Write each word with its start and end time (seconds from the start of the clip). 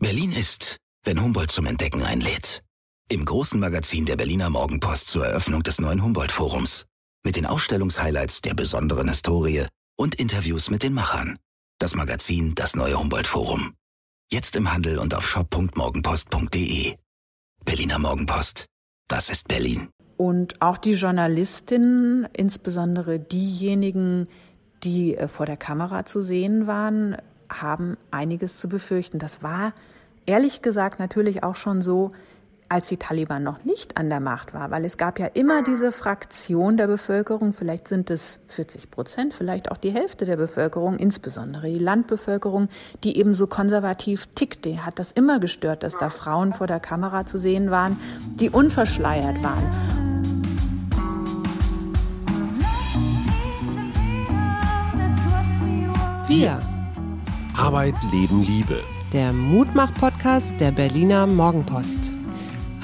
Berlin 0.00 0.30
ist, 0.30 0.76
wenn 1.04 1.20
Humboldt 1.20 1.50
zum 1.50 1.66
Entdecken 1.66 2.04
einlädt. 2.04 2.62
Im 3.10 3.24
großen 3.24 3.58
Magazin 3.58 4.06
der 4.06 4.14
Berliner 4.14 4.48
Morgenpost 4.48 5.08
zur 5.08 5.26
Eröffnung 5.26 5.64
des 5.64 5.80
neuen 5.80 6.04
Humboldt-Forums. 6.04 6.86
Mit 7.24 7.34
den 7.34 7.46
Ausstellungshighlights 7.46 8.40
der 8.42 8.54
besonderen 8.54 9.08
Historie 9.08 9.66
und 9.96 10.14
Interviews 10.14 10.70
mit 10.70 10.84
den 10.84 10.94
Machern. 10.94 11.36
Das 11.80 11.96
Magazin 11.96 12.54
Das 12.54 12.76
neue 12.76 12.96
Humboldt-Forum. 12.96 13.74
Jetzt 14.30 14.54
im 14.54 14.72
Handel 14.72 15.00
und 15.00 15.14
auf 15.14 15.26
shop.morgenpost.de. 15.26 16.94
Berliner 17.64 17.98
Morgenpost. 17.98 18.66
Das 19.08 19.30
ist 19.30 19.48
Berlin. 19.48 19.88
Und 20.16 20.62
auch 20.62 20.78
die 20.78 20.92
Journalistinnen, 20.92 22.28
insbesondere 22.34 23.18
diejenigen, 23.18 24.28
die 24.84 25.16
äh, 25.16 25.26
vor 25.26 25.46
der 25.46 25.56
Kamera 25.56 26.04
zu 26.04 26.22
sehen 26.22 26.68
waren, 26.68 27.16
haben 27.48 27.96
einiges 28.10 28.58
zu 28.58 28.68
befürchten. 28.68 29.18
Das 29.18 29.42
war 29.42 29.72
ehrlich 30.26 30.62
gesagt 30.62 30.98
natürlich 30.98 31.42
auch 31.42 31.56
schon 31.56 31.82
so, 31.82 32.12
als 32.68 32.88
die 32.88 32.98
Taliban 32.98 33.42
noch 33.42 33.64
nicht 33.64 33.96
an 33.96 34.10
der 34.10 34.20
Macht 34.20 34.52
war, 34.52 34.70
weil 34.70 34.84
es 34.84 34.98
gab 34.98 35.18
ja 35.18 35.26
immer 35.26 35.62
diese 35.62 35.90
Fraktion 35.90 36.76
der 36.76 36.86
Bevölkerung, 36.86 37.54
vielleicht 37.54 37.88
sind 37.88 38.10
es 38.10 38.40
40 38.48 38.90
Prozent, 38.90 39.32
vielleicht 39.32 39.70
auch 39.70 39.78
die 39.78 39.90
Hälfte 39.90 40.26
der 40.26 40.36
Bevölkerung, 40.36 40.98
insbesondere 40.98 41.68
die 41.68 41.78
Landbevölkerung, 41.78 42.68
die 43.04 43.16
eben 43.16 43.32
so 43.32 43.46
konservativ 43.46 44.28
tickte, 44.34 44.84
hat 44.84 44.98
das 44.98 45.12
immer 45.12 45.40
gestört, 45.40 45.82
dass 45.82 45.96
da 45.96 46.10
Frauen 46.10 46.52
vor 46.52 46.66
der 46.66 46.80
Kamera 46.80 47.24
zu 47.24 47.38
sehen 47.38 47.70
waren, 47.70 47.98
die 48.38 48.50
unverschleiert 48.50 49.42
waren. 49.42 49.98
Wir. 56.28 56.60
Arbeit, 57.58 57.96
Leben, 58.12 58.44
Liebe. 58.44 58.84
Der 59.12 59.32
Mutmach-Podcast 59.32 60.52
der 60.60 60.70
Berliner 60.70 61.26
Morgenpost. 61.26 62.12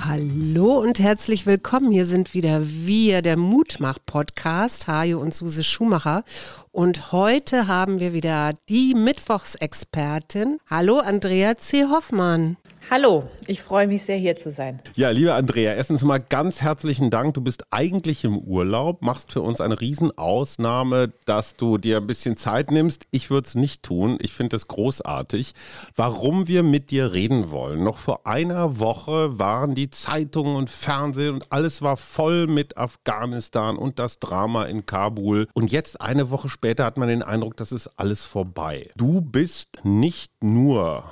Hallo 0.05 0.81
und 0.81 0.99
herzlich 0.99 1.47
willkommen. 1.47 1.93
Hier 1.93 2.07
sind 2.07 2.35
wieder 2.35 2.61
wir, 2.61 3.23
der 3.23 3.37
Mutmach-Podcast, 3.37 4.89
Hajo 4.89 5.21
und 5.21 5.33
Suse 5.33 5.63
Schumacher. 5.63 6.25
Und 6.73 7.13
heute 7.13 7.69
haben 7.69 8.01
wir 8.01 8.13
wieder 8.13 8.53
die 8.69 8.95
Mittwochsexpertin. 8.95 10.59
Hallo, 10.69 10.99
Andrea 10.99 11.57
C. 11.57 11.85
Hoffmann. 11.85 12.57
Hallo, 12.91 13.25
ich 13.47 13.63
freue 13.63 13.87
mich 13.87 14.05
sehr, 14.05 14.19
hier 14.19 14.37
zu 14.37 14.53
sein. 14.53 14.81
Ja, 14.95 15.09
liebe 15.09 15.33
Andrea, 15.33 15.73
erstens 15.73 16.03
mal 16.03 16.19
ganz 16.19 16.61
herzlichen 16.61 17.09
Dank. 17.09 17.33
Du 17.33 17.41
bist 17.41 17.65
eigentlich 17.71 18.25
im 18.25 18.37
Urlaub, 18.37 19.01
machst 19.01 19.33
für 19.33 19.41
uns 19.41 19.63
eine 19.63 19.81
Riesenausnahme, 19.81 21.11
dass 21.25 21.57
du 21.57 21.79
dir 21.79 21.97
ein 21.97 22.07
bisschen 22.07 22.37
Zeit 22.37 22.71
nimmst. 22.71 23.07
Ich 23.11 23.31
würde 23.31 23.47
es 23.47 23.55
nicht 23.55 23.83
tun. 23.83 24.19
Ich 24.21 24.33
finde 24.35 24.57
es 24.57 24.69
großartig. 24.69 25.55
Warum 25.97 26.47
wir 26.47 26.63
mit 26.63 26.91
dir 26.91 27.15
reden 27.15 27.51
wollen. 27.51 27.83
Noch 27.83 27.97
vor 27.97 28.27
einer 28.27 28.79
Woche 28.79 29.39
waren 29.39 29.75
die 29.75 29.89
Zeitungen 29.89 30.55
und 30.55 30.69
Fernsehen 30.69 31.35
und 31.37 31.53
alles 31.53 31.81
war 31.81 31.97
voll 31.97 32.47
mit 32.47 32.77
Afghanistan 32.77 33.79
und 33.79 33.99
das 33.99 34.19
Drama 34.19 34.65
in 34.65 34.85
Kabul. 34.85 35.49
Und 35.55 35.73
jetzt, 35.73 36.03
eine 36.03 36.31
Woche 36.31 36.51
später, 36.51 36.85
hat 36.85 36.99
man 36.99 37.09
den 37.09 37.23
Eindruck, 37.23 37.57
das 37.57 37.73
ist 37.73 37.89
alles 37.97 38.27
vorbei. 38.27 38.91
Du 38.95 39.23
bist 39.23 39.71
nicht 39.85 40.31
nur 40.43 41.05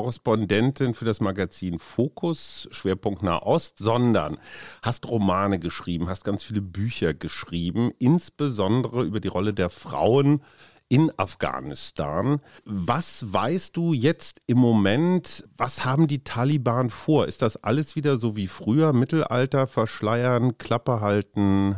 Auslandskorrespondentin 0.00 0.94
für 0.94 1.04
das 1.04 1.20
Magazin 1.20 1.78
Fokus, 1.78 2.68
Schwerpunkt 2.70 3.22
Nahost, 3.22 3.78
sondern 3.78 4.38
hast 4.82 5.06
Romane 5.08 5.58
geschrieben, 5.58 6.08
hast 6.08 6.24
ganz 6.24 6.42
viele 6.42 6.62
Bücher 6.62 7.14
geschrieben, 7.14 7.92
insbesondere 7.98 9.04
über 9.04 9.20
die 9.20 9.28
Rolle 9.28 9.52
der 9.52 9.70
Frauen 9.70 10.42
in 10.88 11.12
Afghanistan. 11.18 12.40
Was 12.64 13.32
weißt 13.32 13.76
du 13.76 13.92
jetzt 13.92 14.40
im 14.46 14.58
Moment? 14.58 15.44
Was 15.56 15.84
haben 15.84 16.08
die 16.08 16.24
Taliban 16.24 16.90
vor? 16.90 17.26
Ist 17.26 17.42
das 17.42 17.62
alles 17.62 17.94
wieder 17.94 18.16
so 18.16 18.36
wie 18.36 18.48
früher? 18.48 18.92
Mittelalter, 18.92 19.66
verschleiern, 19.66 20.58
Klappe 20.58 21.00
halten? 21.00 21.76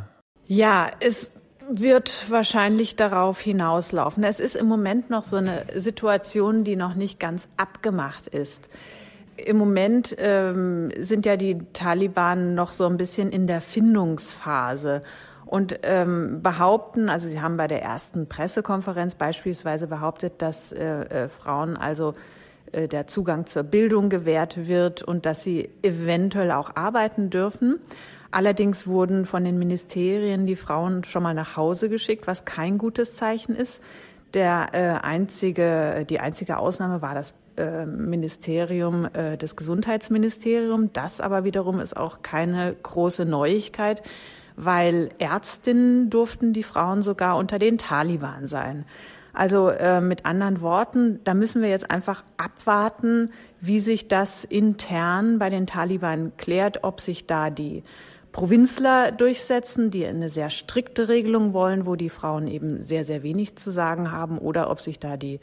Ja, 0.49 0.91
es 1.01 1.31
wird 1.81 2.31
wahrscheinlich 2.31 2.97
darauf 2.97 3.41
hinauslaufen. 3.41 4.25
Es 4.25 4.41
ist 4.41 4.57
im 4.57 4.67
Moment 4.67 5.11
noch 5.11 5.25
so 5.25 5.37
eine 5.37 5.65
Situation, 5.75 6.65
die 6.65 6.77
noch 6.77 6.95
nicht 6.95 7.19
ganz 7.19 7.49
abgemacht 7.57 8.27
ist. 8.27 8.69
Im 9.37 9.57
Moment 9.57 10.15
ähm, 10.19 10.91
sind 10.99 11.25
ja 11.25 11.37
die 11.37 11.59
Taliban 11.73 12.55
noch 12.55 12.73
so 12.73 12.87
ein 12.87 12.97
bisschen 12.97 13.31
in 13.31 13.47
der 13.47 13.61
Findungsphase 13.61 15.03
und 15.47 15.81
ähm, 15.83 16.41
behaupten, 16.43 17.09
also 17.09 17.29
sie 17.29 17.41
haben 17.41 17.57
bei 17.57 17.69
der 17.69 17.83
ersten 17.83 18.27
Pressekonferenz 18.27 19.15
beispielsweise 19.15 19.87
behauptet, 19.87 20.35
dass 20.39 20.73
äh, 20.73 20.85
äh, 20.85 21.29
Frauen 21.29 21.77
also 21.77 22.15
äh, 22.73 22.89
der 22.89 23.07
Zugang 23.07 23.47
zur 23.47 23.63
Bildung 23.63 24.09
gewährt 24.09 24.67
wird 24.67 25.03
und 25.03 25.27
dass 25.27 25.43
sie 25.43 25.69
eventuell 25.83 26.53
auch 26.53 26.77
arbeiten 26.77 27.31
dürfen. 27.31 27.81
Allerdings 28.33 28.87
wurden 28.87 29.27
von 29.27 29.45
den 29.45 29.59
Ministerien 29.59 30.47
die 30.47 30.57
Frauen 30.57 31.05
schon 31.05 31.23
mal 31.23 31.35
nach 31.35 31.57
Hause 31.57 31.91
geschickt, 31.91 32.27
was 32.27 32.47
kein 32.47 32.79
gutes 32.79 33.15
Zeichen 33.15 33.55
ist. 33.55 33.83
Der 34.33 34.71
äh, 34.73 35.07
einzige, 35.07 36.07
die 36.09 36.19
einzige 36.19 36.57
Ausnahme 36.57 37.03
war 37.03 37.15
das 37.15 37.35
äh, 37.59 37.85
Ministerium, 37.85 39.07
äh, 39.13 39.37
das 39.37 39.55
Gesundheitsministerium. 39.55 40.95
Das 40.95 41.21
aber 41.21 41.45
wiederum 41.45 41.79
ist 41.79 41.95
auch 41.95 42.23
keine 42.23 42.75
große 42.83 43.27
Neuigkeit, 43.27 44.03
weil 44.57 45.11
Ärztinnen 45.19 46.09
durften 46.09 46.55
die 46.55 46.63
Frauen 46.63 47.03
sogar 47.03 47.37
unter 47.37 47.59
den 47.59 47.77
Taliban 47.77 48.47
sein. 48.47 48.87
Also 49.35 49.69
äh, 49.69 50.01
mit 50.01 50.25
anderen 50.25 50.63
Worten, 50.63 51.21
da 51.25 51.35
müssen 51.35 51.61
wir 51.61 51.69
jetzt 51.69 51.91
einfach 51.91 52.25
abwarten, 52.39 53.31
wie 53.61 53.81
sich 53.81 54.09
das 54.09 54.45
intern 54.45 55.39
bei 55.39 55.51
den 55.51 55.67
Taliban 55.67 56.33
klärt, 56.39 56.85
ob 56.85 57.03
sich 57.03 57.27
da 57.27 57.51
die 57.51 57.83
Provinzler 58.33 59.13
durchsetzen, 59.13 59.91
die 59.91 60.07
eine 60.07 60.31
sehr 60.31 60.51
strikte 60.51 61.09
Regelung 61.09 61.53
wollen, 61.53 61.87
wo 61.87 61.97
die 61.97 62.09
Frauen 62.09 62.49
eben 62.49 62.83
sehr, 62.83 63.05
sehr 63.05 63.23
wenig 63.23 63.57
zu 63.57 63.71
sagen 63.71 64.11
haben, 64.11 64.39
oder 64.39 64.71
ob 64.71 64.81
sich 64.81 64.99
da 64.99 65.17
die 65.17 65.39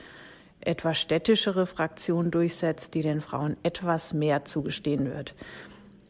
etwas 0.62 0.98
städtischere 0.98 1.66
Fraktion 1.66 2.32
durchsetzt, 2.32 2.94
die 2.94 3.02
den 3.02 3.22
Frauen 3.22 3.56
etwas 3.64 4.14
mehr 4.14 4.44
zugestehen 4.44 5.06
wird. 5.06 5.36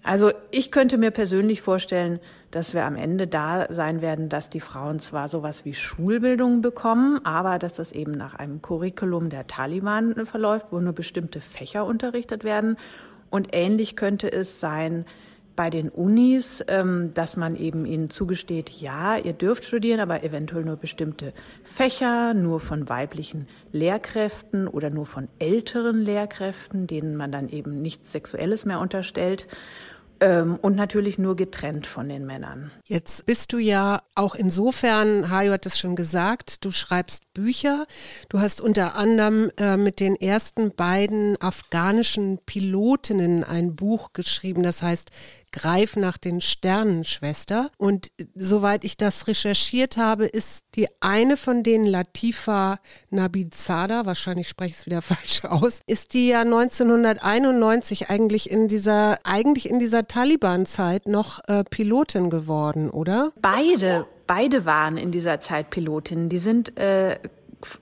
Also 0.01 0.31
ich 0.49 0.71
könnte 0.71 0.97
mir 0.97 1.11
persönlich 1.11 1.61
vorstellen, 1.61 2.19
dass 2.51 2.73
wir 2.73 2.85
am 2.85 2.95
Ende 2.95 3.27
da 3.27 3.71
sein 3.71 4.01
werden, 4.01 4.29
dass 4.29 4.49
die 4.49 4.61
Frauen 4.61 4.99
zwar 4.99 5.27
sowas 5.27 5.65
wie 5.65 5.73
Schulbildung 5.73 6.61
bekommen, 6.61 7.19
aber 7.25 7.59
dass 7.59 7.75
das 7.75 7.91
eben 7.91 8.13
nach 8.13 8.33
einem 8.35 8.61
Curriculum 8.61 9.29
der 9.29 9.45
Taliban 9.45 10.25
verläuft, 10.25 10.67
wo 10.71 10.79
nur 10.79 10.93
bestimmte 10.93 11.41
Fächer 11.41 11.85
unterrichtet 11.85 12.43
werden. 12.43 12.77
Und 13.29 13.49
ähnlich 13.51 13.95
könnte 13.95 14.31
es 14.31 14.59
sein, 14.59 15.05
bei 15.59 15.69
den 15.69 15.89
Unis, 15.89 16.63
ähm, 16.69 17.13
dass 17.13 17.35
man 17.35 17.57
eben 17.57 17.85
ihnen 17.85 18.09
zugesteht, 18.09 18.69
ja, 18.69 19.17
ihr 19.17 19.33
dürft 19.33 19.65
studieren, 19.65 19.99
aber 19.99 20.23
eventuell 20.23 20.63
nur 20.63 20.77
bestimmte 20.77 21.33
Fächer, 21.65 22.33
nur 22.33 22.61
von 22.61 22.87
weiblichen 22.87 23.45
Lehrkräften 23.73 24.69
oder 24.69 24.89
nur 24.89 25.05
von 25.05 25.27
älteren 25.37 25.99
Lehrkräften, 25.99 26.87
denen 26.87 27.17
man 27.17 27.33
dann 27.33 27.49
eben 27.49 27.81
nichts 27.81 28.13
Sexuelles 28.13 28.63
mehr 28.63 28.79
unterstellt. 28.79 29.47
Ähm, 30.21 30.57
und 30.61 30.75
natürlich 30.75 31.17
nur 31.17 31.35
getrennt 31.35 31.87
von 31.87 32.09
den 32.09 32.25
Männern. 32.25 32.71
Jetzt 32.85 33.25
bist 33.25 33.53
du 33.53 33.57
ja 33.57 34.01
auch 34.15 34.35
insofern, 34.35 35.29
Hajo 35.29 35.53
hat 35.53 35.65
es 35.65 35.79
schon 35.79 35.95
gesagt, 35.95 36.65
du 36.65 36.71
schreibst 36.71 37.23
Bücher. 37.39 37.85
Du 38.27 38.39
hast 38.39 38.59
unter 38.59 38.95
anderem 38.95 39.49
äh, 39.57 39.77
mit 39.77 40.01
den 40.01 40.17
ersten 40.17 40.75
beiden 40.75 41.41
afghanischen 41.41 42.39
Pilotinnen 42.45 43.45
ein 43.45 43.77
Buch 43.77 44.11
geschrieben, 44.11 44.61
das 44.61 44.81
heißt 44.81 45.11
Greif 45.51 45.95
nach 45.95 46.17
den 46.17 46.41
Sternen, 46.41 47.05
Schwester. 47.05 47.71
Und 47.77 48.11
soweit 48.35 48.83
ich 48.83 48.97
das 48.97 49.27
recherchiert 49.27 49.95
habe, 49.95 50.25
ist 50.25 50.65
die 50.75 50.87
eine 50.99 51.37
von 51.37 51.63
denen 51.63 51.85
Latifa 51.85 52.79
Nabizada, 53.09 54.05
wahrscheinlich 54.05 54.49
spreche 54.49 54.71
ich 54.71 54.77
es 54.79 54.85
wieder 54.85 55.01
falsch 55.01 55.45
aus, 55.45 55.79
ist 55.87 56.13
die 56.13 56.27
ja 56.27 56.41
1991 56.41 58.09
eigentlich 58.09 58.49
in 58.49 58.67
dieser, 58.67 59.17
eigentlich 59.23 59.69
in 59.69 59.79
dieser 59.79 60.07
Taliban-Zeit 60.09 61.07
noch 61.07 61.39
äh, 61.47 61.63
Pilotin 61.63 62.29
geworden, 62.29 62.89
oder? 62.89 63.31
Beide, 63.41 64.05
beide 64.27 64.65
waren 64.65 64.97
in 64.97 65.11
dieser 65.11 65.39
Zeit 65.39 65.69
Pilotinnen. 65.69 66.27
Die 66.27 66.37
sind 66.37 66.77
äh, 66.77 67.17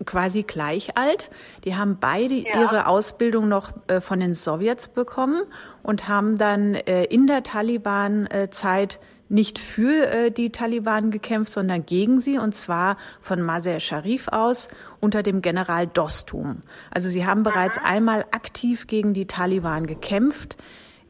quasi 0.06 0.44
gleich 0.44 0.98
alt. 0.98 1.30
Die 1.64 1.76
haben 1.76 1.98
beide 2.00 2.36
ja. 2.36 2.62
ihre 2.62 2.88
Ausbildung 2.88 3.48
noch 3.48 3.72
äh, 3.88 4.02
von 4.02 4.20
den 4.20 4.36
Sowjets 4.36 4.90
bekommen 4.90 5.42
und 5.84 6.08
haben 6.08 6.38
dann 6.38 6.76
äh, 6.76 7.06
in 7.06 7.28
der 7.28 7.44
Taliban-Zeit 7.44 9.00
nicht 9.30 9.60
für 9.60 10.08
äh, 10.08 10.32
die 10.32 10.52
Taliban 10.52 11.12
gekämpft, 11.12 11.54
sondern 11.54 11.86
gegen 11.86 12.20
sie, 12.20 12.38
und 12.38 12.56
zwar 12.56 12.98
von 13.20 13.42
Maser 13.42 13.80
Sharif 13.80 14.28
aus 14.30 14.70
unter 15.00 15.22
dem 15.22 15.42
General 15.42 15.88
Dostum. 15.88 16.62
Also 16.92 17.10
sie 17.10 17.26
haben 17.26 17.44
bereits 17.44 17.78
einmal 17.78 18.26
aktiv 18.32 18.88
gegen 18.88 19.14
die 19.14 19.28
Taliban 19.28 19.86
gekämpft 19.86 20.58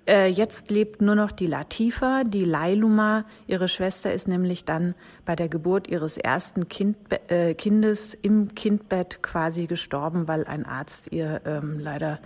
Äh, 0.08 0.28
jetzt 0.28 0.72
lebt 0.72 1.02
nur 1.02 1.16
noch 1.16 1.32
die 1.32 1.48
Latifa, 1.48 2.24
die 2.24 2.46
Lailuma. 2.46 3.26
Ihre 3.46 3.68
Schwester 3.68 4.14
ist 4.14 4.28
nämlich 4.28 4.64
dann 4.64 4.96
bei 5.26 5.36
der 5.36 5.50
Geburt 5.50 5.90
ihres 5.90 6.18
ersten 6.18 6.70
kind, 6.70 6.98
äh, 7.30 7.54
Kindes 7.54 8.14
im 8.14 8.56
Kindbett 8.56 9.22
quasi 9.22 9.68
gestorben, 9.68 10.28
weil 10.28 10.46
ein 10.46 10.66
Arzt 10.66 11.12
ihr 11.12 11.42
ähm, 11.46 11.80
leider 11.80 12.20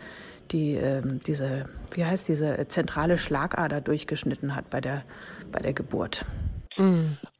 die, 0.52 0.76
ähm, 0.76 1.22
diese, 1.26 1.66
wie 1.94 2.06
heißt 2.06 2.28
diese 2.28 2.68
zentrale 2.68 3.18
Schlagader 3.18 3.82
durchgeschnitten 3.82 4.56
hat 4.56 4.70
bei 4.70 4.80
der, 4.80 5.04
bei 5.52 5.60
der 5.60 5.74
Geburt. 5.74 6.26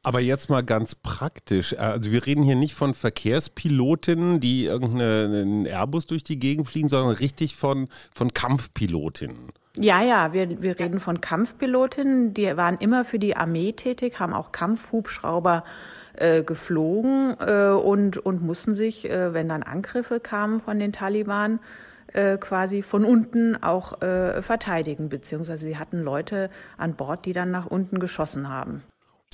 Aber 0.02 0.20
jetzt 0.20 0.50
mal 0.50 0.62
ganz 0.62 0.94
praktisch. 0.94 1.76
Also 1.78 2.10
wir 2.10 2.26
reden 2.26 2.42
hier 2.42 2.56
nicht 2.56 2.74
von 2.74 2.94
Verkehrspilotinnen, 2.94 4.40
die 4.40 4.64
irgendeinen 4.64 5.66
Airbus 5.66 6.06
durch 6.06 6.22
die 6.22 6.38
Gegend 6.38 6.68
fliegen, 6.68 6.88
sondern 6.88 7.14
richtig 7.14 7.56
von, 7.56 7.88
von 8.14 8.34
Kampfpilotinnen. 8.34 9.52
Ja, 9.76 10.02
ja, 10.02 10.34
wir, 10.34 10.62
wir 10.62 10.78
reden 10.78 11.00
von 11.00 11.22
Kampfpilotinnen. 11.22 12.34
Die 12.34 12.56
waren 12.56 12.76
immer 12.78 13.04
für 13.06 13.18
die 13.18 13.36
Armee 13.36 13.72
tätig, 13.72 14.20
haben 14.20 14.34
auch 14.34 14.52
Kampfhubschrauber 14.52 15.64
äh, 16.14 16.42
geflogen 16.42 17.36
äh, 17.40 17.70
und, 17.70 18.18
und 18.18 18.42
mussten 18.42 18.74
sich, 18.74 19.08
äh, 19.08 19.32
wenn 19.32 19.48
dann 19.48 19.62
Angriffe 19.62 20.20
kamen 20.20 20.60
von 20.60 20.78
den 20.78 20.92
Taliban, 20.92 21.58
äh, 22.12 22.36
quasi 22.36 22.82
von 22.82 23.06
unten 23.06 23.62
auch 23.62 24.02
äh, 24.02 24.42
verteidigen, 24.42 25.08
beziehungsweise 25.08 25.64
sie 25.64 25.78
hatten 25.78 26.02
Leute 26.02 26.50
an 26.76 26.94
Bord, 26.94 27.24
die 27.24 27.32
dann 27.32 27.50
nach 27.50 27.66
unten 27.66 27.98
geschossen 27.98 28.50
haben. 28.50 28.82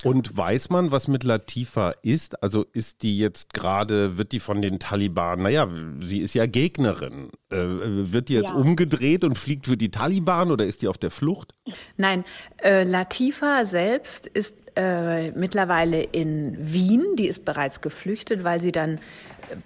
Und 0.03 0.35
weiß 0.35 0.69
man, 0.69 0.91
was 0.91 1.07
mit 1.07 1.23
Latifa 1.23 1.93
ist? 2.03 2.41
Also 2.41 2.65
ist 2.73 3.03
die 3.03 3.17
jetzt 3.17 3.53
gerade, 3.53 4.17
wird 4.17 4.31
die 4.31 4.39
von 4.39 4.61
den 4.61 4.79
Taliban, 4.79 5.41
naja, 5.41 5.67
sie 6.01 6.19
ist 6.19 6.33
ja 6.33 6.45
Gegnerin. 6.45 7.29
Äh, 7.49 7.57
wird 7.57 8.29
die 8.29 8.33
jetzt 8.33 8.49
ja. 8.49 8.55
umgedreht 8.55 9.23
und 9.23 9.37
fliegt 9.37 9.65
für 9.65 9.77
die 9.77 9.91
Taliban 9.91 10.51
oder 10.51 10.65
ist 10.65 10.81
die 10.81 10.87
auf 10.87 10.97
der 10.97 11.11
Flucht? 11.11 11.53
Nein, 11.97 12.23
äh, 12.57 12.83
Latifa 12.83 13.65
selbst 13.65 14.27
ist 14.27 14.55
äh, 14.75 15.31
mittlerweile 15.31 16.01
in 16.01 16.55
Wien. 16.59 17.15
Die 17.17 17.27
ist 17.27 17.43
bereits 17.43 17.81
geflüchtet, 17.81 18.43
weil 18.43 18.61
sie 18.61 18.71
dann 18.71 18.99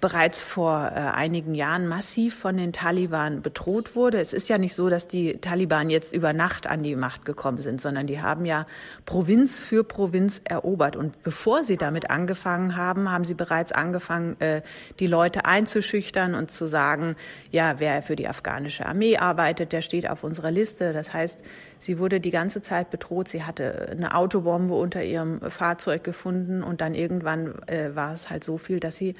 bereits 0.00 0.42
vor 0.42 0.90
äh, 0.94 0.98
einigen 0.98 1.54
Jahren 1.54 1.86
massiv 1.86 2.38
von 2.38 2.56
den 2.56 2.72
Taliban 2.72 3.42
bedroht 3.42 3.96
wurde. 3.96 4.18
Es 4.18 4.32
ist 4.32 4.48
ja 4.48 4.58
nicht 4.58 4.74
so, 4.74 4.88
dass 4.88 5.06
die 5.06 5.38
Taliban 5.38 5.90
jetzt 5.90 6.12
über 6.12 6.32
Nacht 6.32 6.66
an 6.66 6.82
die 6.82 6.96
Macht 6.96 7.24
gekommen 7.24 7.58
sind, 7.58 7.80
sondern 7.80 8.06
die 8.06 8.20
haben 8.20 8.44
ja 8.44 8.66
Provinz 9.04 9.60
für 9.60 9.84
Provinz 9.84 10.40
erobert. 10.44 10.96
Und 10.96 11.22
bevor 11.22 11.64
sie 11.64 11.76
damit 11.76 12.10
angefangen 12.10 12.76
haben, 12.76 13.10
haben 13.10 13.24
sie 13.24 13.34
bereits 13.34 13.72
angefangen, 13.72 14.40
äh, 14.40 14.62
die 15.00 15.06
Leute 15.06 15.44
einzuschüchtern 15.44 16.34
und 16.34 16.50
zu 16.50 16.66
sagen, 16.66 17.16
ja, 17.50 17.78
wer 17.78 18.02
für 18.02 18.16
die 18.16 18.28
afghanische 18.28 18.86
Armee 18.86 19.16
arbeitet, 19.16 19.72
der 19.72 19.82
steht 19.82 20.08
auf 20.08 20.24
unserer 20.24 20.50
Liste. 20.50 20.92
Das 20.92 21.12
heißt, 21.12 21.40
sie 21.78 21.98
wurde 21.98 22.20
die 22.20 22.30
ganze 22.30 22.62
Zeit 22.62 22.90
bedroht. 22.90 23.28
Sie 23.28 23.44
hatte 23.44 23.88
eine 23.90 24.14
Autobombe 24.14 24.74
unter 24.74 25.02
ihrem 25.02 25.40
Fahrzeug 25.50 26.04
gefunden 26.04 26.62
und 26.62 26.80
dann 26.80 26.94
irgendwann 26.94 27.54
äh, 27.66 27.94
war 27.94 28.12
es 28.12 28.30
halt 28.30 28.44
so 28.44 28.58
viel, 28.58 28.80
dass 28.80 28.96
sie 28.96 29.14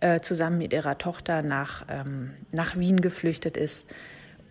äh, 0.00 0.20
zusammen 0.20 0.58
mit 0.58 0.72
ihrer 0.72 0.98
Tochter 0.98 1.42
nach, 1.42 1.84
ähm, 1.88 2.32
nach 2.52 2.76
Wien 2.76 3.00
geflüchtet 3.00 3.56
ist, 3.56 3.94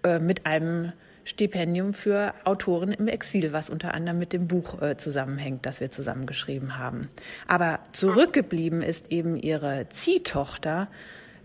äh, 0.03 0.19
mit 0.19 0.45
einem 0.45 0.93
Stipendium 1.25 1.93
für 1.93 2.33
Autoren 2.43 2.91
im 2.91 3.07
Exil, 3.07 3.53
was 3.53 3.69
unter 3.69 3.93
anderem 3.93 4.17
mit 4.17 4.33
dem 4.33 4.47
Buch 4.47 4.81
äh, 4.81 4.97
zusammenhängt, 4.97 5.65
das 5.65 5.79
wir 5.79 5.91
zusammengeschrieben 5.91 6.77
haben. 6.77 7.09
Aber 7.47 7.79
zurückgeblieben 7.91 8.81
ist 8.81 9.11
eben 9.11 9.37
ihre 9.37 9.87
Ziehtochter, 9.89 10.87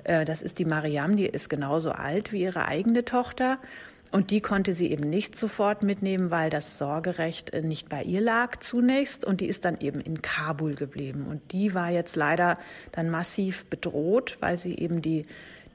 äh, 0.05 0.25
das 0.25 0.41
ist 0.41 0.59
die 0.59 0.65
Mariam, 0.65 1.17
die 1.17 1.27
ist 1.27 1.51
genauso 1.51 1.93
alt 1.93 2.33
wie 2.33 2.43
ihre 2.43 2.67
eigene 2.67 3.05
Tochter. 3.05 3.59
Und 4.15 4.31
die 4.31 4.41
konnte 4.41 4.75
sie 4.75 4.93
eben 4.93 5.11
nicht 5.11 5.35
sofort 5.35 5.83
mitnehmen, 5.83 6.31
weil 6.31 6.49
das 6.49 6.79
Sorgerecht 6.79 7.53
äh, 7.53 7.63
nicht 7.63 7.89
bei 7.89 8.05
ihr 8.05 8.21
lag 8.21 8.61
zunächst. 8.61 9.25
Und 9.25 9.41
die 9.41 9.49
ist 9.49 9.65
dann 9.65 9.81
eben 9.81 10.01
in 10.01 10.23
Kabul 10.23 10.77
geblieben. 10.77 11.27
Und 11.29 11.51
die 11.51 11.75
war 11.75 11.91
jetzt 11.91 12.15
leider 12.15 12.57
dann 12.93 13.11
massiv 13.11 13.65
bedroht, 13.65 14.37
weil 14.39 14.57
sie 14.57 14.79
eben 14.79 15.03
die, 15.03 15.27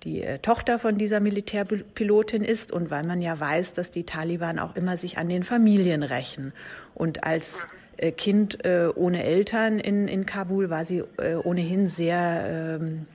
die 0.03 0.23
äh, 0.23 0.39
Tochter 0.39 0.79
von 0.79 0.97
dieser 0.97 1.19
Militärpilotin 1.19 2.45
ist 2.45 2.71
und 2.71 2.89
weil 2.89 3.03
man 3.03 3.21
ja 3.21 3.37
weiß, 3.37 3.73
dass 3.73 3.91
die 3.91 4.05
Taliban 4.05 4.57
auch 4.57 4.77
immer 4.77 4.95
sich 4.95 5.17
an 5.17 5.27
den 5.27 5.43
Familien 5.43 6.01
rächen. 6.01 6.53
Und 6.95 7.25
als 7.25 7.67
äh, 7.97 8.13
Kind 8.13 8.59
ohne 8.95 9.25
Eltern 9.25 9.79
in, 9.79 10.07
in 10.07 10.25
Kabul 10.25 10.69
war 10.69 10.85
sie 10.85 11.03
ohnehin 11.43 11.89
sehr, 11.89 12.79
ähm, 12.79 13.05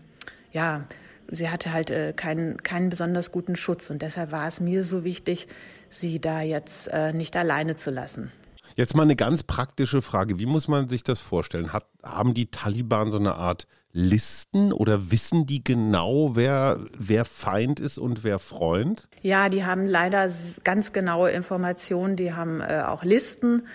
ja, 0.53 0.87
sie 1.31 1.51
hatte 1.51 1.73
halt 1.73 1.91
äh, 1.91 2.13
keinen, 2.15 2.63
keinen 2.63 2.91
besonders 2.91 3.33
guten 3.33 3.57
Schutz. 3.57 3.91
Und 3.91 4.03
deshalb 4.03 4.33
war 4.33 4.47
es 4.47 4.61
mir 4.61 4.83
so 4.83 5.05
wichtig, 5.05 5.47
sie 5.89 6.21
da 6.21 6.43
jetzt 6.43 6.89
äh, 6.89 7.13
nicht 7.13 7.37
alleine 7.37 7.77
zu 7.77 7.91
lassen. 7.91 8.33
Jetzt 8.77 8.97
mal 8.97 9.05
eine 9.05 9.15
ganz 9.15 9.45
praktische 9.45 10.03
Frage. 10.03 10.39
Wie 10.39 10.47
muss 10.47 10.67
man 10.67 10.89
sich 10.89 11.05
das 11.05 11.21
vorstellen? 11.21 11.73
Hat, 11.73 11.87
haben 12.03 12.35
die 12.35 12.51
Taliban 12.51 13.11
so 13.11 13.19
eine 13.19 13.37
Art 13.37 13.69
Listen 13.93 14.73
oder 14.73 15.13
wissen 15.13 15.47
die 15.47 15.63
genau, 15.63 16.35
wer, 16.35 16.81
wer 16.99 17.25
Feind 17.25 17.79
ist 17.79 17.99
und 17.99 18.25
wer 18.25 18.41
Freund? 18.41 19.09
Ja, 19.23 19.49
die 19.49 19.65
haben 19.65 19.87
leider 19.87 20.29
ganz 20.65 20.93
genaue 20.93 21.31
Informationen. 21.31 22.17
Die 22.17 22.33
haben 22.33 22.61
äh, 22.61 22.83
auch 22.85 23.05
Listen. 23.05 23.69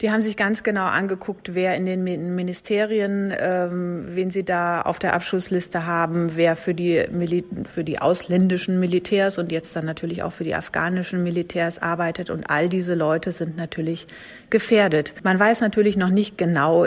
Die 0.00 0.10
haben 0.10 0.22
sich 0.22 0.36
ganz 0.36 0.62
genau 0.62 0.86
angeguckt, 0.86 1.54
wer 1.54 1.76
in 1.76 1.84
den 1.84 2.02
Ministerien, 2.02 3.34
ähm, 3.38 4.04
wen 4.08 4.30
sie 4.30 4.44
da 4.44 4.80
auf 4.80 4.98
der 4.98 5.12
Abschlussliste 5.12 5.84
haben, 5.84 6.36
wer 6.36 6.56
für 6.56 6.72
die, 6.72 7.06
Mil 7.10 7.44
für 7.66 7.84
die 7.84 7.98
ausländischen 7.98 8.80
Militärs 8.80 9.38
und 9.38 9.52
jetzt 9.52 9.76
dann 9.76 9.84
natürlich 9.84 10.22
auch 10.22 10.32
für 10.32 10.44
die 10.44 10.54
afghanischen 10.54 11.22
Militärs 11.22 11.80
arbeitet. 11.80 12.30
Und 12.30 12.48
all 12.48 12.70
diese 12.70 12.94
Leute 12.94 13.32
sind 13.32 13.58
natürlich 13.58 14.06
gefährdet. 14.48 15.12
Man 15.22 15.38
weiß 15.38 15.60
natürlich 15.60 15.98
noch 15.98 16.10
nicht 16.10 16.38
genau, 16.38 16.86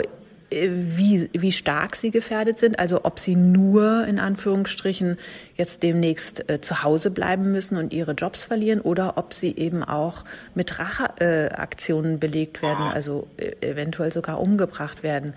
wie, 0.54 1.28
wie 1.32 1.52
stark 1.52 1.96
sie 1.96 2.10
gefährdet 2.10 2.58
sind, 2.58 2.78
also 2.78 3.04
ob 3.04 3.18
sie 3.18 3.36
nur 3.36 4.06
in 4.06 4.18
Anführungsstrichen 4.18 5.18
jetzt 5.56 5.82
demnächst 5.82 6.48
äh, 6.48 6.60
zu 6.60 6.82
Hause 6.82 7.10
bleiben 7.10 7.50
müssen 7.52 7.76
und 7.76 7.92
ihre 7.92 8.12
Jobs 8.12 8.44
verlieren 8.44 8.80
oder 8.80 9.16
ob 9.16 9.34
sie 9.34 9.56
eben 9.56 9.82
auch 9.82 10.24
mit 10.54 10.78
Racheaktionen 10.78 12.14
äh, 12.14 12.18
belegt 12.18 12.62
werden, 12.62 12.86
also 12.86 13.26
äh, 13.36 13.52
eventuell 13.60 14.12
sogar 14.12 14.40
umgebracht 14.40 15.02
werden. 15.02 15.34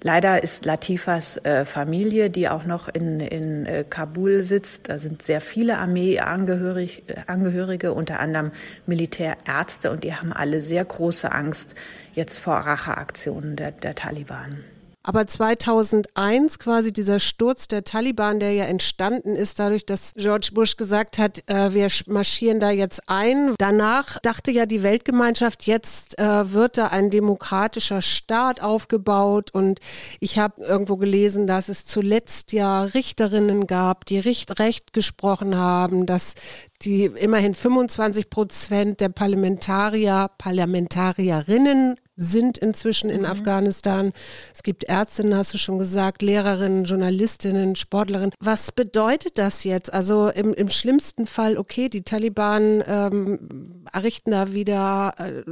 Leider 0.00 0.44
ist 0.44 0.64
Latifas 0.64 1.44
äh, 1.44 1.64
Familie, 1.64 2.30
die 2.30 2.48
auch 2.48 2.64
noch 2.64 2.88
in, 2.88 3.18
in 3.18 3.66
äh, 3.66 3.84
Kabul 3.88 4.44
sitzt, 4.44 4.88
da 4.88 4.98
sind 4.98 5.22
sehr 5.22 5.40
viele 5.40 5.78
Armeeangehörige, 5.78 7.92
unter 7.92 8.20
anderem 8.20 8.52
Militärärzte, 8.86 9.90
und 9.90 10.04
die 10.04 10.14
haben 10.14 10.32
alle 10.32 10.60
sehr 10.60 10.84
große 10.84 11.32
Angst 11.32 11.74
jetzt 12.14 12.38
vor 12.38 12.54
Racheaktionen 12.54 13.56
der, 13.56 13.72
der 13.72 13.96
Taliban. 13.96 14.62
Aber 15.08 15.26
2001 15.26 16.58
quasi 16.58 16.92
dieser 16.92 17.18
Sturz 17.18 17.66
der 17.66 17.82
Taliban, 17.82 18.40
der 18.40 18.52
ja 18.52 18.64
entstanden 18.64 19.36
ist 19.36 19.58
dadurch, 19.58 19.86
dass 19.86 20.12
George 20.14 20.50
Bush 20.52 20.76
gesagt 20.76 21.16
hat, 21.16 21.42
äh, 21.46 21.72
wir 21.72 21.88
marschieren 22.08 22.60
da 22.60 22.70
jetzt 22.70 23.00
ein. 23.06 23.54
Danach 23.56 24.18
dachte 24.18 24.50
ja 24.50 24.66
die 24.66 24.82
Weltgemeinschaft, 24.82 25.66
jetzt 25.66 26.18
äh, 26.18 26.52
wird 26.52 26.76
da 26.76 26.88
ein 26.88 27.08
demokratischer 27.08 28.02
Staat 28.02 28.60
aufgebaut. 28.60 29.48
Und 29.54 29.80
ich 30.20 30.38
habe 30.38 30.62
irgendwo 30.62 30.98
gelesen, 30.98 31.46
dass 31.46 31.70
es 31.70 31.86
zuletzt 31.86 32.52
ja 32.52 32.82
Richterinnen 32.82 33.66
gab, 33.66 34.04
die 34.04 34.18
Recht, 34.18 34.60
Recht 34.60 34.92
gesprochen 34.92 35.56
haben, 35.56 36.04
dass 36.04 36.34
die 36.82 37.06
immerhin 37.06 37.54
25 37.54 38.28
Prozent 38.28 39.00
der 39.00 39.08
Parlamentarier, 39.08 40.28
Parlamentarierinnen 40.36 41.96
sind 42.18 42.58
inzwischen 42.58 43.08
in 43.08 43.20
mhm. 43.20 43.26
Afghanistan. 43.26 44.12
Es 44.52 44.62
gibt 44.62 44.84
Ärztinnen, 44.84 45.36
hast 45.36 45.54
du 45.54 45.58
schon 45.58 45.78
gesagt, 45.78 46.20
Lehrerinnen, 46.20 46.84
Journalistinnen, 46.84 47.76
Sportlerinnen. 47.76 48.32
Was 48.40 48.72
bedeutet 48.72 49.38
das 49.38 49.64
jetzt? 49.64 49.92
Also 49.94 50.28
im, 50.28 50.52
im 50.52 50.68
schlimmsten 50.68 51.26
Fall, 51.26 51.56
okay, 51.56 51.88
die 51.88 52.02
Taliban 52.02 52.82
ähm, 52.86 53.84
errichten 53.92 54.32
da 54.32 54.52
wieder 54.52 55.14
äh, 55.18 55.42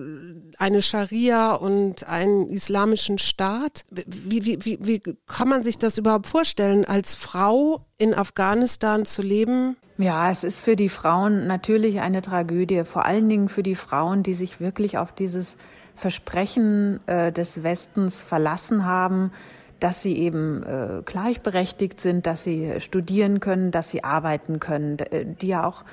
eine 0.58 0.82
Scharia 0.82 1.54
und 1.54 2.06
einen 2.08 2.50
islamischen 2.50 3.18
Staat. 3.18 3.84
Wie, 3.90 4.44
wie, 4.44 4.64
wie, 4.64 4.78
wie 4.82 5.02
kann 5.26 5.48
man 5.48 5.62
sich 5.62 5.78
das 5.78 5.98
überhaupt 5.98 6.26
vorstellen, 6.26 6.84
als 6.84 7.14
Frau 7.14 7.86
in 7.96 8.12
Afghanistan 8.12 9.06
zu 9.06 9.22
leben? 9.22 9.76
Ja, 9.98 10.30
es 10.30 10.44
ist 10.44 10.60
für 10.60 10.76
die 10.76 10.90
Frauen 10.90 11.46
natürlich 11.46 12.00
eine 12.00 12.20
Tragödie, 12.20 12.84
vor 12.84 13.06
allen 13.06 13.28
Dingen 13.28 13.48
für 13.48 13.62
die 13.62 13.76
Frauen, 13.76 14.22
die 14.22 14.34
sich 14.34 14.60
wirklich 14.60 14.98
auf 14.98 15.12
dieses 15.12 15.56
Versprechen 15.96 17.00
äh, 17.06 17.32
des 17.32 17.62
Westens 17.62 18.20
verlassen 18.20 18.84
haben, 18.84 19.32
dass 19.80 20.02
sie 20.02 20.16
eben 20.16 20.62
äh, 20.62 21.02
gleichberechtigt 21.04 22.00
sind, 22.00 22.26
dass 22.26 22.44
sie 22.44 22.80
studieren 22.80 23.40
können, 23.40 23.70
dass 23.70 23.90
sie 23.90 24.04
arbeiten 24.04 24.60
können, 24.60 24.98
äh, 24.98 25.26
die 25.26 25.48
ja 25.48 25.66
auch 25.66 25.84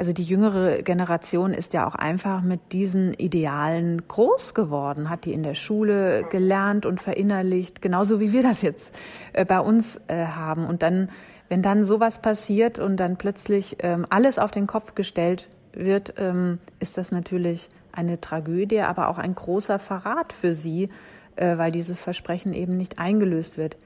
also 0.00 0.14
die 0.14 0.24
jüngere 0.24 0.82
Generation 0.82 1.52
ist 1.52 1.74
ja 1.74 1.86
auch 1.86 1.94
einfach 1.94 2.40
mit 2.40 2.72
diesen 2.72 3.12
Idealen 3.12 4.08
groß 4.08 4.54
geworden, 4.54 5.10
hat 5.10 5.26
die 5.26 5.34
in 5.34 5.42
der 5.42 5.54
Schule 5.54 6.24
gelernt 6.30 6.86
und 6.86 7.02
verinnerlicht, 7.02 7.82
genauso 7.82 8.18
wie 8.18 8.32
wir 8.32 8.42
das 8.42 8.62
jetzt 8.62 8.94
äh, 9.34 9.44
bei 9.44 9.60
uns 9.60 10.00
äh, 10.06 10.24
haben. 10.24 10.64
Und 10.64 10.80
dann, 10.80 11.10
wenn 11.50 11.60
dann 11.60 11.84
sowas 11.84 12.22
passiert 12.22 12.78
und 12.78 12.96
dann 12.96 13.18
plötzlich 13.18 13.76
ähm, 13.80 14.06
alles 14.08 14.38
auf 14.38 14.50
den 14.50 14.66
Kopf 14.66 14.94
gestellt 14.94 15.50
wird, 15.74 16.14
ähm, 16.16 16.60
ist 16.78 16.96
das 16.96 17.12
natürlich 17.12 17.68
eine 17.92 18.20
Tragödie, 18.20 18.80
aber 18.80 19.08
auch 19.08 19.18
ein 19.18 19.34
großer 19.34 19.78
Verrat 19.78 20.32
für 20.32 20.52
sie, 20.52 20.88
äh, 21.36 21.58
weil 21.58 21.72
dieses 21.72 22.00
Versprechen 22.00 22.52
eben 22.52 22.76
nicht 22.76 22.98
eingelöst 22.98 23.56
wird. 23.56 23.76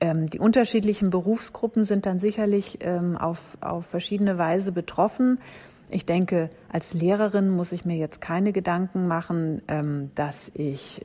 Ähm, 0.00 0.28
die 0.28 0.38
unterschiedlichen 0.38 1.10
Berufsgruppen 1.10 1.84
sind 1.84 2.06
dann 2.06 2.18
sicherlich 2.18 2.78
ähm, 2.80 3.16
auf, 3.16 3.56
auf 3.60 3.86
verschiedene 3.86 4.38
Weise 4.38 4.72
betroffen. 4.72 5.38
Ich 5.90 6.06
denke, 6.06 6.50
als 6.70 6.94
Lehrerin 6.94 7.50
muss 7.50 7.70
ich 7.72 7.84
mir 7.84 7.96
jetzt 7.96 8.20
keine 8.20 8.52
Gedanken 8.52 9.06
machen, 9.06 9.62
ähm, 9.68 10.10
dass 10.14 10.50
ich 10.54 11.02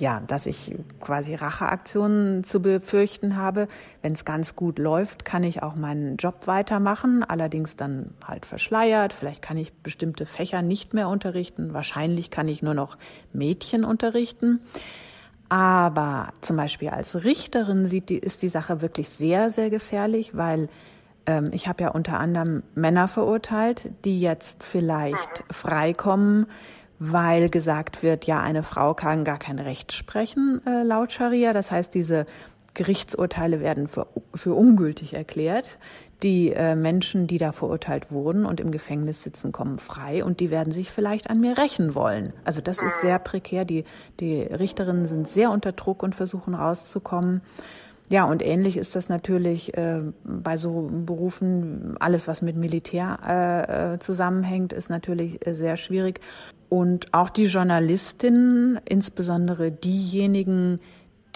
ja, 0.00 0.22
dass 0.26 0.46
ich 0.46 0.74
quasi 1.00 1.34
Racheaktionen 1.34 2.44
zu 2.44 2.60
befürchten 2.60 3.36
habe. 3.36 3.68
Wenn 4.02 4.12
es 4.12 4.24
ganz 4.24 4.56
gut 4.56 4.78
läuft, 4.78 5.24
kann 5.24 5.44
ich 5.44 5.62
auch 5.62 5.76
meinen 5.76 6.16
Job 6.16 6.46
weitermachen, 6.46 7.24
allerdings 7.24 7.76
dann 7.76 8.10
halt 8.26 8.46
verschleiert. 8.46 9.12
Vielleicht 9.12 9.42
kann 9.42 9.56
ich 9.56 9.72
bestimmte 9.72 10.26
Fächer 10.26 10.62
nicht 10.62 10.94
mehr 10.94 11.08
unterrichten. 11.08 11.74
Wahrscheinlich 11.74 12.30
kann 12.30 12.48
ich 12.48 12.62
nur 12.62 12.74
noch 12.74 12.96
Mädchen 13.32 13.84
unterrichten. 13.84 14.60
Aber 15.48 16.32
zum 16.40 16.56
Beispiel 16.56 16.88
als 16.88 17.24
Richterin 17.24 17.86
sieht 17.86 18.08
die, 18.08 18.18
ist 18.18 18.42
die 18.42 18.48
Sache 18.48 18.80
wirklich 18.80 19.08
sehr, 19.08 19.50
sehr 19.50 19.70
gefährlich, 19.70 20.36
weil 20.36 20.68
ähm, 21.26 21.50
ich 21.52 21.68
habe 21.68 21.84
ja 21.84 21.90
unter 21.90 22.18
anderem 22.18 22.62
Männer 22.74 23.08
verurteilt, 23.08 23.90
die 24.04 24.20
jetzt 24.20 24.64
vielleicht 24.64 25.44
freikommen, 25.50 26.46
weil 26.98 27.48
gesagt 27.48 28.02
wird, 28.02 28.24
ja, 28.24 28.40
eine 28.40 28.62
Frau 28.62 28.94
kann 28.94 29.24
gar 29.24 29.38
kein 29.38 29.58
Recht 29.58 29.92
sprechen 29.92 30.60
äh, 30.66 30.82
laut 30.82 31.12
Scharia. 31.12 31.52
Das 31.52 31.70
heißt, 31.70 31.94
diese 31.94 32.26
Gerichtsurteile 32.74 33.60
werden 33.60 33.88
für, 33.88 34.06
für 34.34 34.54
ungültig 34.54 35.14
erklärt. 35.14 35.78
Die 36.22 36.52
äh, 36.52 36.74
Menschen, 36.74 37.26
die 37.26 37.36
da 37.36 37.52
verurteilt 37.52 38.10
wurden 38.10 38.46
und 38.46 38.60
im 38.60 38.70
Gefängnis 38.70 39.22
sitzen, 39.22 39.52
kommen 39.52 39.78
frei 39.78 40.24
und 40.24 40.40
die 40.40 40.50
werden 40.50 40.72
sich 40.72 40.90
vielleicht 40.90 41.28
an 41.28 41.40
mir 41.40 41.58
rächen 41.58 41.94
wollen. 41.94 42.32
Also 42.44 42.62
das 42.62 42.80
ist 42.80 43.02
sehr 43.02 43.18
prekär. 43.18 43.66
Die, 43.66 43.84
die 44.20 44.40
Richterinnen 44.40 45.06
sind 45.06 45.28
sehr 45.28 45.50
unter 45.50 45.72
Druck 45.72 46.02
und 46.02 46.14
versuchen 46.14 46.54
rauszukommen. 46.54 47.42
Ja, 48.08 48.24
und 48.24 48.40
ähnlich 48.40 48.76
ist 48.76 48.94
das 48.94 49.08
natürlich 49.08 49.76
äh, 49.76 50.00
bei 50.22 50.56
so 50.56 50.88
Berufen, 50.90 51.96
alles 51.98 52.28
was 52.28 52.40
mit 52.40 52.56
Militär 52.56 53.18
äh, 53.26 53.94
äh 53.94 53.98
zusammenhängt, 53.98 54.72
ist 54.72 54.90
natürlich 54.90 55.44
äh, 55.46 55.54
sehr 55.54 55.76
schwierig. 55.76 56.20
Und 56.68 57.14
auch 57.14 57.30
die 57.30 57.44
Journalistinnen, 57.44 58.80
insbesondere 58.84 59.70
diejenigen, 59.70 60.80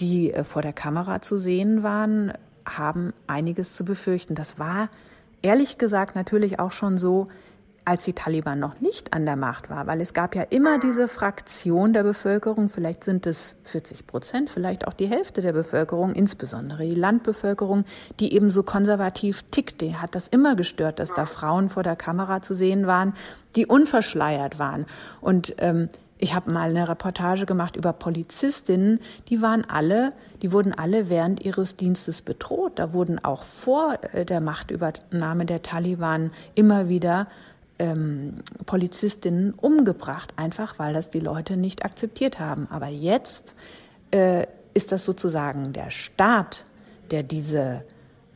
die 0.01 0.33
äh, 0.33 0.45
vor 0.45 0.63
der 0.63 0.73
Kamera 0.73 1.21
zu 1.21 1.37
sehen 1.37 1.83
waren, 1.83 2.33
haben 2.65 3.13
einiges 3.27 3.75
zu 3.75 3.85
befürchten. 3.85 4.35
Das 4.35 4.59
war 4.59 4.91
ehrlich 5.43 5.79
gesagt 5.79 6.15
natürlich 6.17 6.59
auch 6.59 6.73
schon 6.73 6.99
so, 6.99 7.29
als 7.91 8.05
die 8.05 8.13
Taliban 8.13 8.61
noch 8.61 8.81
nicht 8.81 9.13
an 9.13 9.27
der 9.27 9.35
Macht 9.35 9.69
war, 9.69 9.89
weil 9.89 10.01
es 10.01 10.15
gab 10.15 10.37
ja 10.37 10.43
immer 10.43 10.79
diese 10.79 11.09
Fraktion 11.09 11.93
der 11.93 12.05
Bevölkerung, 12.05 12.69
vielleicht 12.69 13.03
sind 13.03 13.27
es 13.27 13.57
40 13.65 14.07
Prozent, 14.07 14.49
vielleicht 14.49 14.87
auch 14.87 14.93
die 14.93 15.09
Hälfte 15.09 15.43
der 15.43 15.53
Bevölkerung, 15.53 16.15
insbesondere 16.15 16.85
die 16.85 16.95
Landbevölkerung, 16.95 17.85
die 18.21 18.33
eben 18.33 18.49
so 18.51 18.63
konservativ 18.63 19.43
tickte, 19.51 20.01
hat 20.01 20.15
das 20.15 20.29
immer 20.29 20.55
gestört, 20.55 21.01
dass 21.01 21.13
da 21.13 21.27
Frauen 21.27 21.69
vor 21.69 21.83
der 21.83 21.97
Kamera 21.97 22.43
zu 22.43 22.55
sehen 22.55 22.87
waren, 22.87 23.15
die 23.57 23.67
unverschleiert 23.67 24.61
waren. 24.61 24.87
Und 25.21 25.57
ähm, 25.59 25.89
ich 26.17 26.33
habe 26.33 26.53
mal 26.53 26.71
eine 26.71 26.89
Reportage 26.89 27.45
gemacht 27.45 27.75
über 27.75 27.93
Polizistinnen, 27.93 29.01
die 29.29 29.43
waren 29.43 29.65
alle, 29.69 30.11
die 30.43 30.53
wurden 30.53 30.73
alle 30.73 31.09
während 31.09 31.41
ihres 31.41 31.75
Dienstes 31.75 32.23
bedroht. 32.23 32.73
Da 32.77 32.93
wurden 32.93 33.19
auch 33.25 33.43
vor 33.43 33.99
äh, 34.13 34.25
der 34.25 34.41
Machtübernahme 34.41 35.45
der 35.45 35.63
Taliban 35.63 36.31
immer 36.55 36.89
wieder 36.89 37.27
ähm, 37.81 38.35
Polizistinnen 38.67 39.55
umgebracht, 39.55 40.35
einfach 40.37 40.79
weil 40.79 40.93
das 40.93 41.09
die 41.09 41.19
Leute 41.19 41.57
nicht 41.57 41.85
akzeptiert 41.85 42.39
haben. 42.39 42.69
Aber 42.71 42.89
jetzt 42.89 43.55
äh, 44.11 44.47
ist 44.75 44.93
das 44.93 45.05
sozusagen 45.05 45.73
der 45.73 45.91
Staat, 45.91 46.67
der 47.11 47.23
diese 47.23 47.85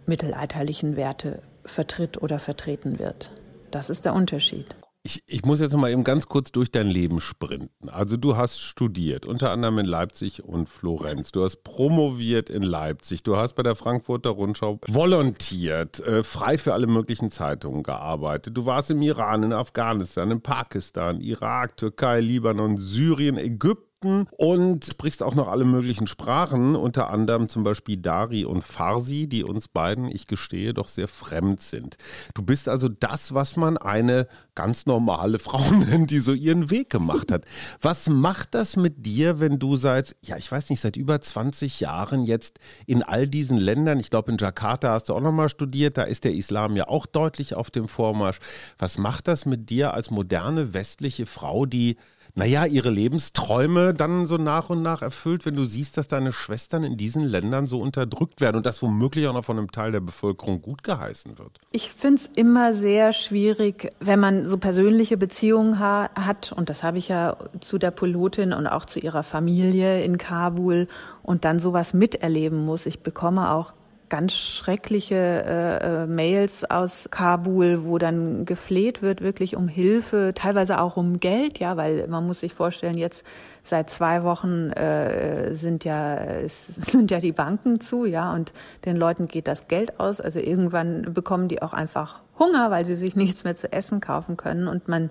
mittelalterlichen 0.07 0.97
Werte 0.97 1.43
vertritt 1.65 2.21
oder 2.21 2.39
vertreten 2.39 2.99
wird. 2.99 3.31
Das 3.71 3.91
ist 3.91 4.05
der 4.05 4.15
Unterschied. 4.15 4.75
Ich, 5.07 5.23
ich 5.27 5.45
muss 5.45 5.61
jetzt 5.61 5.73
noch 5.73 5.81
mal 5.81 5.91
eben 5.91 6.03
ganz 6.03 6.29
kurz 6.29 6.51
durch 6.51 6.73
dein 6.73 6.87
Leben 6.87 7.21
sprinten. 7.21 7.91
Also 7.91 8.17
du 8.17 8.39
hast 8.39 8.59
studiert, 8.59 9.27
unter 9.27 9.51
anderem 9.51 9.81
in 9.81 9.85
Leipzig 9.85 10.43
und 10.43 10.67
Florenz. 10.67 11.31
Du 11.31 11.45
hast 11.45 11.63
promoviert 11.63 12.49
in 12.49 12.63
Leipzig. 12.63 13.23
Du 13.23 13.37
hast 13.37 13.53
bei 13.53 13.63
der 13.63 13.77
Frankfurter 13.77 14.31
Rundschau 14.31 14.81
volontiert, 14.89 16.01
äh, 16.01 16.25
frei 16.25 16.57
für 16.57 16.73
alle 16.73 16.87
möglichen 16.87 17.31
Zeitungen 17.31 17.83
gearbeitet. 17.83 18.57
Du 18.57 18.65
warst 18.65 18.91
im 18.91 19.03
Iran, 19.03 19.43
in 19.43 19.53
Afghanistan, 19.53 20.31
in 20.31 20.41
Pakistan, 20.41 21.21
Irak, 21.21 21.77
Türkei, 21.77 22.21
Libanon, 22.21 22.79
Syrien, 22.79 23.37
Ägypten 23.37 23.94
Dialekten 24.05 24.27
und 24.37 24.85
sprichst 24.85 25.23
auch 25.23 25.35
noch 25.35 25.49
alle 25.49 25.65
möglichen 25.65 26.07
Sprachen, 26.07 26.77
unter 26.77 27.11
anderem 27.11 27.49
zum 27.49 27.65
Beispiel 27.65 27.97
Dari 27.97 28.45
und 28.45 28.63
Farsi, 28.63 29.27
die 29.27 29.45
uns 29.45 29.69
beiden, 29.69 30.11
ich 30.11 30.27
gestehe, 30.27 30.75
doch 30.75 30.89
sehr 30.89 31.09
fremd 31.09 31.63
sind. 31.63 31.97
Du 32.35 32.43
bist 32.43 32.69
also 32.69 32.89
das, 32.89 33.35
was 33.35 33.57
man 33.57 33.77
eine 33.79 34.27
ganz 34.55 34.87
normale 34.87 35.39
Frau 35.39 35.61
nennt, 35.89 36.11
die 36.11 36.19
so 36.19 36.33
ihren 36.33 36.71
Weg 36.71 36.91
gemacht 36.91 37.33
hat. 37.33 37.45
Was 37.81 38.09
macht 38.09 38.55
das 38.55 38.77
mit 38.77 39.07
dir, 39.07 39.41
wenn 39.41 39.59
du 39.59 39.77
seit, 39.77 40.17
ja, 40.25 40.37
ich 40.37 40.51
weiß 40.51 40.71
nicht, 40.71 40.81
seit 40.81 40.97
über 40.97 41.21
20 41.21 41.81
Jahren 41.81 42.25
jetzt 42.25 42.59
in 42.87 43.03
all 43.03 43.27
diesen 43.27 43.57
Ländern, 43.57 43.99
ich 43.99 44.11
glaube 44.11 44.31
in 44.31 44.39
Jakarta 44.39 44.93
hast 44.93 45.09
du 45.09 45.15
auch 45.15 45.21
nochmal 45.21 45.49
studiert, 45.49 45.97
da 45.97 46.03
ist 46.03 46.25
der 46.25 46.35
Islam 46.35 46.77
ja 46.77 46.89
auch 46.89 47.07
deutlich 47.07 47.55
auf 47.55 47.71
dem 47.71 47.89
Vormarsch. 47.89 48.39
Was 48.79 48.99
macht 48.99 49.29
das 49.29 49.47
mit 49.47 49.71
dir 49.71 49.95
als 49.95 50.11
moderne 50.11 50.75
westliche 50.75 51.27
Frau, 51.27 51.67
die 51.67 51.97
naja, 52.37 52.67
ihre 52.67 52.91
Lebensträume 52.91 53.95
dann 53.95 54.27
so 54.27 54.37
nach 54.39 54.69
und 54.69 54.83
nach 54.83 55.03
erfüllt, 55.03 55.47
wenn 55.47 55.55
du 55.55 55.65
siehst, 55.65 55.97
dass 55.97 56.09
deine 56.09 56.33
Schwestern 56.33 56.83
in 56.83 56.97
diesen 56.97 57.23
Ländern 57.23 57.67
so 57.67 57.79
unterdrückt 57.79 58.41
werden 58.41 58.57
und 58.57 58.67
das 58.67 58.83
womöglich 58.83 59.29
auch 59.29 59.33
noch 59.35 59.45
von 59.45 59.57
einem 59.57 59.71
Teil 59.71 59.93
der 59.93 60.01
Bevölkerung 60.01 60.61
gut 60.61 60.83
geheißen 60.83 61.39
wird? 61.39 61.61
Ich 61.71 61.93
finde 61.93 62.23
es 62.23 62.31
immer 62.35 62.73
sehr 62.73 63.13
schwierig, 63.13 63.91
wenn 64.01 64.19
man 64.19 64.49
so 64.49 64.59
persönliche 64.59 65.17
Beziehungen 65.17 65.79
ha 65.79 66.11
hat, 66.15 66.53
und 66.53 66.71
das 66.71 66.83
habe 66.83 66.99
ich 66.99 67.09
ja 67.09 67.37
zu 67.61 67.79
der 67.79 67.93
Pilotin 67.93 68.53
und 68.53 68.67
auch 68.67 68.85
zu 68.85 68.99
ihrer 68.99 69.23
Familie 69.23 70.03
in 70.03 70.19
Kabul 70.19 70.89
und 71.23 71.45
dann 71.45 71.61
sowas 71.61 71.95
miterleben 71.95 72.65
muss. 72.65 72.87
Ich 72.87 73.01
bekomme 73.01 73.51
auch 73.53 73.73
ganz 74.09 74.33
schreckliche 74.35 75.15
äh, 75.15 76.03
äh, 76.03 76.07
Mails 76.07 76.69
aus 76.71 77.09
Kabul, 77.11 77.85
wo 77.85 77.99
dann 77.99 78.45
gefleht 78.45 79.03
wird 79.03 79.21
wirklich 79.21 79.57
um 79.57 79.69
Hilfe, 79.69 80.33
teilweise 80.35 80.81
auch 80.81 80.97
um 80.97 81.21
Geld, 81.21 81.59
ja, 81.59 81.77
weil 81.77 82.07
man 82.09 82.27
muss 82.27 82.41
sich 82.41 82.55
vorstellen, 82.55 82.99
jetzt 82.99 83.25
seit 83.63 83.91
zwei 83.91 84.23
Wochen 84.25 84.71
äh, 84.71 85.55
sind 85.55 85.85
ja 85.85 86.21
sind 86.49 87.11
ja 87.11 87.21
die 87.21 87.33
Banken 87.33 87.81
zu, 87.81 88.05
ja, 88.05 88.33
und 88.33 88.53
den 88.85 88.97
Leuten 88.97 89.27
geht 89.27 89.49
das 89.49 89.69
Geld 89.69 89.99
aus. 89.99 90.21
Also 90.21 90.41
irgendwann 90.41 91.15
bekommen 91.15 91.49
die 91.49 91.63
auch 91.63 91.73
einfach 91.73 92.21
Hunger, 92.39 92.71
weil 92.71 92.85
sie 92.85 92.97
sich 92.97 93.17
nichts 93.17 93.45
mehr 93.45 93.57
zu 93.57 93.73
essen 93.73 94.01
kaufen 94.01 94.37
können 94.37 94.69
und 94.69 94.89
man 94.89 95.11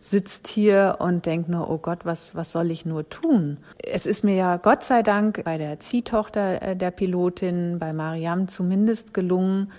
sitzt 0.00 0.48
hier 0.48 0.96
und 0.98 1.26
denkt 1.26 1.48
nur, 1.48 1.70
oh 1.70 1.78
Gott, 1.78 2.04
was, 2.04 2.34
was 2.34 2.52
soll 2.52 2.70
ich 2.70 2.86
nur 2.86 3.08
tun? 3.08 3.58
Es 3.78 4.06
ist 4.06 4.24
mir 4.24 4.34
ja 4.34 4.56
Gott 4.56 4.82
sei 4.82 5.02
Dank 5.02 5.44
bei 5.44 5.58
der 5.58 5.78
Ziehtochter 5.80 6.62
äh, 6.62 6.76
der 6.76 6.90
Pilotin, 6.90 7.78
bei 7.78 7.92
Mariam 7.92 8.48
zumindest 8.48 9.12
gelungen, 9.12 9.70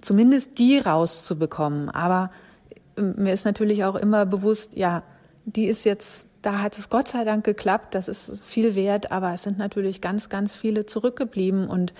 zumindest 0.00 0.58
die 0.58 0.78
rauszubekommen. 0.78 1.90
Aber 1.90 2.30
ähm, 2.96 3.14
mir 3.16 3.32
ist 3.32 3.44
natürlich 3.44 3.84
auch 3.84 3.96
immer 3.96 4.26
bewusst, 4.26 4.76
ja, 4.76 5.02
die 5.44 5.66
ist 5.66 5.84
jetzt, 5.84 6.26
da 6.42 6.60
hat 6.60 6.78
es 6.78 6.88
Gott 6.88 7.08
sei 7.08 7.24
Dank 7.24 7.44
geklappt, 7.44 7.94
das 7.94 8.08
ist 8.08 8.38
viel 8.44 8.74
wert, 8.74 9.10
aber 9.10 9.32
es 9.32 9.42
sind 9.42 9.58
natürlich 9.58 10.00
ganz, 10.00 10.28
ganz 10.28 10.54
viele 10.54 10.86
zurückgeblieben 10.86 11.66
und 11.66 11.92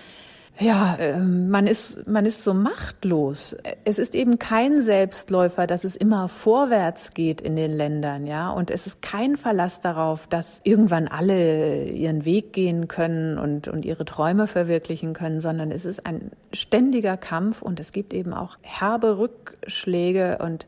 ja, 0.57 0.95
ähm, 0.99 1.49
man 1.49 1.67
ist, 1.67 2.07
man 2.07 2.25
ist 2.25 2.43
so 2.43 2.53
machtlos. 2.53 3.57
Es 3.83 3.99
ist 3.99 4.15
eben 4.15 4.39
kein 4.39 4.81
Selbstläufer, 4.81 5.67
dass 5.67 5.83
es 5.83 5.95
immer 5.95 6.29
vorwärts 6.29 7.13
geht 7.13 7.41
in 7.41 7.57
den 7.57 7.71
Ländern, 7.71 8.25
ja. 8.25 8.49
Und 8.51 8.71
es 8.71 8.87
ist 8.87 9.01
kein 9.01 9.35
Verlass 9.35 9.81
darauf, 9.81 10.27
dass 10.27 10.61
irgendwann 10.63 11.09
alle 11.09 11.85
ihren 11.89 12.23
Weg 12.23 12.53
gehen 12.53 12.87
können 12.87 13.37
und, 13.37 13.67
und 13.67 13.83
ihre 13.83 14.05
Träume 14.05 14.47
verwirklichen 14.47 15.13
können, 15.13 15.41
sondern 15.41 15.71
es 15.71 15.83
ist 15.83 16.05
ein 16.05 16.31
ständiger 16.53 17.17
Kampf 17.17 17.61
und 17.61 17.81
es 17.81 17.91
gibt 17.91 18.13
eben 18.13 18.33
auch 18.33 18.57
herbe 18.61 19.17
Rückschläge 19.17 20.37
und 20.41 20.67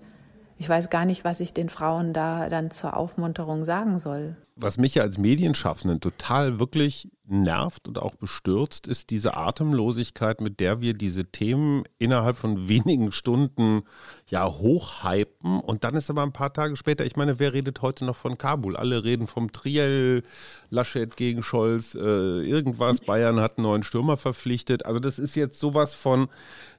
ich 0.58 0.68
weiß 0.68 0.90
gar 0.90 1.06
nicht, 1.06 1.24
was 1.24 1.40
ich 1.40 1.54
den 1.54 1.70
Frauen 1.70 2.14
da 2.14 2.50
dann 2.50 2.72
zur 2.72 2.98
Aufmunterung 2.98 3.64
sagen 3.64 4.00
soll. 4.00 4.36
Was 4.60 4.78
mich 4.78 5.00
als 5.00 5.18
Medienschaffenden 5.18 6.00
total 6.00 6.60
wirklich 6.60 7.10
nervt 7.30 7.88
und 7.88 8.00
auch 8.00 8.16
bestürzt, 8.16 8.88
ist 8.88 9.10
diese 9.10 9.36
Atemlosigkeit, 9.36 10.40
mit 10.40 10.60
der 10.60 10.80
wir 10.80 10.94
diese 10.94 11.26
Themen 11.26 11.84
innerhalb 12.00 12.38
von 12.38 12.70
wenigen 12.70 13.12
Stunden 13.12 13.84
ja 14.28 14.46
hochhypen 14.48 15.60
und 15.60 15.84
dann 15.84 15.96
ist 15.96 16.10
aber 16.10 16.24
ein 16.24 16.32
paar 16.32 16.54
Tage 16.54 16.76
später, 16.76 17.06
ich 17.06 17.16
meine, 17.16 17.40
wer 17.40 17.54
redet 17.54 17.82
heute 17.82 18.06
noch 18.06 18.16
von 18.16 18.38
Kabul? 18.38 18.76
Alle 18.76 19.04
reden 19.04 19.28
vom 19.28 19.52
Triell, 19.52 20.24
Laschet 20.70 21.16
gegen 21.16 21.44
Scholz, 21.44 21.96
äh, 21.96 22.00
irgendwas, 22.00 23.02
Bayern 23.02 23.40
hat 23.40 23.58
einen 23.58 23.64
neuen 23.64 23.84
Stürmer 23.84 24.18
verpflichtet. 24.18 24.86
Also 24.86 25.00
das 25.00 25.20
ist 25.20 25.36
jetzt 25.36 25.60
sowas 25.60 25.94
von 25.94 26.28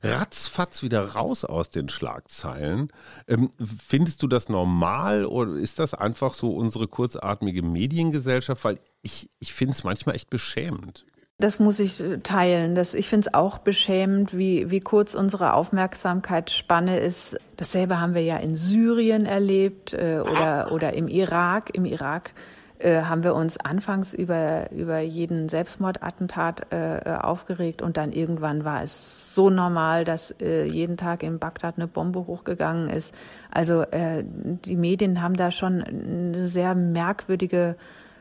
ratzfatz 0.03 0.83
wieder 0.83 1.15
raus 1.15 1.45
aus 1.45 1.71
den 1.71 1.89
Schlagzeilen. 1.89 2.89
Ähm, 3.27 3.51
findest 3.87 4.23
du 4.23 4.27
das 4.29 4.49
normal 4.49 5.27
oder 5.27 5.55
ist 5.55 5.79
das 5.79 5.95
einfach 5.95 6.35
so 6.35 6.55
unsere 6.55 6.87
kurzatmige 6.87 7.63
Mediengesellschaft? 7.69 8.65
Weil 8.65 8.79
ich, 9.03 9.31
ich 9.39 9.53
finde 9.53 9.73
es 9.73 9.85
manchmal 9.85 10.17
echt 10.17 10.31
beschämend. 10.31 11.05
Das 11.41 11.61
muss 11.61 11.79
ich 11.79 12.01
äh, 12.01 12.19
teilen. 12.19 12.75
Das, 12.75 12.95
ich 12.95 13.09
finde 13.09 13.29
es 13.29 13.35
auch 13.35 13.59
beschämend, 13.59 14.37
wie, 14.37 14.71
wie 14.73 14.81
kurz 14.81 15.15
unsere 15.15 15.55
Aufmerksamkeitsspanne 15.55 16.99
ist. 16.99 17.37
Dasselbe 17.57 18.01
haben 18.01 18.15
wir 18.15 18.25
ja 18.25 18.39
in 18.39 18.57
Syrien 18.57 19.25
erlebt 19.25 19.93
äh, 19.93 20.19
oder, 20.21 20.73
oder 20.73 20.95
im 20.95 21.07
Irak. 21.07 21.71
Im 21.75 21.85
Irak 21.85 22.33
äh, 22.79 23.03
haben 23.03 23.25
wir 23.25 23.35
uns 23.35 23.57
anfangs 23.59 24.13
über, 24.13 24.71
über 24.73 24.99
jeden 24.99 25.49
Selbstmordattentat 25.49 26.73
äh, 26.73 27.01
aufgeregt 27.21 27.83
und 27.83 27.97
dann 27.97 28.13
irgendwann 28.13 28.65
war 28.65 28.83
es 28.83 29.35
so 29.35 29.51
normal, 29.51 30.05
dass 30.05 30.33
äh, 30.41 30.65
jeden 30.65 30.97
Tag 30.97 31.23
in 31.23 31.39
Bagdad 31.39 31.77
eine 31.77 31.87
Bombe 31.89 32.27
hochgegangen 32.27 32.89
ist. 32.89 33.15
Also 33.51 33.83
äh, 33.83 34.25
die 34.25 34.77
Medien 34.77 35.23
haben 35.23 35.35
da 35.35 35.51
schon 35.51 35.83
eine 35.83 36.47
sehr 36.47 36.75
merkwürdige 36.75 37.77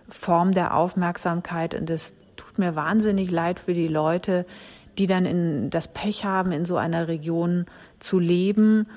Form 0.09 0.53
der 0.53 0.75
Aufmerksamkeit 0.75 1.75
und 1.75 1.89
das 1.89 2.15
tut 2.37 2.59
mir 2.59 2.75
wahnsinnig 2.75 3.29
leid 3.29 3.59
für 3.59 3.73
die 3.73 3.87
Leute, 3.87 4.45
die 4.97 5.07
dann 5.07 5.25
in 5.25 5.69
das 5.69 5.89
Pech 5.89 6.25
haben, 6.25 6.51
in 6.51 6.65
so 6.65 6.77
einer 6.77 7.07
Region 7.07 7.65
zu 7.99 8.19
leben 8.19 8.87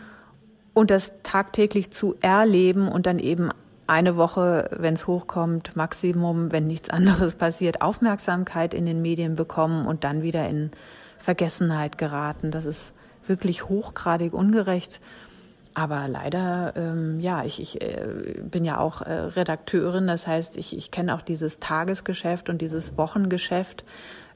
und 0.72 0.90
das 0.90 1.12
tagtäglich 1.22 1.90
zu 1.90 2.14
erleben 2.20 2.88
und 2.88 3.06
dann 3.06 3.18
eben 3.18 3.50
eine 3.86 4.16
Woche, 4.16 4.70
wenn 4.78 4.94
es 4.94 5.08
hochkommt, 5.08 5.74
Maximum, 5.74 6.52
wenn 6.52 6.68
nichts 6.68 6.90
anderes 6.90 7.34
passiert, 7.34 7.82
Aufmerksamkeit 7.82 8.72
in 8.72 8.86
den 8.86 9.02
Medien 9.02 9.34
bekommen 9.34 9.86
und 9.86 10.04
dann 10.04 10.22
wieder 10.22 10.48
in 10.48 10.70
Vergessenheit 11.18 11.98
geraten. 11.98 12.52
Das 12.52 12.64
ist 12.64 12.94
wirklich 13.26 13.68
hochgradig 13.68 14.32
ungerecht. 14.32 15.00
Aber 15.74 16.08
leider, 16.08 16.72
ähm, 16.76 17.20
ja, 17.20 17.44
ich, 17.44 17.60
ich 17.60 17.80
äh, 17.80 18.40
bin 18.42 18.64
ja 18.64 18.78
auch 18.78 19.02
äh, 19.02 19.12
Redakteurin, 19.12 20.06
das 20.06 20.26
heißt, 20.26 20.56
ich, 20.56 20.76
ich 20.76 20.90
kenne 20.90 21.14
auch 21.14 21.22
dieses 21.22 21.60
Tagesgeschäft 21.60 22.48
und 22.48 22.60
dieses 22.60 22.96
Wochengeschäft. 22.98 23.84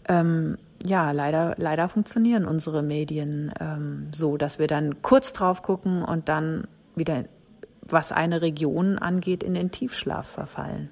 Ähm, 0.08 0.58
ja, 0.84 1.10
leider, 1.12 1.54
leider 1.56 1.88
funktionieren 1.88 2.44
unsere 2.44 2.82
Medien 2.82 3.52
ähm, 3.58 4.08
so, 4.14 4.36
dass 4.36 4.58
wir 4.58 4.66
dann 4.66 5.02
kurz 5.02 5.32
drauf 5.32 5.62
gucken 5.62 6.02
und 6.02 6.28
dann 6.28 6.68
wieder, 6.94 7.24
was 7.82 8.12
eine 8.12 8.42
Region 8.42 8.98
angeht, 8.98 9.42
in 9.42 9.54
den 9.54 9.70
Tiefschlaf 9.70 10.26
verfallen. 10.26 10.90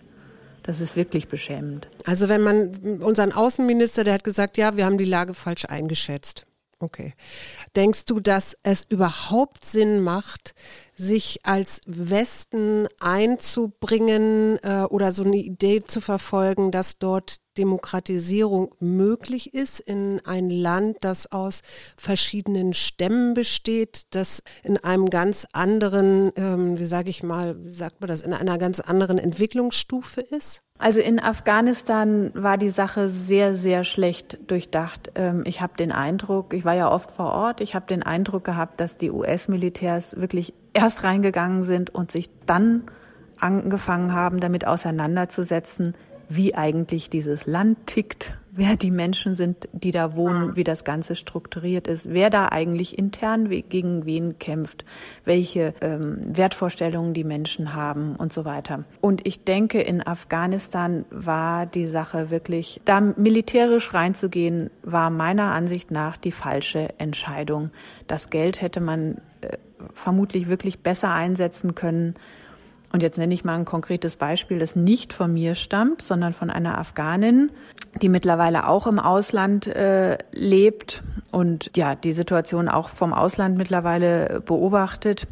Das 0.62 0.80
ist 0.80 0.96
wirklich 0.96 1.28
beschämend. 1.28 1.88
Also 2.06 2.28
wenn 2.28 2.42
man 2.42 3.00
unseren 3.00 3.32
Außenminister, 3.32 4.04
der 4.04 4.14
hat 4.14 4.24
gesagt, 4.24 4.56
ja, 4.56 4.76
wir 4.76 4.86
haben 4.86 4.98
die 4.98 5.04
Lage 5.04 5.34
falsch 5.34 5.66
eingeschätzt. 5.66 6.46
Okay. 6.82 7.14
Denkst 7.76 8.06
du, 8.06 8.18
dass 8.18 8.56
es 8.64 8.82
überhaupt 8.82 9.64
Sinn 9.64 10.00
macht, 10.00 10.52
sich 10.96 11.38
als 11.44 11.80
Westen 11.86 12.88
einzubringen 12.98 14.58
äh, 14.64 14.82
oder 14.90 15.12
so 15.12 15.22
eine 15.22 15.36
Idee 15.36 15.84
zu 15.86 16.00
verfolgen, 16.00 16.72
dass 16.72 16.98
dort 16.98 17.36
Demokratisierung 17.56 18.74
möglich 18.80 19.54
ist 19.54 19.78
in 19.78 20.20
ein 20.24 20.50
Land, 20.50 20.96
das 21.02 21.30
aus 21.30 21.60
verschiedenen 21.96 22.74
Stämmen 22.74 23.34
besteht, 23.34 24.06
das 24.10 24.42
in 24.64 24.76
einem 24.76 25.08
ganz 25.08 25.46
anderen, 25.52 26.32
ähm, 26.34 26.80
wie 26.80 26.86
sage 26.86 27.10
ich 27.10 27.22
mal, 27.22 27.64
wie 27.64 27.70
sagt 27.70 28.00
man 28.00 28.08
das, 28.08 28.22
in 28.22 28.32
einer 28.32 28.58
ganz 28.58 28.80
anderen 28.80 29.18
Entwicklungsstufe 29.18 30.20
ist? 30.20 30.64
Also 30.82 30.98
in 30.98 31.22
Afghanistan 31.22 32.32
war 32.34 32.58
die 32.58 32.68
Sache 32.68 33.08
sehr, 33.08 33.54
sehr 33.54 33.84
schlecht 33.84 34.50
durchdacht. 34.50 35.12
Ähm, 35.14 35.44
ich 35.46 35.60
habe 35.60 35.76
den 35.76 35.92
Eindruck, 35.92 36.52
ich 36.52 36.64
war 36.64 36.74
ja 36.74 36.90
oft 36.90 37.12
vor 37.12 37.32
Ort, 37.32 37.60
ich 37.60 37.76
habe 37.76 37.86
den 37.86 38.02
Eindruck 38.02 38.42
gehabt, 38.42 38.80
dass 38.80 38.96
die 38.96 39.12
US-Militärs 39.12 40.20
wirklich 40.20 40.54
erst 40.72 41.04
reingegangen 41.04 41.62
sind 41.62 41.90
und 41.90 42.10
sich 42.10 42.30
dann 42.46 42.82
angefangen 43.38 44.12
haben, 44.12 44.40
damit 44.40 44.66
auseinanderzusetzen, 44.66 45.94
wie 46.28 46.56
eigentlich 46.56 47.10
dieses 47.10 47.46
Land 47.46 47.86
tickt, 47.86 48.40
wer 48.54 48.76
die 48.76 48.90
Menschen 48.90 49.34
sind, 49.34 49.68
die 49.72 49.92
da 49.92 50.14
wohnen, 50.14 50.56
wie 50.56 50.64
das 50.64 50.84
Ganze 50.84 51.16
strukturiert 51.16 51.86
ist, 51.88 52.12
wer 52.12 52.28
da 52.28 52.48
eigentlich 52.48 52.98
intern 52.98 53.48
gegen 53.48 54.04
wen 54.04 54.38
kämpft, 54.38 54.84
welche 55.24 55.72
ähm, 55.80 56.18
Wertvorstellungen 56.20 57.14
die 57.14 57.24
Menschen 57.24 57.74
haben 57.74 58.14
und 58.16 58.30
so 58.30 58.44
weiter. 58.44 58.84
Und 59.00 59.26
ich 59.26 59.44
denke, 59.44 59.80
in 59.80 60.06
Afghanistan 60.06 61.06
war 61.10 61.64
die 61.64 61.86
Sache 61.86 62.28
wirklich, 62.30 62.82
da 62.84 63.00
militärisch 63.00 63.94
reinzugehen, 63.94 64.70
war 64.82 65.08
meiner 65.08 65.52
Ansicht 65.52 65.90
nach 65.90 66.18
die 66.18 66.32
falsche 66.32 66.90
Entscheidung. 66.98 67.70
Das 68.06 68.28
Geld 68.28 68.60
hätte 68.60 68.80
man 68.80 69.22
äh, 69.40 69.56
vermutlich 69.94 70.50
wirklich 70.50 70.80
besser 70.80 71.12
einsetzen 71.12 71.74
können 71.74 72.16
und 72.92 73.02
jetzt 73.02 73.16
nenne 73.16 73.32
ich 73.32 73.42
mal 73.42 73.58
ein 73.58 73.64
konkretes 73.64 74.16
Beispiel, 74.16 74.58
das 74.58 74.76
nicht 74.76 75.14
von 75.14 75.32
mir 75.32 75.54
stammt, 75.54 76.02
sondern 76.02 76.34
von 76.34 76.50
einer 76.50 76.78
Afghanin, 76.78 77.50
die 78.02 78.10
mittlerweile 78.10 78.68
auch 78.68 78.86
im 78.86 78.98
Ausland 78.98 79.66
äh, 79.66 80.18
lebt 80.32 81.02
und 81.30 81.70
ja, 81.74 81.94
die 81.94 82.12
Situation 82.12 82.68
auch 82.68 82.90
vom 82.90 83.14
Ausland 83.14 83.56
mittlerweile 83.56 84.42
beobachtet. 84.44 85.26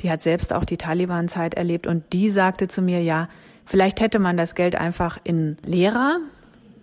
Die 0.00 0.10
hat 0.10 0.22
selbst 0.22 0.52
auch 0.52 0.64
die 0.64 0.76
Taliban-Zeit 0.76 1.54
erlebt 1.54 1.86
und 1.86 2.12
die 2.12 2.30
sagte 2.30 2.66
zu 2.66 2.82
mir, 2.82 3.00
ja, 3.00 3.28
vielleicht 3.64 4.00
hätte 4.00 4.18
man 4.18 4.36
das 4.36 4.56
Geld 4.56 4.74
einfach 4.74 5.18
in 5.22 5.56
Lehrer, 5.64 6.18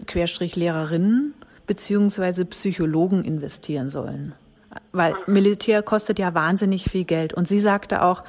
Querstrich 0.07 0.55
Lehrerinnen, 0.55 1.33
beziehungsweise 1.67 2.45
Psychologen 2.45 3.23
investieren 3.23 3.89
sollen. 3.89 4.33
Weil 4.91 5.15
Militär 5.27 5.83
kostet 5.83 6.19
ja 6.19 6.33
wahnsinnig 6.33 6.85
viel 6.85 7.05
Geld. 7.05 7.33
Und 7.33 7.47
sie 7.47 7.59
sagte 7.59 8.01
auch, 8.01 8.23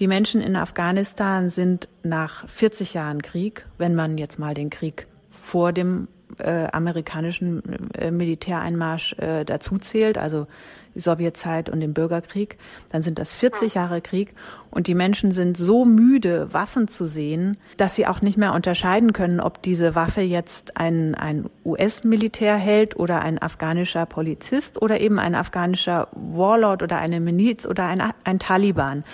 die 0.00 0.06
Menschen 0.06 0.40
in 0.40 0.56
Afghanistan 0.56 1.48
sind 1.48 1.88
nach 2.02 2.48
40 2.48 2.94
Jahren 2.94 3.22
Krieg, 3.22 3.66
wenn 3.78 3.94
man 3.94 4.18
jetzt 4.18 4.38
mal 4.38 4.54
den 4.54 4.70
Krieg 4.70 5.06
vor 5.30 5.72
dem 5.72 6.08
äh, 6.38 6.68
amerikanischen 6.72 7.92
äh, 7.94 8.10
Militäreinmarsch 8.10 9.14
äh, 9.14 9.44
dazu 9.44 9.78
zählt, 9.78 10.18
also 10.18 10.46
die 10.94 11.00
Sowjetzeit 11.00 11.68
und 11.68 11.80
den 11.80 11.94
Bürgerkrieg, 11.94 12.58
dann 12.90 13.02
sind 13.02 13.18
das 13.18 13.32
40 13.32 13.74
Jahre 13.74 14.00
Krieg 14.00 14.34
und 14.70 14.86
die 14.86 14.94
Menschen 14.94 15.32
sind 15.32 15.56
so 15.56 15.84
müde, 15.84 16.52
Waffen 16.52 16.88
zu 16.88 17.06
sehen, 17.06 17.56
dass 17.76 17.94
sie 17.94 18.06
auch 18.06 18.20
nicht 18.20 18.36
mehr 18.36 18.52
unterscheiden 18.52 19.12
können, 19.12 19.40
ob 19.40 19.62
diese 19.62 19.94
Waffe 19.94 20.20
jetzt 20.20 20.76
ein, 20.76 21.14
ein 21.14 21.46
US-Militär 21.64 22.56
hält 22.56 22.96
oder 22.96 23.20
ein 23.20 23.40
afghanischer 23.40 24.06
Polizist 24.06 24.80
oder 24.80 25.00
eben 25.00 25.18
ein 25.18 25.34
afghanischer 25.34 26.08
Warlord 26.12 26.82
oder 26.82 26.98
eine 26.98 27.20
Miliz 27.20 27.66
oder 27.66 27.86
ein, 27.86 28.02
ein 28.24 28.38
Taliban. 28.38 29.04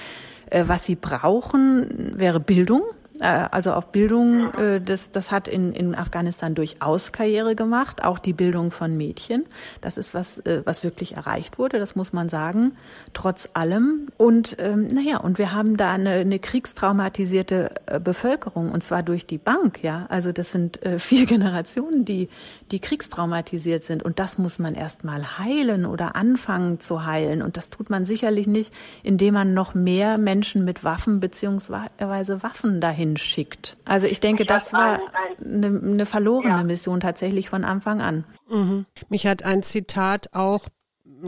Äh, 0.51 0.65
was 0.67 0.85
sie 0.85 0.97
brauchen, 0.97 2.13
wäre 2.19 2.41
Bildung. 2.41 2.83
Äh, 3.25 3.49
also 3.51 3.73
auf 3.73 3.91
Bildung, 3.91 4.53
äh, 4.55 4.81
das, 4.83 5.11
das 5.11 5.33
hat 5.33 5.49
in, 5.49 5.73
in 5.73 5.95
Afghanistan 5.95 6.55
durchaus 6.55 7.11
Karriere 7.11 7.57
gemacht, 7.57 8.05
auch 8.05 8.19
die 8.19 8.35
Bildung 8.35 8.71
von 8.71 8.97
Mädchen. 8.97 9.47
Das 9.81 9.97
ist 9.97 10.13
was, 10.13 10.41
äh, 10.41 10.61
was 10.67 10.85
wirklich 10.85 11.17
erreicht 11.17 11.59
wurde, 11.59 11.79
das 11.79 11.97
muss 11.97 12.13
man 12.13 12.29
sagen, 12.29 12.73
trotz 13.15 13.49
allem. 13.55 14.09
Und 14.19 14.57
ähm, 14.59 14.89
naja, 14.89 15.19
und 15.19 15.39
wir 15.39 15.53
haben 15.53 15.79
da 15.79 15.93
eine, 15.93 16.11
eine 16.11 16.39
kriegstraumatisierte 16.39 17.71
Bevölkerung 18.03 18.71
und 18.71 18.85
zwar 18.85 19.03
durch 19.03 19.27
die 19.27 19.39
Bank, 19.39 19.83
ja. 19.83 20.05
Also 20.11 20.33
das 20.33 20.53
sind 20.53 20.81
vier 20.99 21.25
Generationen, 21.25 22.05
die, 22.05 22.29
die 22.71 22.79
kriegstraumatisiert 22.79 23.85
sind. 23.85 24.03
Und 24.03 24.19
das 24.19 24.37
muss 24.37 24.59
man 24.59 24.75
erst 24.75 25.05
mal 25.05 25.39
heilen 25.39 25.87
oder 25.87 26.15
anfangen 26.17 26.79
zu 26.79 27.07
heilen. 27.07 27.41
Und 27.41 27.57
das 27.57 27.71
tut 27.71 27.89
man 27.89 28.05
sicherlich 28.05 28.47
nicht, 28.47 28.75
indem 29.03 29.35
man 29.35 29.55
noch 29.55 29.75
mehr 29.75 30.19
Menschen 30.19 30.65
mit 30.65 30.85
Waffen 30.85 31.21
beziehungsweise 31.21 32.43
Waffen 32.43 32.81
dahin 32.81 33.14
hinschickt. 33.15 33.77
Also 33.85 34.07
ich 34.07 34.21
denke, 34.21 34.45
das 34.45 34.73
war 34.73 35.01
eine, 35.43 35.67
eine 35.67 36.07
verlorene 36.07 36.65
Mission 36.65 37.01
tatsächlich 37.01 37.49
von 37.49 37.65
Anfang 37.65 38.01
an. 38.01 38.25
Mhm. 38.49 38.87
Mich 39.09 39.27
hat 39.27 39.45
ein 39.45 39.63
Zitat 39.63 40.29
auch 40.33 40.69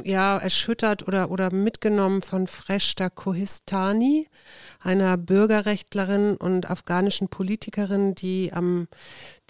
ja 0.05 0.39
erschüttert 0.39 1.07
oder, 1.07 1.31
oder 1.31 1.53
mitgenommen 1.53 2.23
von 2.23 2.47
Freshta 2.47 3.09
Kohistani, 3.09 4.29
einer 4.81 5.17
Bürgerrechtlerin 5.17 6.37
und 6.37 6.71
afghanischen 6.71 7.29
Politikerin, 7.29 8.15
die 8.15 8.53
am, 8.53 8.89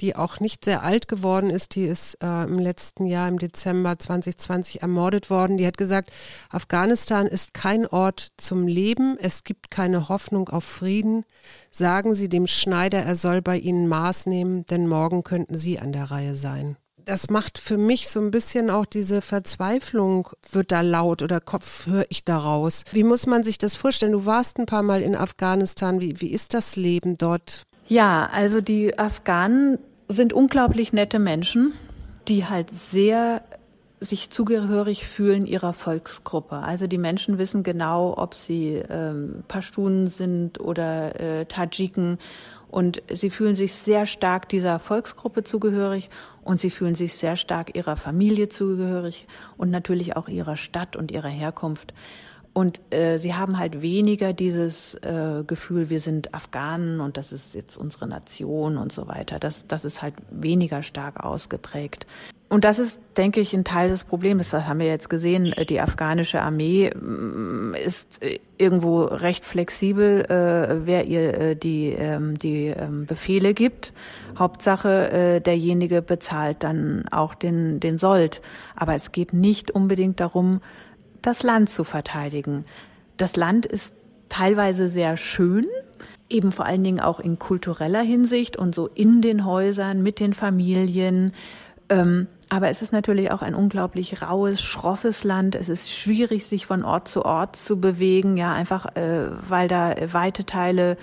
die 0.00 0.16
auch 0.16 0.40
nicht 0.40 0.64
sehr 0.64 0.82
alt 0.82 1.08
geworden 1.08 1.50
ist. 1.50 1.74
Die 1.74 1.84
ist 1.84 2.18
äh, 2.22 2.44
im 2.44 2.58
letzten 2.58 3.06
Jahr 3.06 3.28
im 3.28 3.38
Dezember 3.38 3.98
2020 3.98 4.82
ermordet 4.82 5.30
worden. 5.30 5.58
Die 5.58 5.66
hat 5.66 5.76
gesagt, 5.76 6.10
Afghanistan 6.50 7.26
ist 7.26 7.54
kein 7.54 7.86
Ort 7.86 8.28
zum 8.36 8.66
Leben. 8.66 9.18
Es 9.20 9.44
gibt 9.44 9.70
keine 9.70 10.08
Hoffnung 10.08 10.48
auf 10.48 10.64
Frieden. 10.64 11.24
Sagen 11.70 12.14
Sie 12.14 12.28
dem 12.28 12.46
Schneider, 12.46 13.02
er 13.02 13.16
soll 13.16 13.42
bei 13.42 13.58
Ihnen 13.58 13.88
Maß 13.88 14.26
nehmen, 14.26 14.66
denn 14.66 14.86
morgen 14.88 15.24
könnten 15.24 15.56
Sie 15.56 15.78
an 15.78 15.92
der 15.92 16.10
Reihe 16.10 16.36
sein 16.36 16.76
das 17.06 17.30
macht 17.30 17.58
für 17.58 17.78
mich 17.78 18.08
so 18.08 18.20
ein 18.20 18.30
bisschen 18.30 18.68
auch 18.68 18.84
diese 18.84 19.22
Verzweiflung, 19.22 20.28
wird 20.50 20.72
da 20.72 20.80
laut 20.82 21.22
oder 21.22 21.40
Kopf 21.40 21.86
höre 21.86 22.04
ich 22.08 22.24
daraus. 22.24 22.84
Wie 22.90 23.04
muss 23.04 23.26
man 23.26 23.44
sich 23.44 23.58
das 23.58 23.76
vorstellen? 23.76 24.12
Du 24.12 24.26
warst 24.26 24.58
ein 24.58 24.66
paar 24.66 24.82
Mal 24.82 25.02
in 25.02 25.14
Afghanistan. 25.14 26.00
Wie, 26.00 26.20
wie 26.20 26.32
ist 26.32 26.52
das 26.52 26.76
Leben 26.76 27.16
dort? 27.16 27.62
Ja, 27.88 28.28
also 28.32 28.60
die 28.60 28.98
Afghanen 28.98 29.78
sind 30.08 30.32
unglaublich 30.32 30.92
nette 30.92 31.20
Menschen, 31.20 31.72
die 32.26 32.46
halt 32.46 32.70
sehr 32.90 33.42
sich 34.00 34.30
zugehörig 34.30 35.06
fühlen 35.06 35.46
ihrer 35.46 35.72
Volksgruppe. 35.72 36.56
Also 36.56 36.86
die 36.86 36.98
Menschen 36.98 37.38
wissen 37.38 37.62
genau, 37.62 38.14
ob 38.16 38.34
sie 38.34 38.82
ähm, 38.90 39.44
Pashtunen 39.48 40.08
sind 40.08 40.60
oder 40.60 41.18
äh, 41.18 41.46
Tadschiken 41.46 42.18
und 42.76 43.02
sie 43.10 43.30
fühlen 43.30 43.54
sich 43.54 43.72
sehr 43.72 44.04
stark 44.04 44.50
dieser 44.50 44.78
Volksgruppe 44.78 45.44
zugehörig 45.44 46.10
und 46.42 46.60
sie 46.60 46.68
fühlen 46.68 46.94
sich 46.94 47.14
sehr 47.14 47.36
stark 47.36 47.74
ihrer 47.74 47.96
Familie 47.96 48.50
zugehörig 48.50 49.26
und 49.56 49.70
natürlich 49.70 50.14
auch 50.14 50.28
ihrer 50.28 50.58
Stadt 50.58 50.94
und 50.94 51.10
ihrer 51.10 51.30
Herkunft. 51.30 51.94
Und 52.52 52.82
äh, 52.92 53.16
sie 53.16 53.32
haben 53.32 53.56
halt 53.56 53.80
weniger 53.80 54.34
dieses 54.34 54.94
äh, 54.96 55.42
Gefühl, 55.46 55.88
wir 55.88 56.00
sind 56.00 56.34
Afghanen 56.34 57.00
und 57.00 57.16
das 57.16 57.32
ist 57.32 57.54
jetzt 57.54 57.78
unsere 57.78 58.06
Nation 58.06 58.76
und 58.76 58.92
so 58.92 59.08
weiter. 59.08 59.38
Das, 59.38 59.66
das 59.66 59.86
ist 59.86 60.02
halt 60.02 60.16
weniger 60.30 60.82
stark 60.82 61.24
ausgeprägt. 61.24 62.06
Und 62.48 62.64
das 62.64 62.78
ist, 62.78 63.00
denke 63.16 63.40
ich, 63.40 63.54
ein 63.54 63.64
Teil 63.64 63.88
des 63.88 64.04
Problems. 64.04 64.50
Das 64.50 64.66
haben 64.66 64.78
wir 64.78 64.86
jetzt 64.86 65.10
gesehen. 65.10 65.52
Die 65.68 65.80
afghanische 65.80 66.42
Armee 66.42 66.90
mm, 66.94 67.74
ist 67.74 68.22
äh, 68.22 68.38
irgendwo 68.56 69.02
recht 69.02 69.44
flexibel, 69.44 70.20
äh, 70.26 70.86
wer 70.86 71.06
ihr 71.06 71.34
äh, 71.34 71.56
die, 71.56 71.88
ähm, 71.88 72.38
die 72.38 72.66
ähm, 72.66 73.06
Befehle 73.06 73.52
gibt. 73.52 73.92
Hauptsache, 74.38 75.40
derjenige 75.40 76.02
bezahlt 76.02 76.62
dann 76.62 77.06
auch 77.10 77.34
den, 77.34 77.80
den 77.80 77.96
Sold. 77.96 78.42
Aber 78.74 78.94
es 78.94 79.10
geht 79.10 79.32
nicht 79.32 79.70
unbedingt 79.70 80.20
darum, 80.20 80.60
das 81.22 81.42
Land 81.42 81.70
zu 81.70 81.84
verteidigen. 81.84 82.66
Das 83.16 83.36
Land 83.36 83.64
ist 83.64 83.94
teilweise 84.28 84.88
sehr 84.88 85.16
schön, 85.16 85.66
eben 86.28 86.52
vor 86.52 86.66
allen 86.66 86.84
Dingen 86.84 87.00
auch 87.00 87.18
in 87.18 87.38
kultureller 87.38 88.02
Hinsicht 88.02 88.58
und 88.58 88.74
so 88.74 88.88
in 88.88 89.22
den 89.22 89.46
Häusern 89.46 90.02
mit 90.02 90.20
den 90.20 90.34
Familien. 90.34 91.32
Ähm, 91.88 92.26
aber 92.48 92.68
es 92.68 92.80
ist 92.80 92.92
natürlich 92.92 93.32
auch 93.32 93.42
ein 93.42 93.54
unglaublich 93.54 94.22
raues, 94.22 94.62
schroffes 94.62 95.24
Land. 95.24 95.54
Es 95.56 95.68
ist 95.68 95.90
schwierig, 95.90 96.46
sich 96.46 96.66
von 96.66 96.84
Ort 96.84 97.08
zu 97.08 97.24
Ort 97.24 97.56
zu 97.56 97.80
bewegen, 97.80 98.36
ja, 98.36 98.52
einfach 98.52 98.94
äh, 98.96 99.30
weil 99.48 99.66
da 99.68 99.94
weite 100.12 100.44
Teile 100.44 100.96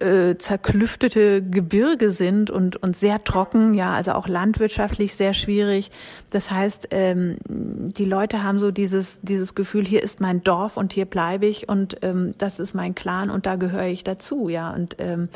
äh, 0.00 0.36
zerklüftete 0.36 1.42
Gebirge 1.42 2.10
sind 2.10 2.50
und, 2.50 2.76
und 2.76 2.96
sehr 2.96 3.24
trocken, 3.24 3.74
ja, 3.74 3.94
also 3.94 4.12
auch 4.12 4.28
landwirtschaftlich 4.28 5.14
sehr 5.14 5.34
schwierig. 5.34 5.90
Das 6.30 6.50
heißt, 6.50 6.88
ähm, 6.90 7.36
die 7.48 8.04
Leute 8.04 8.42
haben 8.42 8.58
so 8.58 8.70
dieses, 8.70 9.20
dieses 9.22 9.54
Gefühl, 9.54 9.84
hier 9.84 10.02
ist 10.02 10.20
mein 10.20 10.42
Dorf 10.42 10.76
und 10.76 10.92
hier 10.92 11.06
bleibe 11.06 11.46
ich 11.46 11.68
und 11.68 11.98
ähm, 12.02 12.34
das 12.38 12.58
ist 12.58 12.74
mein 12.74 12.94
Clan 12.94 13.30
und 13.30 13.46
da 13.46 13.56
gehöre 13.56 13.86
ich 13.86 14.04
dazu, 14.04 14.48
ja. 14.48 14.72
Und 14.72 14.96
ähm, 14.98 15.28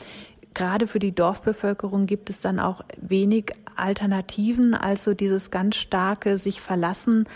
gerade 0.58 0.88
für 0.88 0.98
die 0.98 1.14
Dorfbevölkerung 1.14 2.04
gibt 2.06 2.30
es 2.30 2.40
dann 2.40 2.58
auch 2.58 2.82
wenig 3.00 3.52
Alternativen, 3.76 4.74
also 4.74 5.14
dieses 5.14 5.52
ganz 5.52 5.76
starke 5.76 6.36
sich 6.36 6.60
verlassen 6.60 7.28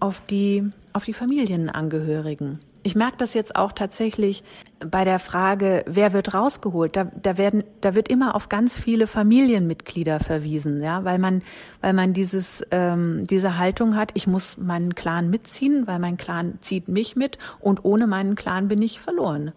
auf 0.00 0.20
die, 0.20 0.68
auf 0.92 1.04
die 1.04 1.14
Familienangehörigen. 1.14 2.58
Ich 2.82 2.96
merke 2.96 3.16
das 3.16 3.32
jetzt 3.32 3.54
auch 3.54 3.70
tatsächlich 3.70 4.42
bei 4.80 5.04
der 5.04 5.20
Frage, 5.20 5.84
wer 5.86 6.12
wird 6.12 6.34
rausgeholt? 6.34 6.96
Da, 6.96 7.04
da 7.04 7.38
werden, 7.38 7.62
da 7.80 7.94
wird 7.94 8.08
immer 8.08 8.34
auf 8.34 8.48
ganz 8.48 8.76
viele 8.78 9.06
Familienmitglieder 9.06 10.18
verwiesen, 10.18 10.82
ja, 10.82 11.04
weil 11.04 11.20
man, 11.20 11.42
weil 11.80 11.92
man 11.92 12.12
dieses, 12.12 12.62
ähm, 12.72 13.24
diese 13.26 13.56
Haltung 13.56 13.96
hat, 13.96 14.10
ich 14.14 14.26
muss 14.26 14.58
meinen 14.58 14.96
Clan 14.96 15.30
mitziehen, 15.30 15.86
weil 15.86 16.00
mein 16.00 16.16
Clan 16.16 16.58
zieht 16.60 16.88
mich 16.88 17.14
mit 17.14 17.38
und 17.60 17.84
ohne 17.84 18.08
meinen 18.08 18.34
Clan 18.34 18.66
bin 18.66 18.82
ich 18.82 19.00
verloren. 19.00 19.52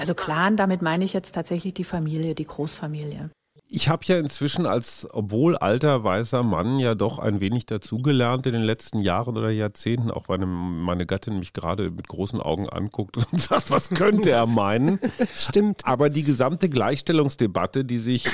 Also 0.00 0.14
Clan, 0.14 0.56
damit 0.56 0.82
meine 0.82 1.04
ich 1.04 1.12
jetzt 1.12 1.34
tatsächlich 1.34 1.74
die 1.74 1.84
Familie, 1.84 2.34
die 2.34 2.46
Großfamilie 2.46 3.30
ich 3.72 3.88
habe 3.88 4.04
ja 4.06 4.18
inzwischen 4.18 4.66
als, 4.66 5.06
obwohl 5.12 5.56
alter 5.56 6.02
weißer 6.02 6.42
Mann, 6.42 6.80
ja 6.80 6.96
doch 6.96 7.20
ein 7.20 7.40
wenig 7.40 7.66
dazugelernt 7.66 8.46
in 8.46 8.52
den 8.52 8.62
letzten 8.62 8.98
Jahren 8.98 9.36
oder 9.36 9.50
Jahrzehnten, 9.50 10.10
auch 10.10 10.28
wenn 10.28 10.46
meine 10.48 11.06
Gattin 11.06 11.38
mich 11.38 11.52
gerade 11.52 11.90
mit 11.90 12.08
großen 12.08 12.40
Augen 12.40 12.68
anguckt 12.68 13.16
und 13.16 13.26
sagt, 13.40 13.70
was 13.70 13.88
könnte 13.90 14.30
er 14.30 14.46
meinen? 14.46 14.98
Stimmt. 15.36 15.86
Aber 15.86 16.10
die 16.10 16.24
gesamte 16.24 16.68
Gleichstellungsdebatte, 16.68 17.84
die 17.84 17.98
sich 17.98 18.26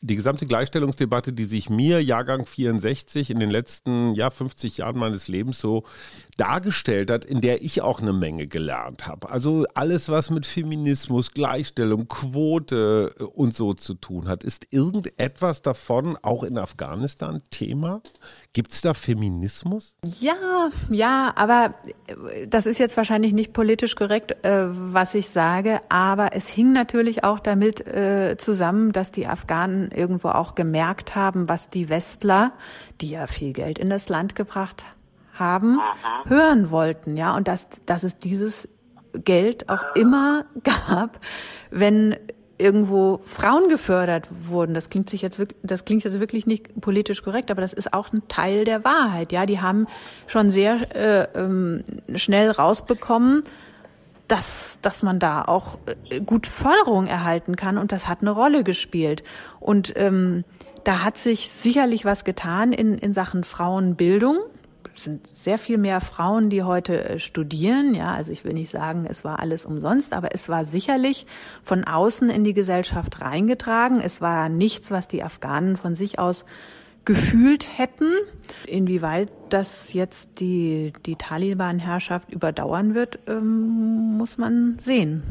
die 0.00 0.16
gesamte 0.16 0.46
Gleichstellungsdebatte, 0.46 1.32
die 1.32 1.44
sich 1.44 1.70
mir, 1.70 2.02
Jahrgang 2.02 2.46
64, 2.46 3.30
in 3.30 3.40
den 3.40 3.50
letzten 3.50 4.14
ja, 4.14 4.30
50 4.30 4.78
Jahren 4.78 4.98
meines 4.98 5.28
Lebens 5.28 5.58
so 5.58 5.84
dargestellt 6.36 7.10
hat, 7.10 7.24
in 7.24 7.40
der 7.40 7.62
ich 7.62 7.80
auch 7.80 8.00
eine 8.00 8.12
Menge 8.12 8.46
gelernt 8.46 9.06
habe. 9.06 9.30
Also 9.30 9.64
alles, 9.74 10.08
was 10.08 10.30
mit 10.30 10.44
Feminismus, 10.44 11.32
Gleichstellung, 11.32 12.08
Quote 12.08 13.14
äh, 13.18 13.22
und 13.22 13.54
so 13.54 13.72
zu 13.72 13.94
tun 13.94 14.28
hat. 14.28 14.44
Ist 14.44 14.66
irgendetwas 14.70 15.62
davon 15.62 16.18
auch 16.22 16.42
in 16.42 16.58
Afghanistan 16.58 17.42
Thema? 17.50 18.02
Gibt 18.52 18.72
es 18.72 18.82
da 18.82 18.94
Feminismus? 18.94 19.96
Ja, 20.20 20.68
ja, 20.90 21.32
aber 21.36 21.74
äh, 22.06 22.46
das 22.46 22.66
ist 22.66 22.78
jetzt 22.78 22.96
wahrscheinlich 22.96 23.32
nicht 23.32 23.52
politisch 23.52 23.94
korrekt, 23.96 24.44
äh, 24.44 24.66
was 24.68 25.14
ich 25.14 25.28
sage, 25.28 25.80
aber 25.88 26.30
es 26.34 26.48
hing 26.48 26.72
natürlich 26.72 27.24
auch 27.24 27.40
damit 27.40 27.84
zusammen, 28.38 28.92
dass 28.92 29.10
die 29.10 29.26
Afghanen 29.26 29.90
irgendwo 29.96 30.28
auch 30.28 30.54
gemerkt 30.54 31.14
haben, 31.14 31.48
was 31.48 31.68
die 31.68 31.88
Westler, 31.88 32.52
die 33.00 33.10
ja 33.10 33.26
viel 33.26 33.52
Geld 33.52 33.78
in 33.78 33.90
das 33.90 34.08
Land 34.08 34.34
gebracht 34.34 34.84
haben, 35.34 35.80
hören 36.26 36.70
wollten, 36.70 37.16
ja, 37.16 37.36
und 37.36 37.48
dass, 37.48 37.68
dass 37.84 38.02
es 38.02 38.16
dieses 38.16 38.68
Geld 39.12 39.68
auch 39.68 39.94
immer 39.94 40.44
gab, 40.62 41.20
wenn 41.70 42.16
irgendwo 42.58 43.20
Frauen 43.24 43.68
gefördert 43.68 44.28
wurden. 44.30 44.74
Das 44.74 44.88
klingt 44.88 45.10
sich 45.10 45.22
jetzt 45.22 45.38
wirklich, 45.38 45.58
das 45.62 45.84
klingt 45.84 46.04
jetzt 46.04 46.20
wirklich 46.20 46.46
nicht 46.46 46.80
politisch 46.80 47.22
korrekt, 47.22 47.50
aber 47.50 47.60
das 47.60 47.72
ist 47.72 47.92
auch 47.92 48.12
ein 48.12 48.26
Teil 48.28 48.64
der 48.64 48.84
Wahrheit. 48.84 49.32
Ja, 49.32 49.46
die 49.46 49.60
haben 49.60 49.86
schon 50.26 50.50
sehr 50.50 50.94
äh, 50.96 51.28
ähm, 51.38 51.84
schnell 52.14 52.50
rausbekommen, 52.50 53.42
dass, 54.28 54.80
dass 54.82 55.02
man 55.02 55.18
da 55.18 55.42
auch 55.42 55.78
äh, 56.10 56.20
gut 56.20 56.46
Förderung 56.46 57.06
erhalten 57.06 57.56
kann 57.56 57.78
und 57.78 57.92
das 57.92 58.08
hat 58.08 58.22
eine 58.22 58.30
Rolle 58.30 58.64
gespielt. 58.64 59.22
Und 59.60 59.92
ähm, 59.96 60.44
da 60.84 61.02
hat 61.02 61.16
sich 61.16 61.50
sicherlich 61.50 62.04
was 62.04 62.24
getan 62.24 62.72
in, 62.72 62.98
in 62.98 63.12
Sachen 63.12 63.44
Frauenbildung. 63.44 64.38
Es 64.96 65.04
sind 65.04 65.26
sehr 65.36 65.58
viel 65.58 65.78
mehr 65.78 66.00
Frauen, 66.00 66.48
die 66.48 66.62
heute 66.62 67.04
äh, 67.04 67.18
studieren. 67.18 67.94
Ja, 67.94 68.14
also 68.14 68.32
ich 68.32 68.44
will 68.44 68.54
nicht 68.54 68.70
sagen, 68.70 69.06
es 69.08 69.24
war 69.24 69.40
alles 69.40 69.66
umsonst, 69.66 70.12
aber 70.12 70.34
es 70.34 70.48
war 70.48 70.64
sicherlich 70.64 71.26
von 71.62 71.84
außen 71.84 72.30
in 72.30 72.44
die 72.44 72.54
Gesellschaft 72.54 73.20
reingetragen. 73.20 74.00
Es 74.00 74.20
war 74.20 74.48
nichts, 74.48 74.90
was 74.90 75.06
die 75.06 75.22
Afghanen 75.22 75.76
von 75.76 75.94
sich 75.94 76.18
aus 76.18 76.44
gefühlt 77.06 77.78
hätten. 77.78 78.12
Inwieweit 78.66 79.32
das 79.48 79.94
jetzt 79.94 80.40
die, 80.40 80.92
die 81.06 81.16
Taliban-Herrschaft 81.16 82.30
überdauern 82.30 82.94
wird, 82.94 83.18
ähm, 83.26 84.18
muss 84.18 84.36
man 84.36 84.78
sehen. 84.82 85.22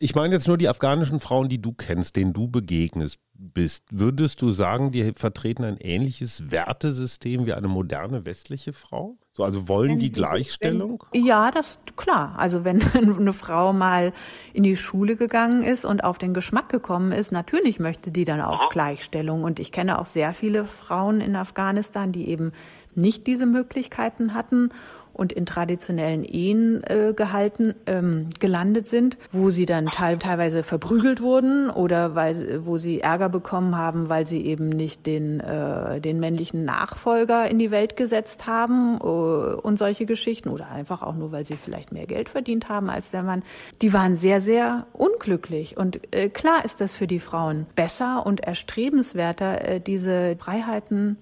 Ich 0.00 0.16
meine 0.16 0.34
jetzt 0.34 0.48
nur 0.48 0.58
die 0.58 0.68
afghanischen 0.68 1.20
Frauen, 1.20 1.48
die 1.48 1.62
du 1.62 1.72
kennst, 1.72 2.16
denen 2.16 2.32
du 2.32 2.48
begegnest 2.48 3.20
bist. 3.34 3.84
Würdest 3.92 4.42
du 4.42 4.50
sagen, 4.50 4.90
die 4.90 5.12
vertreten 5.14 5.62
ein 5.62 5.76
ähnliches 5.76 6.50
Wertesystem 6.50 7.46
wie 7.46 7.52
eine 7.52 7.68
moderne 7.68 8.24
westliche 8.24 8.72
Frau? 8.72 9.16
So, 9.34 9.44
also 9.44 9.66
wollen 9.66 9.98
die 9.98 10.12
Gleichstellung? 10.12 11.04
Ja, 11.14 11.50
das 11.50 11.78
klar. 11.96 12.34
Also 12.36 12.64
wenn 12.64 12.82
eine 12.82 13.32
Frau 13.32 13.72
mal 13.72 14.12
in 14.52 14.62
die 14.62 14.76
Schule 14.76 15.16
gegangen 15.16 15.62
ist 15.62 15.86
und 15.86 16.04
auf 16.04 16.18
den 16.18 16.34
Geschmack 16.34 16.68
gekommen 16.68 17.12
ist, 17.12 17.32
natürlich 17.32 17.80
möchte 17.80 18.10
die 18.10 18.26
dann 18.26 18.42
auch 18.42 18.68
Gleichstellung. 18.68 19.44
Und 19.44 19.58
ich 19.58 19.72
kenne 19.72 19.98
auch 19.98 20.06
sehr 20.06 20.34
viele 20.34 20.66
Frauen 20.66 21.20
in 21.22 21.34
Afghanistan, 21.34 22.12
die 22.12 22.28
eben 22.28 22.52
nicht 22.94 23.26
diese 23.26 23.46
Möglichkeiten 23.46 24.34
hatten 24.34 24.70
und 25.12 25.32
in 25.32 25.46
traditionellen 25.46 26.24
Ehen 26.24 26.82
äh, 26.84 27.12
gehalten, 27.14 27.74
ähm, 27.86 28.30
gelandet 28.40 28.88
sind, 28.88 29.18
wo 29.30 29.50
sie 29.50 29.66
dann 29.66 29.86
teil 29.86 30.18
teilweise 30.18 30.62
verprügelt 30.62 31.20
wurden 31.20 31.70
oder 31.70 32.14
weil, 32.14 32.64
wo 32.64 32.78
sie 32.78 33.00
Ärger 33.00 33.28
bekommen 33.28 33.76
haben, 33.76 34.08
weil 34.08 34.26
sie 34.26 34.44
eben 34.44 34.68
nicht 34.68 35.06
den, 35.06 35.40
äh, 35.40 36.00
den 36.00 36.20
männlichen 36.20 36.64
Nachfolger 36.64 37.48
in 37.50 37.58
die 37.58 37.70
Welt 37.70 37.96
gesetzt 37.96 38.46
haben 38.46 38.98
äh, 39.00 39.04
und 39.04 39.78
solche 39.78 40.06
Geschichten 40.06 40.48
oder 40.48 40.70
einfach 40.70 41.02
auch 41.02 41.14
nur, 41.14 41.32
weil 41.32 41.44
sie 41.44 41.56
vielleicht 41.56 41.92
mehr 41.92 42.06
Geld 42.06 42.28
verdient 42.28 42.68
haben 42.68 42.90
als 42.90 43.10
der 43.10 43.22
Mann. 43.22 43.42
Die 43.80 43.92
waren 43.92 44.16
sehr, 44.16 44.40
sehr 44.40 44.86
unglücklich 44.92 45.76
und 45.76 46.00
äh, 46.14 46.28
klar 46.28 46.64
ist 46.64 46.80
das 46.80 46.96
für 46.96 47.06
die 47.06 47.20
Frauen 47.20 47.66
besser 47.74 48.24
und 48.24 48.40
erstrebenswerter, 48.40 49.64
äh, 49.64 49.80
diese 49.80 50.36
Freiheiten 50.36 51.18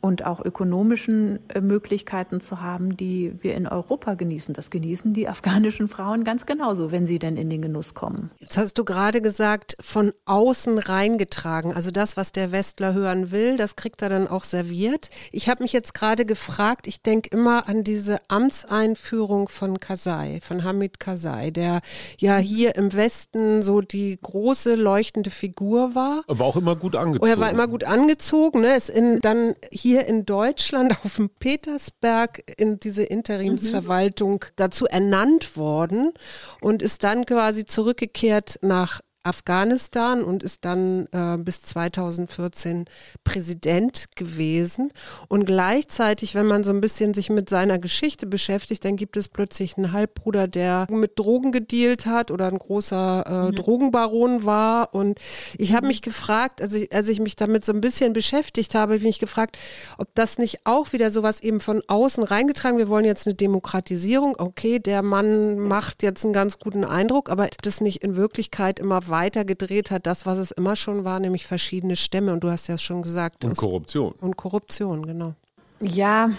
und 0.00 0.24
auch 0.24 0.44
ökonomischen 0.44 1.40
äh, 1.48 1.60
Möglichkeiten 1.60 2.40
zu 2.40 2.62
haben, 2.62 2.96
die 2.96 3.32
wir 3.40 3.54
in 3.54 3.66
Europa 3.66 4.14
genießen. 4.14 4.54
Das 4.54 4.70
genießen 4.70 5.12
die 5.12 5.28
afghanischen 5.28 5.88
Frauen 5.88 6.22
ganz 6.22 6.46
genauso, 6.46 6.92
wenn 6.92 7.06
sie 7.06 7.18
denn 7.18 7.36
in 7.36 7.50
den 7.50 7.62
Genuss 7.62 7.94
kommen. 7.94 8.30
Jetzt 8.38 8.56
hast 8.56 8.78
du 8.78 8.84
gerade 8.84 9.20
gesagt, 9.20 9.76
von 9.80 10.12
außen 10.24 10.78
reingetragen. 10.78 11.72
Also 11.74 11.90
das, 11.90 12.16
was 12.16 12.30
der 12.30 12.52
Westler 12.52 12.94
hören 12.94 13.32
will, 13.32 13.56
das 13.56 13.74
kriegt 13.74 14.00
er 14.02 14.08
dann 14.08 14.28
auch 14.28 14.44
serviert. 14.44 15.10
Ich 15.32 15.48
habe 15.48 15.64
mich 15.64 15.72
jetzt 15.72 15.94
gerade 15.94 16.24
gefragt, 16.24 16.86
ich 16.86 17.02
denke 17.02 17.30
immer 17.30 17.68
an 17.68 17.82
diese 17.82 18.18
Amtseinführung 18.28 19.48
von 19.48 19.80
Karzai, 19.80 20.38
von 20.42 20.62
Hamid 20.62 21.00
Karzai, 21.00 21.50
der 21.50 21.80
ja 22.18 22.36
hier 22.36 22.76
im 22.76 22.92
Westen 22.92 23.64
so 23.64 23.80
die 23.80 24.16
große 24.16 24.76
leuchtende 24.76 25.30
Figur 25.30 25.96
war. 25.96 26.22
Er 26.28 26.38
war 26.38 26.46
auch 26.46 26.56
immer 26.56 26.76
gut 26.76 26.94
angezogen. 26.94 27.28
er 27.28 27.40
war 27.40 27.50
immer 27.50 27.66
gut 27.66 27.82
angezogen. 27.82 28.60
Ne? 28.60 28.76
Ist 28.76 28.90
in, 28.90 29.18
dann 29.20 29.56
hier 29.72 29.87
hier 29.88 30.04
in 30.04 30.26
Deutschland 30.26 30.98
auf 31.02 31.16
dem 31.16 31.30
Petersberg 31.30 32.42
in 32.58 32.78
diese 32.78 33.04
Interimsverwaltung 33.04 34.44
mhm. 34.44 34.52
dazu 34.56 34.84
ernannt 34.84 35.56
worden 35.56 36.12
und 36.60 36.82
ist 36.82 37.04
dann 37.04 37.24
quasi 37.24 37.64
zurückgekehrt 37.64 38.58
nach 38.60 39.00
Afghanistan 39.28 40.24
und 40.24 40.42
ist 40.42 40.64
dann 40.64 41.06
äh, 41.12 41.38
bis 41.38 41.62
2014 41.62 42.86
Präsident 43.22 44.06
gewesen. 44.16 44.92
Und 45.28 45.46
gleichzeitig, 45.46 46.34
wenn 46.34 46.46
man 46.46 46.64
so 46.64 46.70
ein 46.70 46.80
bisschen 46.80 47.14
sich 47.14 47.30
mit 47.30 47.48
seiner 47.48 47.78
Geschichte 47.78 48.26
beschäftigt, 48.26 48.84
dann 48.84 48.96
gibt 48.96 49.16
es 49.16 49.28
plötzlich 49.28 49.76
einen 49.76 49.92
Halbbruder, 49.92 50.48
der 50.48 50.86
mit 50.90 51.18
Drogen 51.18 51.52
gedealt 51.52 52.06
hat 52.06 52.32
oder 52.32 52.48
ein 52.48 52.58
großer 52.58 53.24
äh, 53.26 53.50
mhm. 53.50 53.54
Drogenbaron 53.54 54.44
war. 54.44 54.92
Und 54.92 55.20
ich 55.56 55.72
habe 55.74 55.86
mhm. 55.86 55.88
mich 55.88 56.02
gefragt, 56.02 56.60
also 56.60 56.78
ich, 56.78 56.92
als 56.92 57.08
ich 57.08 57.20
mich 57.20 57.36
damit 57.36 57.64
so 57.64 57.72
ein 57.72 57.80
bisschen 57.80 58.12
beschäftigt 58.12 58.74
habe, 58.74 58.88
habe 58.88 58.96
ich 58.96 59.02
mich 59.02 59.18
gefragt, 59.18 59.58
ob 59.98 60.08
das 60.14 60.38
nicht 60.38 60.60
auch 60.64 60.92
wieder 60.92 61.10
sowas 61.10 61.40
eben 61.40 61.60
von 61.60 61.82
außen 61.86 62.24
reingetragen. 62.24 62.78
Wir 62.78 62.88
wollen 62.88 63.04
jetzt 63.04 63.26
eine 63.26 63.34
Demokratisierung. 63.34 64.34
Okay, 64.38 64.78
der 64.78 65.02
Mann 65.02 65.58
macht 65.58 66.02
jetzt 66.02 66.24
einen 66.24 66.32
ganz 66.32 66.58
guten 66.58 66.84
Eindruck, 66.84 67.30
aber 67.30 67.48
das 67.62 67.80
nicht 67.82 68.02
in 68.02 68.16
Wirklichkeit 68.16 68.78
immer 68.80 69.06
weitergedreht 69.18 69.90
hat, 69.90 70.06
das, 70.06 70.26
was 70.26 70.38
es 70.38 70.50
immer 70.52 70.76
schon 70.76 71.04
war, 71.04 71.18
nämlich 71.18 71.46
verschiedene 71.46 71.96
Stämme. 71.96 72.32
Und 72.32 72.44
du 72.44 72.50
hast 72.50 72.68
ja 72.68 72.78
schon 72.78 73.02
gesagt. 73.02 73.44
Und 73.44 73.56
Korruption. 73.56 74.14
Und 74.20 74.36
Korruption, 74.36 75.06
genau. 75.06 75.34
Ja, 75.80 76.30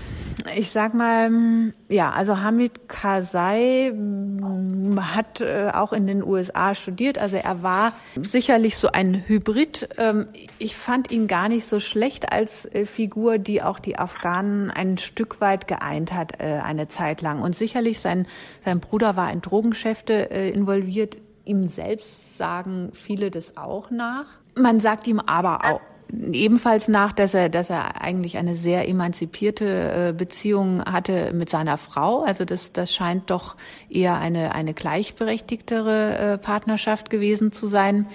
ich 0.57 0.69
sag 0.69 0.93
mal, 0.93 1.31
ja, 1.87 2.11
also 2.11 2.39
Hamid 2.39 2.89
Karzai 2.89 3.93
hat 4.99 5.39
äh, 5.39 5.71
auch 5.73 5.93
in 5.93 6.07
den 6.07 6.23
USA 6.23 6.75
studiert. 6.75 7.17
Also 7.17 7.37
er 7.37 7.63
war 7.63 7.93
sicherlich 8.21 8.75
so 8.75 8.89
ein 8.89 9.23
Hybrid. 9.27 9.87
Ähm, 9.97 10.27
ich 10.57 10.75
fand 10.75 11.09
ihn 11.09 11.27
gar 11.27 11.47
nicht 11.47 11.65
so 11.65 11.79
schlecht 11.79 12.33
als 12.33 12.65
äh, 12.65 12.85
Figur, 12.85 13.37
die 13.37 13.63
auch 13.63 13.79
die 13.79 13.97
Afghanen 13.97 14.71
ein 14.71 14.97
Stück 14.97 15.39
weit 15.39 15.69
geeint 15.69 16.11
hat, 16.11 16.41
äh, 16.41 16.59
eine 16.61 16.89
Zeit 16.89 17.21
lang. 17.21 17.41
Und 17.41 17.55
sicherlich 17.55 18.01
sein, 18.01 18.27
sein 18.65 18.81
Bruder 18.81 19.15
war 19.15 19.31
in 19.31 19.39
Drogengeschäfte 19.39 20.13
involviert 20.13 21.17
Ihm 21.49 21.65
selbst 21.67 22.37
sagen 22.37 22.91
viele 22.93 23.31
das 23.31 23.57
auch 23.57 23.89
nach. 23.89 24.25
Man 24.55 24.79
sagt 24.79 25.07
ihm 25.07 25.19
aber 25.19 25.65
auch 25.65 25.81
ebenfalls 26.31 26.87
nach, 26.87 27.11
dass 27.11 27.33
er, 27.33 27.49
dass 27.49 27.71
er 27.71 28.01
eigentlich 28.01 28.37
eine 28.37 28.53
sehr 28.53 28.87
emanzipierte 28.87 30.09
äh, 30.09 30.13
Beziehung 30.13 30.83
hatte 30.83 31.33
mit 31.33 31.49
seiner 31.49 31.77
Frau. 31.77 32.23
Also 32.23 32.45
das, 32.45 32.71
das 32.71 32.93
scheint 32.93 33.31
doch 33.31 33.55
eher 33.89 34.17
eine, 34.17 34.53
eine 34.53 34.73
gleichberechtigtere 34.75 36.17
äh, 36.17 36.37
Partnerschaft 36.37 37.09
gewesen 37.09 37.51
zu 37.51 37.65
sein. 37.65 38.07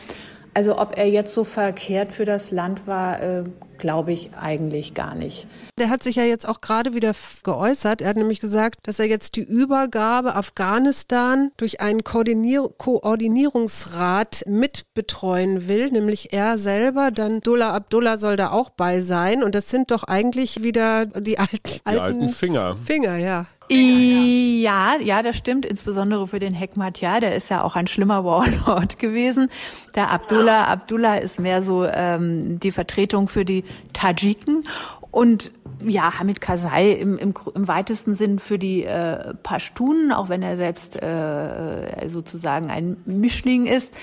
Also 0.55 0.79
ob 0.79 0.97
er 0.97 1.09
jetzt 1.09 1.35
so 1.35 1.45
verkehrt 1.45 2.12
für 2.12 2.25
das 2.25 2.51
Land 2.53 2.87
war, 2.87 3.21
äh, 3.21 3.45
glaube 3.79 4.12
ich 4.12 4.31
eigentlich 4.40 4.95
gar 4.95 5.14
nicht. 5.14 5.47
Der 5.79 5.90
hat 5.90 6.03
sich 6.03 6.17
ja 6.17 6.25
jetzt 6.25 6.49
auch 6.49 6.61
gerade 6.61 6.95
wieder 6.95 7.12
geäußert. 7.43 8.01
Er 8.01 8.11
hat 8.11 8.17
nämlich 8.17 8.40
gesagt, 8.40 8.79
dass 8.85 8.99
er 8.99 9.07
jetzt 9.07 9.37
die 9.37 9.43
Übergabe 9.43 10.37
Afghanistan 10.37 11.51
durch 11.57 11.81
einen 11.81 12.05
Koordinier 12.05 12.69
Koordinierungsrat 12.79 14.45
mitbetreuen 14.47 15.69
will, 15.69 15.90
nämlich 15.90 16.33
er 16.33 16.59
selber. 16.59 17.11
Dann 17.11 17.40
Dullah 17.40 17.75
Abdullah 17.75 18.17
soll 18.17 18.37
da 18.37 18.51
auch 18.51 18.71
bei 18.71 19.01
sein. 19.01 19.43
Und 19.43 19.55
das 19.55 19.69
sind 19.69 19.90
doch 19.90 20.05
eigentlich 20.05 20.62
wieder 20.62 21.07
die 21.07 21.38
alten, 21.38 21.59
die 21.64 21.81
alten, 21.85 22.01
alten 22.01 22.29
Finger. 22.29 22.77
Finger, 22.85 23.17
ja. 23.17 23.47
Ja, 23.70 24.96
ja, 25.00 25.22
das 25.22 25.37
stimmt, 25.37 25.64
insbesondere 25.64 26.27
für 26.27 26.38
den 26.38 26.53
Hekmat, 26.53 27.00
ja, 27.00 27.20
der 27.20 27.35
ist 27.35 27.48
ja 27.48 27.62
auch 27.62 27.77
ein 27.77 27.87
schlimmer 27.87 28.24
Warlord 28.24 28.98
gewesen. 28.98 29.48
Der 29.94 30.11
Abdullah, 30.11 30.66
Abdullah 30.66 31.16
ist 31.16 31.40
mehr 31.40 31.62
so 31.62 31.85
ähm, 31.85 32.59
die 32.61 32.70
Vertretung 32.70 33.29
für 33.29 33.44
die 33.44 33.64
Tadschiken 33.92 34.66
und 35.11 35.50
ja, 35.83 36.18
Hamid 36.18 36.40
Karzai 36.40 36.92
im, 36.92 37.18
im, 37.18 37.35
im 37.55 37.68
weitesten 37.68 38.14
Sinn 38.14 38.38
für 38.38 38.59
die 38.59 38.85
äh, 38.85 39.35
Pashtunen, 39.42 40.12
auch 40.12 40.29
wenn 40.29 40.42
er 40.42 40.57
selbst 40.57 41.00
äh, 41.00 42.09
sozusagen 42.09 42.70
ein 42.70 42.96
Mischling 43.07 43.66
ist 43.66 43.94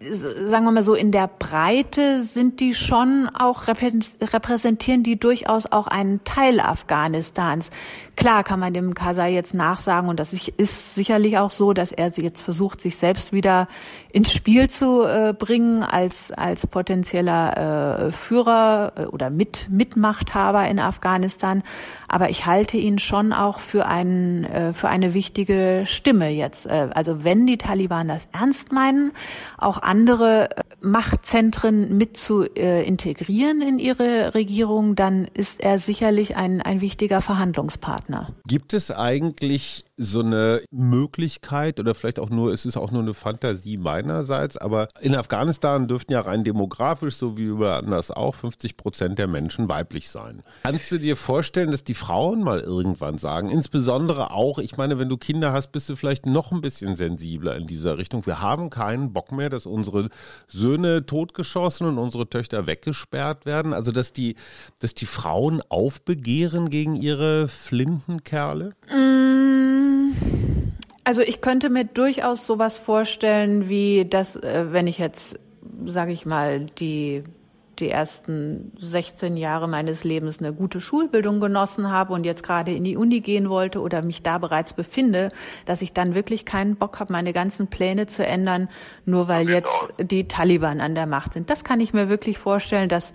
sagen 0.00 0.64
wir 0.64 0.72
mal 0.72 0.82
so, 0.82 0.94
in 0.94 1.10
der 1.10 1.28
Breite 1.38 2.20
sind 2.20 2.60
die 2.60 2.74
schon 2.74 3.30
auch, 3.32 3.66
repräsentieren 3.66 5.02
die 5.02 5.18
durchaus 5.18 5.70
auch 5.70 5.86
einen 5.86 6.22
Teil 6.24 6.60
Afghanistans. 6.60 7.70
Klar 8.16 8.44
kann 8.44 8.58
man 8.58 8.72
dem 8.72 8.94
Karzai 8.94 9.32
jetzt 9.32 9.52
nachsagen, 9.52 10.08
und 10.08 10.18
das 10.18 10.32
ist 10.32 10.94
sicherlich 10.94 11.36
auch 11.36 11.50
so, 11.50 11.74
dass 11.74 11.92
er 11.92 12.08
jetzt 12.08 12.42
versucht, 12.42 12.80
sich 12.80 12.96
selbst 12.96 13.32
wieder 13.34 13.68
ins 14.10 14.32
Spiel 14.32 14.70
zu 14.70 15.02
äh, 15.02 15.34
bringen 15.38 15.82
als, 15.82 16.32
als 16.32 16.66
potenzieller 16.66 18.06
äh, 18.06 18.12
Führer 18.12 18.92
äh, 18.96 19.04
oder 19.04 19.28
mit, 19.28 19.68
Mitmachthaber 19.70 20.66
in 20.66 20.78
Afghanistan. 20.78 21.62
Aber 22.08 22.30
ich 22.30 22.46
halte 22.46 22.78
ihn 22.78 22.98
schon 22.98 23.34
auch 23.34 23.60
für, 23.60 23.86
einen, 23.86 24.44
äh, 24.44 24.72
für 24.72 24.88
eine 24.88 25.12
wichtige 25.12 25.82
Stimme 25.84 26.30
jetzt. 26.30 26.64
Äh, 26.64 26.88
also 26.94 27.22
wenn 27.22 27.46
die 27.46 27.58
Taliban 27.58 28.08
das 28.08 28.26
ernst 28.32 28.72
meinen, 28.72 29.12
auch 29.58 29.82
andere 29.82 30.56
äh, 30.56 30.62
Machtzentren 30.80 31.96
mit 31.96 32.16
zu 32.16 32.42
äh, 32.42 32.86
integrieren 32.86 33.62
in 33.62 33.78
ihre 33.78 34.34
Regierung, 34.34 34.94
dann 34.94 35.26
ist 35.26 35.60
er 35.60 35.78
sicherlich 35.78 36.36
ein, 36.36 36.62
ein 36.62 36.80
wichtiger 36.80 37.20
Verhandlungspartner. 37.20 38.34
Gibt 38.46 38.72
es 38.72 38.90
eigentlich 38.90 39.84
so 39.98 40.20
eine 40.20 40.62
Möglichkeit 40.70 41.80
oder 41.80 41.94
vielleicht 41.94 42.18
auch 42.18 42.28
nur, 42.28 42.52
es 42.52 42.66
ist 42.66 42.76
auch 42.76 42.90
nur 42.90 43.02
eine 43.02 43.14
Fantasie 43.14 43.78
meinerseits, 43.78 44.56
aber 44.56 44.88
in 45.00 45.16
Afghanistan 45.16 45.88
dürften 45.88 46.12
ja 46.12 46.20
rein 46.20 46.44
demografisch, 46.44 47.16
so 47.16 47.36
wie 47.36 47.44
überall 47.44 47.78
anders 47.78 48.10
auch, 48.10 48.34
50 48.34 48.76
Prozent 48.76 49.18
der 49.18 49.26
Menschen 49.26 49.68
weiblich 49.68 50.10
sein. 50.10 50.42
Kannst 50.64 50.90
du 50.92 50.98
dir 50.98 51.16
vorstellen, 51.16 51.70
dass 51.70 51.82
die 51.82 51.94
Frauen 51.94 52.42
mal 52.42 52.60
irgendwann 52.60 53.16
sagen, 53.16 53.48
insbesondere 53.48 54.32
auch, 54.32 54.58
ich 54.58 54.76
meine, 54.76 54.98
wenn 54.98 55.08
du 55.08 55.16
Kinder 55.16 55.52
hast, 55.52 55.72
bist 55.72 55.88
du 55.88 55.96
vielleicht 55.96 56.26
noch 56.26 56.52
ein 56.52 56.60
bisschen 56.60 56.94
sensibler 56.94 57.56
in 57.56 57.66
dieser 57.66 57.96
Richtung. 57.96 58.26
Wir 58.26 58.42
haben 58.42 58.68
keinen 58.68 59.14
Bock 59.14 59.32
mehr, 59.32 59.48
dass 59.48 59.64
unsere 59.64 60.10
Söhne 60.46 60.75
totgeschossen 61.06 61.86
und 61.86 61.98
unsere 61.98 62.28
Töchter 62.28 62.66
weggesperrt 62.66 63.46
werden. 63.46 63.72
Also, 63.72 63.92
dass 63.92 64.12
die, 64.12 64.36
dass 64.80 64.94
die 64.94 65.06
Frauen 65.06 65.62
aufbegehren 65.68 66.70
gegen 66.70 66.94
ihre 66.94 67.48
Flintenkerle? 67.48 68.72
Mm 68.90 69.86
also 71.06 71.22
ich 71.22 71.40
könnte 71.40 71.70
mir 71.70 71.84
durchaus 71.84 72.46
sowas 72.46 72.78
vorstellen, 72.78 73.68
wie 73.68 74.04
das, 74.04 74.34
äh, 74.34 74.66
wenn 74.70 74.88
ich 74.88 74.98
jetzt, 74.98 75.38
sage 75.84 76.12
ich 76.12 76.26
mal, 76.26 76.66
die 76.66 77.22
die 77.80 77.90
ersten 77.90 78.72
16 78.78 79.36
Jahre 79.36 79.68
meines 79.68 80.04
Lebens 80.04 80.38
eine 80.38 80.52
gute 80.52 80.80
Schulbildung 80.80 81.40
genossen 81.40 81.90
habe 81.90 82.12
und 82.12 82.24
jetzt 82.24 82.42
gerade 82.42 82.72
in 82.72 82.84
die 82.84 82.96
Uni 82.96 83.20
gehen 83.20 83.48
wollte 83.48 83.80
oder 83.80 84.02
mich 84.02 84.22
da 84.22 84.38
bereits 84.38 84.74
befinde, 84.74 85.30
dass 85.64 85.82
ich 85.82 85.92
dann 85.92 86.14
wirklich 86.14 86.44
keinen 86.44 86.76
Bock 86.76 87.00
habe, 87.00 87.12
meine 87.12 87.32
ganzen 87.32 87.68
Pläne 87.68 88.06
zu 88.06 88.26
ändern, 88.26 88.68
nur 89.04 89.28
weil 89.28 89.48
jetzt 89.48 89.88
die 89.98 90.28
Taliban 90.28 90.80
an 90.80 90.94
der 90.94 91.06
Macht 91.06 91.34
sind. 91.34 91.50
Das 91.50 91.64
kann 91.64 91.80
ich 91.80 91.92
mir 91.92 92.08
wirklich 92.08 92.38
vorstellen, 92.38 92.88
dass 92.88 93.12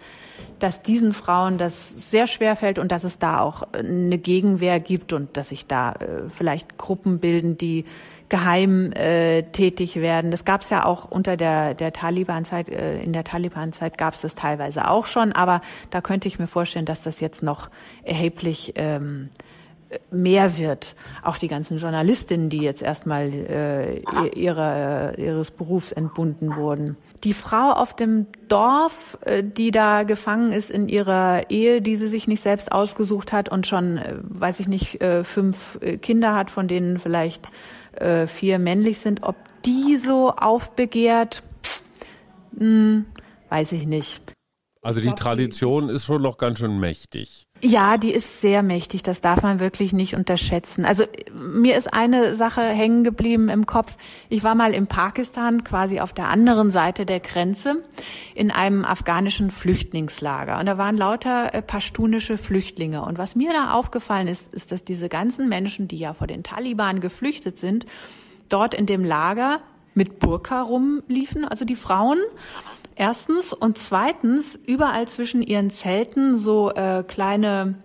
dass 0.59 0.81
diesen 0.81 1.13
Frauen 1.13 1.57
das 1.57 2.11
sehr 2.11 2.27
schwer 2.27 2.55
fällt 2.55 2.77
und 2.77 2.91
dass 2.91 3.03
es 3.03 3.17
da 3.17 3.39
auch 3.39 3.63
eine 3.73 4.17
Gegenwehr 4.17 4.79
gibt 4.79 5.11
und 5.13 5.35
dass 5.37 5.49
sich 5.49 5.65
da 5.65 5.93
äh, 5.93 6.29
vielleicht 6.29 6.77
Gruppen 6.77 7.19
bilden, 7.19 7.57
die 7.57 7.85
geheim 8.31 8.93
äh, 8.93 9.43
tätig 9.43 9.97
werden. 9.97 10.31
Das 10.31 10.45
gab 10.45 10.61
es 10.61 10.69
ja 10.69 10.85
auch 10.85 11.03
unter 11.03 11.35
der, 11.35 11.73
der 11.73 11.91
Taliban-Zeit, 11.91 12.69
äh, 12.69 13.01
in 13.01 13.11
der 13.11 13.25
Taliban-Zeit 13.25 13.97
gab 13.97 14.13
es 14.13 14.21
das 14.21 14.35
teilweise 14.35 14.89
auch 14.89 15.05
schon, 15.05 15.33
aber 15.33 15.59
da 15.89 15.99
könnte 15.99 16.29
ich 16.29 16.39
mir 16.39 16.47
vorstellen, 16.47 16.85
dass 16.85 17.01
das 17.01 17.19
jetzt 17.19 17.43
noch 17.43 17.69
erheblich 18.03 18.71
ähm, 18.77 19.29
mehr 20.11 20.57
wird. 20.57 20.95
Auch 21.23 21.37
die 21.37 21.49
ganzen 21.49 21.77
Journalistinnen, 21.77 22.49
die 22.49 22.59
jetzt 22.59 22.81
erstmal 22.81 23.33
äh, 23.33 23.99
ihrer, 24.29 25.17
ihres 25.17 25.51
Berufs 25.51 25.91
entbunden 25.91 26.55
wurden. 26.55 26.95
Die 27.25 27.33
Frau 27.33 27.71
auf 27.71 27.93
dem 27.97 28.27
Dorf, 28.47 29.17
äh, 29.25 29.43
die 29.43 29.71
da 29.71 30.03
gefangen 30.03 30.53
ist 30.53 30.69
in 30.69 30.87
ihrer 30.87 31.49
Ehe, 31.49 31.81
die 31.81 31.97
sie 31.97 32.07
sich 32.07 32.29
nicht 32.29 32.41
selbst 32.41 32.71
ausgesucht 32.71 33.33
hat 33.33 33.49
und 33.49 33.67
schon, 33.67 33.97
äh, 33.97 34.15
weiß 34.21 34.61
ich 34.61 34.69
nicht, 34.69 35.01
äh, 35.01 35.25
fünf 35.25 35.77
Kinder 36.01 36.33
hat, 36.33 36.49
von 36.49 36.69
denen 36.69 36.97
vielleicht 36.97 37.49
äh, 37.93 38.27
vier 38.27 38.59
männlich 38.59 38.99
sind, 38.99 39.23
ob 39.23 39.35
die 39.65 39.97
so 39.97 40.31
aufbegehrt, 40.31 41.43
hm, 42.57 43.05
weiß 43.49 43.73
ich 43.73 43.85
nicht. 43.85 44.33
Also 44.81 45.01
die 45.01 45.13
Tradition 45.13 45.89
ist 45.89 46.05
schon 46.05 46.23
noch 46.23 46.37
ganz 46.37 46.59
schön 46.59 46.79
mächtig. 46.79 47.43
Ja, 47.63 47.97
die 47.97 48.11
ist 48.11 48.41
sehr 48.41 48.63
mächtig. 48.63 49.03
Das 49.03 49.21
darf 49.21 49.43
man 49.43 49.59
wirklich 49.59 49.93
nicht 49.93 50.15
unterschätzen. 50.15 50.83
Also 50.83 51.03
mir 51.31 51.77
ist 51.77 51.93
eine 51.93 52.35
Sache 52.35 52.61
hängen 52.61 53.03
geblieben 53.03 53.49
im 53.49 53.67
Kopf. 53.67 53.97
Ich 54.29 54.43
war 54.43 54.55
mal 54.55 54.73
in 54.73 54.87
Pakistan, 54.87 55.63
quasi 55.63 55.99
auf 55.99 56.11
der 56.11 56.29
anderen 56.29 56.71
Seite 56.71 57.05
der 57.05 57.19
Grenze, 57.19 57.83
in 58.33 58.49
einem 58.49 58.83
afghanischen 58.83 59.51
Flüchtlingslager. 59.51 60.59
Und 60.59 60.65
da 60.65 60.79
waren 60.79 60.97
lauter 60.97 61.53
äh, 61.53 61.61
pashtunische 61.61 62.39
Flüchtlinge. 62.39 63.03
Und 63.05 63.19
was 63.19 63.35
mir 63.35 63.53
da 63.53 63.73
aufgefallen 63.73 64.27
ist, 64.27 64.51
ist, 64.53 64.71
dass 64.71 64.83
diese 64.83 65.07
ganzen 65.07 65.47
Menschen, 65.47 65.87
die 65.87 65.97
ja 65.97 66.13
vor 66.15 66.25
den 66.25 66.41
Taliban 66.41 66.99
geflüchtet 66.99 67.57
sind, 67.57 67.85
dort 68.49 68.73
in 68.73 68.87
dem 68.87 69.05
Lager 69.05 69.59
mit 69.93 70.19
Burka 70.19 70.61
rumliefen, 70.63 71.45
also 71.45 71.65
die 71.65 71.75
Frauen. 71.75 72.17
Erstens 72.95 73.53
und 73.53 73.77
zweitens 73.77 74.55
überall 74.55 75.07
zwischen 75.07 75.41
ihren 75.41 75.69
Zelten 75.69 76.37
so 76.37 76.71
äh, 76.71 77.03
kleine 77.07 77.75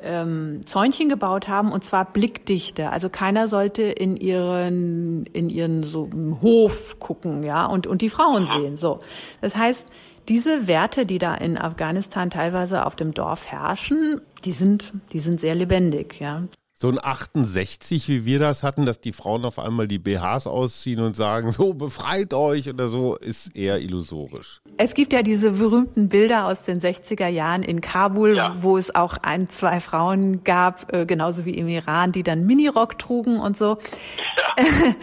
ähm, 0.00 0.62
Zäunchen 0.64 1.08
gebaut 1.08 1.48
haben 1.48 1.72
und 1.72 1.84
zwar 1.84 2.04
blickdichte. 2.04 2.90
Also 2.90 3.08
keiner 3.08 3.48
sollte 3.48 3.82
in 3.82 4.16
ihren 4.16 5.26
in 5.26 5.50
ihren 5.50 5.82
so 5.82 6.08
Hof 6.40 6.98
gucken, 7.00 7.42
ja, 7.42 7.66
und 7.66 7.86
und 7.86 8.02
die 8.02 8.10
Frauen 8.10 8.46
sehen. 8.46 8.76
So, 8.76 9.00
das 9.40 9.56
heißt, 9.56 9.88
diese 10.28 10.66
Werte, 10.66 11.06
die 11.06 11.18
da 11.18 11.34
in 11.34 11.58
Afghanistan 11.58 12.30
teilweise 12.30 12.86
auf 12.86 12.96
dem 12.96 13.14
Dorf 13.14 13.46
herrschen, 13.46 14.20
die 14.44 14.52
sind 14.52 14.92
die 15.12 15.20
sind 15.20 15.40
sehr 15.40 15.54
lebendig, 15.54 16.20
ja 16.20 16.44
so 16.80 16.88
ein 16.88 16.98
68, 17.02 18.08
wie 18.08 18.24
wir 18.24 18.38
das 18.38 18.62
hatten, 18.62 18.86
dass 18.86 19.00
die 19.00 19.12
Frauen 19.12 19.44
auf 19.44 19.58
einmal 19.58 19.88
die 19.88 19.98
BHs 19.98 20.46
ausziehen 20.46 21.00
und 21.00 21.16
sagen, 21.16 21.50
so 21.50 21.74
befreit 21.74 22.32
euch 22.32 22.68
oder 22.68 22.86
so, 22.86 23.16
ist 23.16 23.56
eher 23.56 23.80
illusorisch. 23.80 24.60
Es 24.76 24.94
gibt 24.94 25.12
ja 25.12 25.22
diese 25.22 25.50
berühmten 25.50 26.08
Bilder 26.08 26.46
aus 26.46 26.62
den 26.62 26.80
60er 26.80 27.26
Jahren 27.26 27.64
in 27.64 27.80
Kabul, 27.80 28.36
ja. 28.36 28.54
wo 28.60 28.78
es 28.78 28.94
auch 28.94 29.16
ein, 29.18 29.48
zwei 29.48 29.80
Frauen 29.80 30.44
gab, 30.44 30.92
äh, 30.92 31.04
genauso 31.04 31.44
wie 31.44 31.54
im 31.54 31.66
Iran, 31.66 32.12
die 32.12 32.22
dann 32.22 32.46
Minirock 32.46 32.96
trugen 32.96 33.40
und 33.40 33.56
so. 33.56 33.78
Ja. 34.56 34.64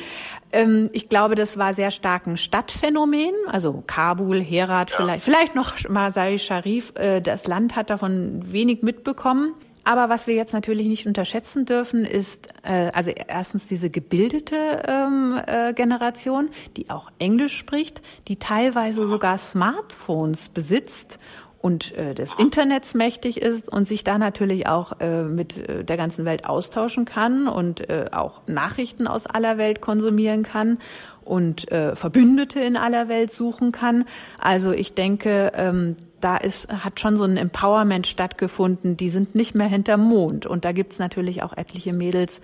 Ähm, 0.51 0.89
ich 0.93 1.09
glaube, 1.09 1.35
das 1.35 1.57
war 1.57 1.73
sehr 1.73 1.91
stark 1.91 2.27
ein 2.27 2.37
Stadtphänomen, 2.37 3.33
also 3.47 3.83
Kabul, 3.87 4.41
Herat, 4.41 4.91
ja. 4.91 4.97
vielleicht, 4.97 5.25
vielleicht 5.25 5.55
noch 5.55 5.73
Masai 5.89 6.37
Sharif. 6.37 6.93
Äh, 6.95 7.19
das 7.19 7.47
Land 7.47 7.75
hat 7.75 7.89
davon 7.89 8.39
wenig 8.53 8.81
mitbekommen. 8.81 9.53
Aber 9.85 10.09
was 10.09 10.25
wir 10.25 10.33
jetzt 10.33 10.51
natürlich 10.51 10.87
nicht 10.87 11.05
unterschätzen 11.05 11.65
dürfen, 11.65 12.05
ist 12.05 12.49
äh, 12.63 12.89
also 12.93 13.11
erstens 13.11 13.67
diese 13.67 13.91
gebildete 13.91 14.83
ähm, 14.87 15.39
äh, 15.45 15.73
Generation, 15.73 16.49
die 16.75 16.89
auch 16.89 17.11
Englisch 17.19 17.55
spricht, 17.55 18.01
die 18.27 18.37
teilweise 18.37 19.05
sogar 19.05 19.37
Smartphones 19.37 20.49
besitzt 20.49 21.19
und 21.61 21.95
äh, 21.95 22.15
des 22.15 22.33
Internets 22.33 22.95
mächtig 22.95 23.41
ist 23.41 23.69
und 23.69 23.87
sich 23.87 24.03
da 24.03 24.17
natürlich 24.17 24.67
auch 24.67 24.99
äh, 24.99 25.23
mit 25.23 25.57
äh, 25.57 25.83
der 25.83 25.97
ganzen 25.97 26.25
Welt 26.25 26.45
austauschen 26.45 27.05
kann 27.05 27.47
und 27.47 27.87
äh, 27.87 28.09
auch 28.11 28.41
Nachrichten 28.47 29.07
aus 29.07 29.27
aller 29.27 29.57
Welt 29.59 29.81
konsumieren 29.81 30.41
kann 30.41 30.79
und 31.23 31.71
äh, 31.71 31.95
Verbündete 31.95 32.59
in 32.59 32.75
aller 32.75 33.07
Welt 33.07 33.31
suchen 33.31 33.71
kann. 33.71 34.05
Also 34.39 34.71
ich 34.71 34.93
denke, 34.93 35.51
ähm, 35.55 35.95
da 36.21 36.37
ist, 36.37 36.69
hat 36.69 36.99
schon 36.99 37.17
so 37.17 37.23
ein 37.23 37.37
Empowerment 37.37 38.07
stattgefunden. 38.07 38.97
Die 38.97 39.09
sind 39.09 39.35
nicht 39.35 39.55
mehr 39.55 39.67
hinterm 39.67 40.01
Mond. 40.01 40.45
Und 40.45 40.65
da 40.65 40.71
gibt's 40.71 40.99
natürlich 40.99 41.43
auch 41.43 41.55
etliche 41.55 41.93
Mädels, 41.93 42.41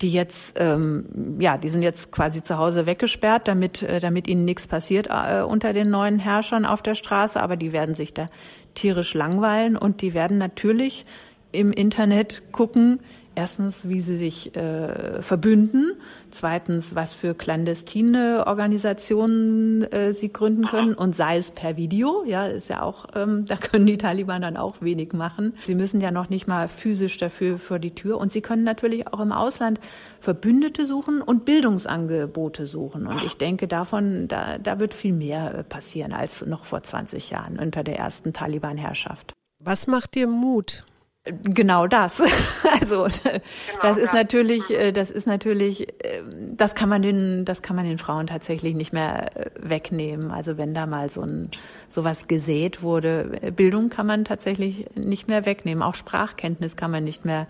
die 0.00 0.10
jetzt, 0.10 0.56
ähm, 0.58 1.38
ja, 1.38 1.56
die 1.56 1.68
sind 1.68 1.82
jetzt 1.82 2.10
quasi 2.10 2.42
zu 2.42 2.58
Hause 2.58 2.86
weggesperrt, 2.86 3.46
damit, 3.46 3.82
äh, 3.82 4.00
damit 4.00 4.26
ihnen 4.26 4.44
nichts 4.44 4.66
passiert 4.66 5.08
äh, 5.08 5.42
unter 5.42 5.72
den 5.72 5.90
neuen 5.90 6.18
Herrschern 6.18 6.66
auf 6.66 6.82
der 6.82 6.94
Straße. 6.94 7.40
Aber 7.40 7.56
die 7.56 7.72
werden 7.72 7.94
sich 7.94 8.12
da 8.12 8.26
tierisch 8.74 9.14
langweilen 9.14 9.76
und 9.76 10.02
die 10.02 10.14
werden 10.14 10.38
natürlich 10.38 11.04
im 11.52 11.72
Internet 11.72 12.42
gucken, 12.50 13.00
erstens, 13.34 13.88
wie 13.88 14.00
sie 14.00 14.16
sich 14.16 14.54
äh, 14.56 15.22
verbünden, 15.22 15.92
zweitens, 16.30 16.94
was 16.94 17.14
für 17.14 17.34
clandestine 17.34 18.44
Organisationen 18.46 19.82
äh, 19.92 20.12
sie 20.12 20.32
gründen 20.32 20.66
können 20.66 20.94
und 20.94 21.14
sei 21.14 21.38
es 21.38 21.50
per 21.50 21.76
Video, 21.76 22.24
ja, 22.24 22.46
ist 22.46 22.68
ja 22.68 22.82
auch, 22.82 23.06
ähm, 23.14 23.44
da 23.48 23.56
können 23.56 23.86
die 23.86 23.98
Taliban 23.98 24.42
dann 24.42 24.56
auch 24.56 24.80
wenig 24.80 25.12
machen. 25.12 25.54
Sie 25.64 25.74
müssen 25.74 26.00
ja 26.00 26.10
noch 26.10 26.28
nicht 26.28 26.46
mal 26.46 26.68
physisch 26.68 27.16
dafür 27.18 27.58
vor 27.58 27.78
die 27.78 27.94
Tür 27.94 28.18
und 28.18 28.32
sie 28.32 28.40
können 28.40 28.64
natürlich 28.64 29.06
auch 29.08 29.20
im 29.20 29.32
Ausland 29.32 29.80
Verbündete 30.20 30.86
suchen 30.86 31.22
und 31.22 31.44
Bildungsangebote 31.44 32.66
suchen 32.66 33.06
und 33.06 33.22
ich 33.24 33.36
denke, 33.36 33.68
davon, 33.68 34.28
da, 34.28 34.58
da 34.58 34.78
wird 34.78 34.94
viel 34.94 35.12
mehr 35.12 35.54
äh, 35.54 35.64
passieren 35.64 36.12
als 36.12 36.44
noch 36.44 36.64
vor 36.64 36.82
20 36.82 37.30
Jahren 37.30 37.58
unter 37.58 37.82
der 37.82 37.98
ersten 37.98 38.32
Taliban-Herrschaft. 38.32 39.32
Was 39.64 39.86
macht 39.86 40.14
dir 40.14 40.26
Mut? 40.26 40.84
Genau 41.24 41.86
das. 41.86 42.22
Also 42.80 43.04
genau, 43.04 43.38
das 43.82 43.96
ist 43.96 44.12
ja. 44.12 44.18
natürlich, 44.18 44.70
äh, 44.70 44.92
das 44.92 45.10
ist 45.10 45.26
natürlich, 45.26 45.86
ähm, 46.02 46.56
das 46.56 46.74
kann 46.74 46.88
man 46.88 47.02
den, 47.02 47.44
das 47.44 47.62
kann 47.62 47.76
man 47.76 47.84
den 47.84 47.98
Frauen 47.98 48.26
tatsächlich 48.26 48.74
nicht 48.74 48.92
mehr 48.92 49.36
äh, 49.36 49.50
wegnehmen. 49.56 50.32
Also 50.32 50.56
wenn 50.56 50.74
da 50.74 50.86
mal 50.86 51.08
so 51.08 51.20
ein 51.20 51.50
sowas 51.88 52.26
gesät 52.26 52.82
wurde, 52.82 53.38
äh, 53.40 53.50
Bildung 53.52 53.88
kann 53.88 54.06
man 54.06 54.24
tatsächlich 54.24 54.86
nicht 54.96 55.28
mehr 55.28 55.44
wegnehmen. 55.46 55.82
Auch 55.82 55.94
Sprachkenntnis 55.94 56.76
kann 56.76 56.90
man 56.90 57.04
nicht 57.04 57.24
mehr 57.24 57.46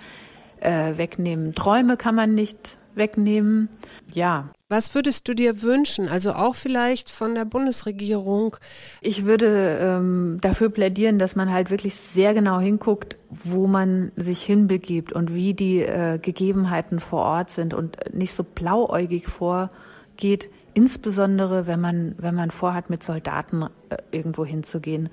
äh, 0.60 0.98
wegnehmen. 0.98 1.54
Träume 1.54 1.96
kann 1.96 2.14
man 2.14 2.34
nicht 2.34 2.76
wegnehmen. 2.94 3.68
Ja. 4.12 4.50
Was 4.72 4.94
würdest 4.94 5.28
du 5.28 5.34
dir 5.34 5.60
wünschen? 5.60 6.08
Also 6.08 6.32
auch 6.32 6.54
vielleicht 6.54 7.10
von 7.10 7.34
der 7.34 7.44
Bundesregierung? 7.44 8.56
Ich 9.02 9.26
würde 9.26 9.76
ähm, 9.78 10.38
dafür 10.40 10.70
plädieren, 10.70 11.18
dass 11.18 11.36
man 11.36 11.52
halt 11.52 11.70
wirklich 11.70 11.94
sehr 11.94 12.32
genau 12.32 12.58
hinguckt, 12.58 13.18
wo 13.28 13.66
man 13.66 14.12
sich 14.16 14.42
hinbegibt 14.42 15.12
und 15.12 15.34
wie 15.34 15.52
die 15.52 15.82
äh, 15.82 16.16
Gegebenheiten 16.16 17.00
vor 17.00 17.20
Ort 17.20 17.50
sind 17.50 17.74
und 17.74 17.98
nicht 18.14 18.32
so 18.32 18.44
blauäugig 18.44 19.26
vorgeht, 19.26 20.48
insbesondere 20.72 21.66
wenn 21.66 21.82
man, 21.82 22.14
wenn 22.16 22.34
man 22.34 22.50
vorhat, 22.50 22.88
mit 22.88 23.02
Soldaten 23.02 23.64
äh, 23.90 23.98
irgendwo 24.10 24.46
hinzugehen. 24.46 25.10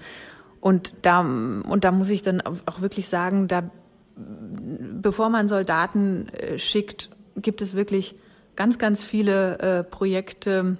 Und 0.62 0.94
da, 1.02 1.20
und 1.20 1.84
da 1.84 1.92
muss 1.92 2.10
ich 2.12 2.22
dann 2.22 2.40
auch 2.40 2.80
wirklich 2.80 3.10
sagen, 3.10 3.50
da, 3.50 3.70
bevor 4.16 5.28
man 5.28 5.50
Soldaten 5.50 6.30
äh, 6.30 6.58
schickt, 6.58 7.10
gibt 7.36 7.62
es 7.62 7.74
wirklich 7.74 8.16
ganz, 8.60 8.78
ganz 8.78 9.06
viele 9.06 9.58
äh, 9.60 9.84
Projekte, 9.86 10.76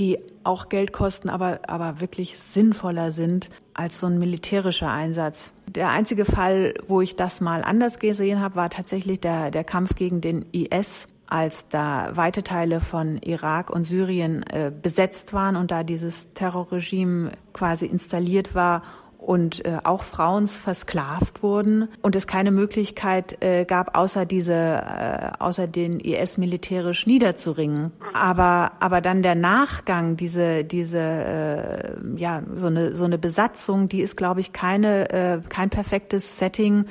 die 0.00 0.18
auch 0.42 0.68
Geld 0.68 0.92
kosten, 0.92 1.30
aber, 1.30 1.60
aber 1.68 2.00
wirklich 2.00 2.36
sinnvoller 2.36 3.12
sind 3.12 3.50
als 3.72 4.00
so 4.00 4.08
ein 4.08 4.18
militärischer 4.18 4.90
Einsatz. 4.90 5.52
Der 5.68 5.90
einzige 5.90 6.24
Fall, 6.24 6.74
wo 6.88 7.00
ich 7.00 7.14
das 7.14 7.40
mal 7.40 7.62
anders 7.62 8.00
gesehen 8.00 8.40
habe, 8.40 8.56
war 8.56 8.68
tatsächlich 8.68 9.20
der, 9.20 9.52
der 9.52 9.62
Kampf 9.62 9.94
gegen 9.94 10.20
den 10.20 10.44
IS, 10.50 11.06
als 11.28 11.68
da 11.68 12.16
weite 12.16 12.42
Teile 12.42 12.80
von 12.80 13.18
Irak 13.18 13.70
und 13.70 13.84
Syrien 13.84 14.42
äh, 14.42 14.72
besetzt 14.82 15.32
waren 15.32 15.54
und 15.54 15.70
da 15.70 15.84
dieses 15.84 16.32
Terrorregime 16.34 17.30
quasi 17.52 17.86
installiert 17.86 18.56
war 18.56 18.82
und 19.22 19.64
äh, 19.64 19.78
auch 19.84 20.02
Frauen 20.02 20.46
versklavt 20.48 21.42
wurden 21.42 21.88
und 22.02 22.16
es 22.16 22.26
keine 22.26 22.50
Möglichkeit 22.50 23.40
äh, 23.40 23.64
gab, 23.64 23.96
außer 23.96 24.26
diese, 24.26 24.54
äh, 24.54 25.30
außer 25.38 25.66
den 25.66 26.00
IS 26.00 26.38
militärisch 26.38 27.06
niederzuringen. 27.06 27.92
Aber 28.12 28.72
aber 28.80 29.00
dann 29.00 29.22
der 29.22 29.34
Nachgang, 29.34 30.16
diese 30.16 30.64
diese 30.64 30.98
äh, 30.98 31.94
ja 32.16 32.42
so 32.54 32.66
eine 32.66 32.94
so 32.96 33.04
eine 33.04 33.18
Besatzung, 33.18 33.88
die 33.88 34.00
ist, 34.00 34.16
glaube 34.16 34.40
ich, 34.40 34.52
keine 34.52 35.10
äh, 35.10 35.40
kein 35.48 35.70
perfektes 35.70 36.38
Setting 36.38 36.86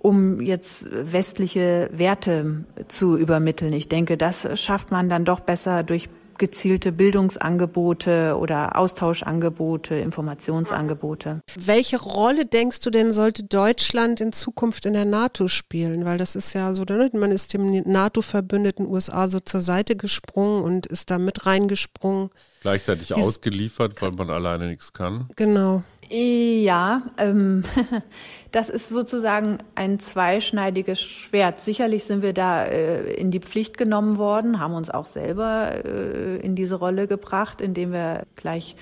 um 0.00 0.40
jetzt 0.40 0.86
westliche 0.90 1.90
Werte 1.92 2.64
zu 2.86 3.16
übermitteln. 3.16 3.72
Ich 3.72 3.88
denke, 3.88 4.16
das 4.16 4.48
schafft 4.58 4.92
man 4.92 5.08
dann 5.08 5.24
doch 5.24 5.40
besser 5.40 5.82
durch 5.82 6.08
gezielte 6.38 6.92
Bildungsangebote 6.92 8.36
oder 8.38 8.76
Austauschangebote, 8.76 9.96
Informationsangebote. 9.96 11.40
Welche 11.58 12.00
Rolle 12.00 12.46
denkst 12.46 12.80
du 12.80 12.90
denn, 12.90 13.12
sollte 13.12 13.44
Deutschland 13.44 14.20
in 14.20 14.32
Zukunft 14.32 14.86
in 14.86 14.94
der 14.94 15.04
NATO 15.04 15.48
spielen? 15.48 16.04
Weil 16.04 16.18
das 16.18 16.36
ist 16.36 16.52
ja 16.54 16.72
so, 16.72 16.84
ne, 16.84 17.10
man 17.12 17.32
ist 17.32 17.54
dem 17.54 17.82
NATO-verbündeten 17.84 18.86
USA 18.86 19.28
so 19.28 19.40
zur 19.40 19.62
Seite 19.62 19.96
gesprungen 19.96 20.62
und 20.62 20.86
ist 20.86 21.10
da 21.10 21.18
mit 21.18 21.46
reingesprungen. 21.46 22.30
Gleichzeitig 22.60 23.08
Dies, 23.08 23.16
ausgeliefert, 23.24 24.00
weil 24.02 24.12
man 24.12 24.30
alleine 24.30 24.68
nichts 24.68 24.92
kann. 24.92 25.28
Genau. 25.36 25.84
Ja, 26.10 27.02
ähm, 27.18 27.64
das 28.52 28.70
ist 28.70 28.88
sozusagen 28.88 29.58
ein 29.74 29.98
zweischneidiges 29.98 31.00
Schwert. 31.00 31.58
Sicherlich 31.58 32.04
sind 32.04 32.22
wir 32.22 32.32
da 32.32 32.64
äh, 32.64 33.12
in 33.14 33.30
die 33.30 33.40
Pflicht 33.40 33.76
genommen 33.76 34.16
worden, 34.16 34.58
haben 34.58 34.74
uns 34.74 34.90
auch 34.90 35.06
selber 35.06 35.84
äh, 35.84 36.36
in 36.38 36.56
diese 36.56 36.76
Rolle 36.76 37.06
gebracht, 37.08 37.60
indem 37.60 37.92
wir 37.92 38.26
gleich 38.36 38.76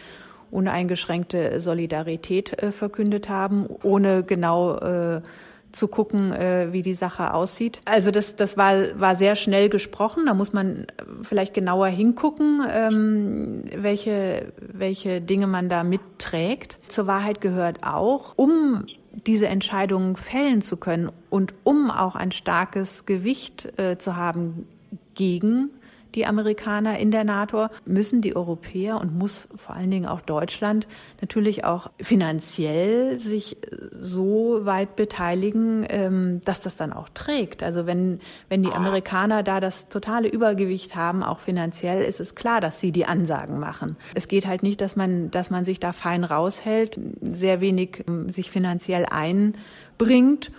uneingeschränkte 0.52 1.58
Solidarität 1.58 2.62
äh, 2.62 2.70
verkündet 2.70 3.28
haben, 3.28 3.66
ohne 3.82 4.22
genau 4.22 4.76
äh, 4.76 5.22
zu 5.76 5.88
gucken, 5.88 6.32
äh, 6.32 6.68
wie 6.72 6.82
die 6.82 6.94
Sache 6.94 7.34
aussieht. 7.34 7.80
Also 7.84 8.10
das, 8.10 8.34
das 8.36 8.56
war, 8.56 8.98
war 8.98 9.16
sehr 9.16 9.36
schnell 9.36 9.68
gesprochen. 9.68 10.26
Da 10.26 10.34
muss 10.34 10.52
man 10.52 10.86
vielleicht 11.22 11.54
genauer 11.54 11.88
hingucken, 11.88 12.62
ähm, 12.68 13.64
welche, 13.74 14.52
welche 14.60 15.20
Dinge 15.20 15.46
man 15.46 15.68
da 15.68 15.84
mitträgt. 15.84 16.78
Zur 16.88 17.06
Wahrheit 17.06 17.40
gehört 17.40 17.84
auch, 17.84 18.32
um 18.36 18.86
diese 19.26 19.48
Entscheidungen 19.48 20.16
fällen 20.16 20.62
zu 20.62 20.76
können 20.76 21.10
und 21.30 21.54
um 21.64 21.90
auch 21.90 22.16
ein 22.16 22.32
starkes 22.32 23.06
Gewicht 23.06 23.78
äh, 23.78 23.98
zu 23.98 24.16
haben 24.16 24.66
gegen 25.14 25.70
die 26.16 26.26
Amerikaner 26.26 26.98
in 26.98 27.10
der 27.10 27.24
NATO, 27.24 27.68
müssen 27.84 28.22
die 28.22 28.34
Europäer 28.34 28.98
und 28.98 29.14
muss 29.14 29.46
vor 29.54 29.76
allen 29.76 29.90
Dingen 29.90 30.06
auch 30.06 30.22
Deutschland 30.22 30.88
natürlich 31.20 31.64
auch 31.64 31.90
finanziell 32.00 33.18
sich 33.18 33.58
so 34.00 34.60
weit 34.64 34.96
beteiligen, 34.96 35.86
ähm, 35.88 36.40
dass 36.44 36.60
das 36.60 36.74
dann 36.74 36.92
auch 36.92 37.10
trägt. 37.10 37.62
Also 37.62 37.86
wenn, 37.86 38.20
wenn 38.48 38.62
die 38.62 38.72
Amerikaner 38.72 39.42
da 39.42 39.60
das 39.60 39.88
totale 39.88 40.28
Übergewicht 40.28 40.96
haben, 40.96 41.22
auch 41.22 41.38
finanziell, 41.38 42.02
ist 42.02 42.18
es 42.18 42.34
klar, 42.34 42.62
dass 42.62 42.80
sie 42.80 42.92
die 42.92 43.04
Ansagen 43.04 43.60
machen. 43.60 43.96
Es 44.14 44.26
geht 44.26 44.46
halt 44.46 44.62
nicht, 44.62 44.80
dass 44.80 44.96
man, 44.96 45.30
dass 45.30 45.50
man 45.50 45.66
sich 45.66 45.80
da 45.80 45.92
fein 45.92 46.24
raushält, 46.24 46.98
sehr 47.20 47.60
wenig 47.60 48.04
ähm, 48.08 48.30
sich 48.30 48.50
finanziell 48.50 49.04
einbringt 49.04 50.50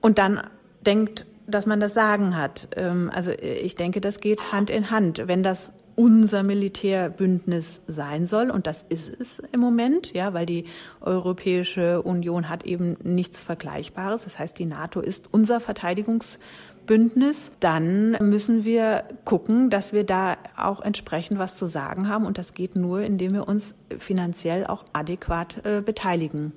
und 0.00 0.16
dann 0.16 0.40
denkt, 0.80 1.26
dass 1.46 1.66
man 1.66 1.80
das 1.80 1.94
Sagen 1.94 2.36
hat. 2.36 2.68
Ähm, 2.76 3.10
also 3.12 3.30
ich 3.32 3.76
denke, 3.76 4.00
das 4.00 4.20
geht 4.20 4.52
Hand 4.52 4.70
in 4.70 4.90
Hand. 4.90 5.22
Wenn 5.26 5.42
das 5.42 5.72
unser 5.96 6.42
Militärbündnis 6.42 7.80
sein 7.86 8.26
soll, 8.26 8.50
und 8.50 8.66
das 8.66 8.84
ist 8.88 9.08
es 9.20 9.38
im 9.52 9.60
Moment, 9.60 10.12
ja, 10.12 10.34
weil 10.34 10.46
die 10.46 10.64
Europäische 11.00 12.02
Union 12.02 12.48
hat 12.48 12.64
eben 12.64 12.96
nichts 13.02 13.40
Vergleichbares. 13.40 14.24
Das 14.24 14.38
heißt, 14.38 14.58
die 14.58 14.66
NATO 14.66 15.00
ist 15.00 15.28
unser 15.32 15.60
Verteidigungsbündnis. 15.60 17.52
Dann 17.60 18.12
müssen 18.20 18.64
wir 18.64 19.04
gucken, 19.24 19.70
dass 19.70 19.92
wir 19.92 20.04
da 20.04 20.36
auch 20.56 20.80
entsprechend 20.80 21.38
was 21.38 21.54
zu 21.54 21.66
sagen 21.66 22.08
haben. 22.08 22.26
Und 22.26 22.38
das 22.38 22.54
geht 22.54 22.74
nur, 22.74 23.02
indem 23.02 23.34
wir 23.34 23.46
uns 23.46 23.74
finanziell 23.98 24.66
auch 24.66 24.84
adäquat 24.92 25.64
äh, 25.64 25.80
beteiligen. 25.80 26.52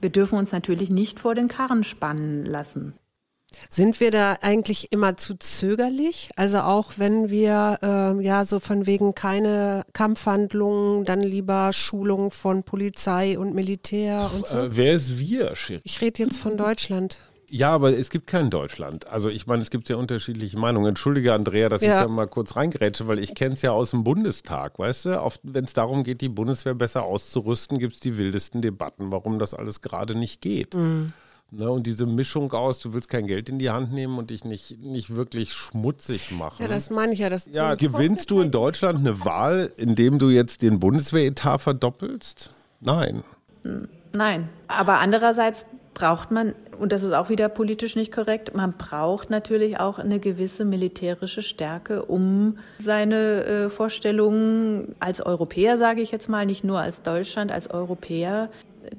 Wir 0.00 0.10
dürfen 0.10 0.38
uns 0.38 0.52
natürlich 0.52 0.90
nicht 0.90 1.18
vor 1.20 1.34
den 1.34 1.48
Karren 1.48 1.82
spannen 1.84 2.46
lassen. 2.46 2.94
Sind 3.70 4.00
wir 4.00 4.10
da 4.10 4.38
eigentlich 4.40 4.92
immer 4.92 5.16
zu 5.16 5.34
zögerlich? 5.38 6.30
Also 6.36 6.58
auch 6.60 6.92
wenn 6.96 7.30
wir 7.30 7.78
äh, 7.82 8.24
ja 8.24 8.44
so 8.44 8.60
von 8.60 8.86
wegen 8.86 9.14
keine 9.14 9.84
Kampfhandlungen, 9.92 11.04
dann 11.04 11.22
lieber 11.22 11.72
Schulung 11.72 12.30
von 12.30 12.62
Polizei 12.62 13.38
und 13.38 13.54
Militär 13.54 14.30
und 14.34 14.46
so. 14.46 14.58
Äh, 14.58 14.76
wer 14.76 14.92
ist 14.94 15.18
wir? 15.18 15.52
Ich 15.84 16.00
rede 16.00 16.22
jetzt 16.22 16.38
von 16.38 16.56
Deutschland. 16.56 17.20
Ja, 17.50 17.70
aber 17.70 17.96
es 17.96 18.10
gibt 18.10 18.26
kein 18.26 18.50
Deutschland. 18.50 19.06
Also 19.06 19.30
ich 19.30 19.46
meine, 19.46 19.62
es 19.62 19.70
gibt 19.70 19.88
ja 19.88 19.96
unterschiedliche 19.96 20.58
Meinungen. 20.58 20.88
Entschuldige, 20.88 21.32
Andrea, 21.32 21.68
dass 21.68 21.80
ja. 21.80 22.00
ich 22.00 22.06
da 22.06 22.08
mal 22.08 22.26
kurz 22.26 22.56
reingrätsche, 22.56 23.06
weil 23.06 23.18
ich 23.18 23.34
kenne 23.34 23.54
es 23.54 23.62
ja 23.62 23.72
aus 23.72 23.90
dem 23.90 24.04
Bundestag, 24.04 24.78
weißt 24.78 25.06
du? 25.06 25.30
Wenn 25.42 25.64
es 25.64 25.72
darum 25.72 26.04
geht, 26.04 26.20
die 26.20 26.28
Bundeswehr 26.28 26.74
besser 26.74 27.04
auszurüsten, 27.04 27.78
gibt 27.78 27.94
es 27.94 28.00
die 28.00 28.18
wildesten 28.18 28.60
Debatten, 28.60 29.10
warum 29.10 29.38
das 29.38 29.54
alles 29.54 29.80
gerade 29.80 30.14
nicht 30.14 30.42
geht. 30.42 30.74
Mhm. 30.74 31.12
Ne, 31.50 31.70
und 31.70 31.86
diese 31.86 32.04
Mischung 32.04 32.52
aus, 32.52 32.78
du 32.78 32.92
willst 32.92 33.08
kein 33.08 33.26
Geld 33.26 33.48
in 33.48 33.58
die 33.58 33.70
Hand 33.70 33.90
nehmen 33.90 34.18
und 34.18 34.28
dich 34.28 34.44
nicht, 34.44 34.80
nicht 34.82 35.16
wirklich 35.16 35.54
schmutzig 35.54 36.30
machen. 36.30 36.60
Ja, 36.60 36.68
das 36.68 36.90
meine 36.90 37.14
ich 37.14 37.20
ja. 37.20 37.30
Das 37.30 37.48
ja, 37.50 37.74
gewinnst 37.74 38.30
du 38.30 38.42
in 38.42 38.50
Deutschland 38.50 38.98
eine 38.98 39.24
Wahl, 39.24 39.72
indem 39.78 40.18
du 40.18 40.28
jetzt 40.28 40.60
den 40.60 40.78
Bundeswehretat 40.78 41.62
verdoppelst? 41.62 42.50
Nein. 42.80 43.22
Nein. 44.12 44.50
Aber 44.66 44.98
andererseits 44.98 45.64
braucht 45.94 46.30
man, 46.30 46.54
und 46.78 46.92
das 46.92 47.02
ist 47.02 47.12
auch 47.12 47.30
wieder 47.30 47.48
politisch 47.48 47.96
nicht 47.96 48.12
korrekt, 48.12 48.54
man 48.54 48.74
braucht 48.74 49.30
natürlich 49.30 49.80
auch 49.80 49.98
eine 49.98 50.20
gewisse 50.20 50.64
militärische 50.64 51.42
Stärke, 51.42 52.04
um 52.04 52.58
seine 52.78 53.44
äh, 53.44 53.68
Vorstellungen 53.68 54.94
als 55.00 55.20
Europäer, 55.20 55.76
sage 55.76 56.02
ich 56.02 56.12
jetzt 56.12 56.28
mal, 56.28 56.46
nicht 56.46 56.62
nur 56.62 56.78
als 56.78 57.02
Deutschland, 57.02 57.50
als 57.50 57.70
Europäer 57.70 58.48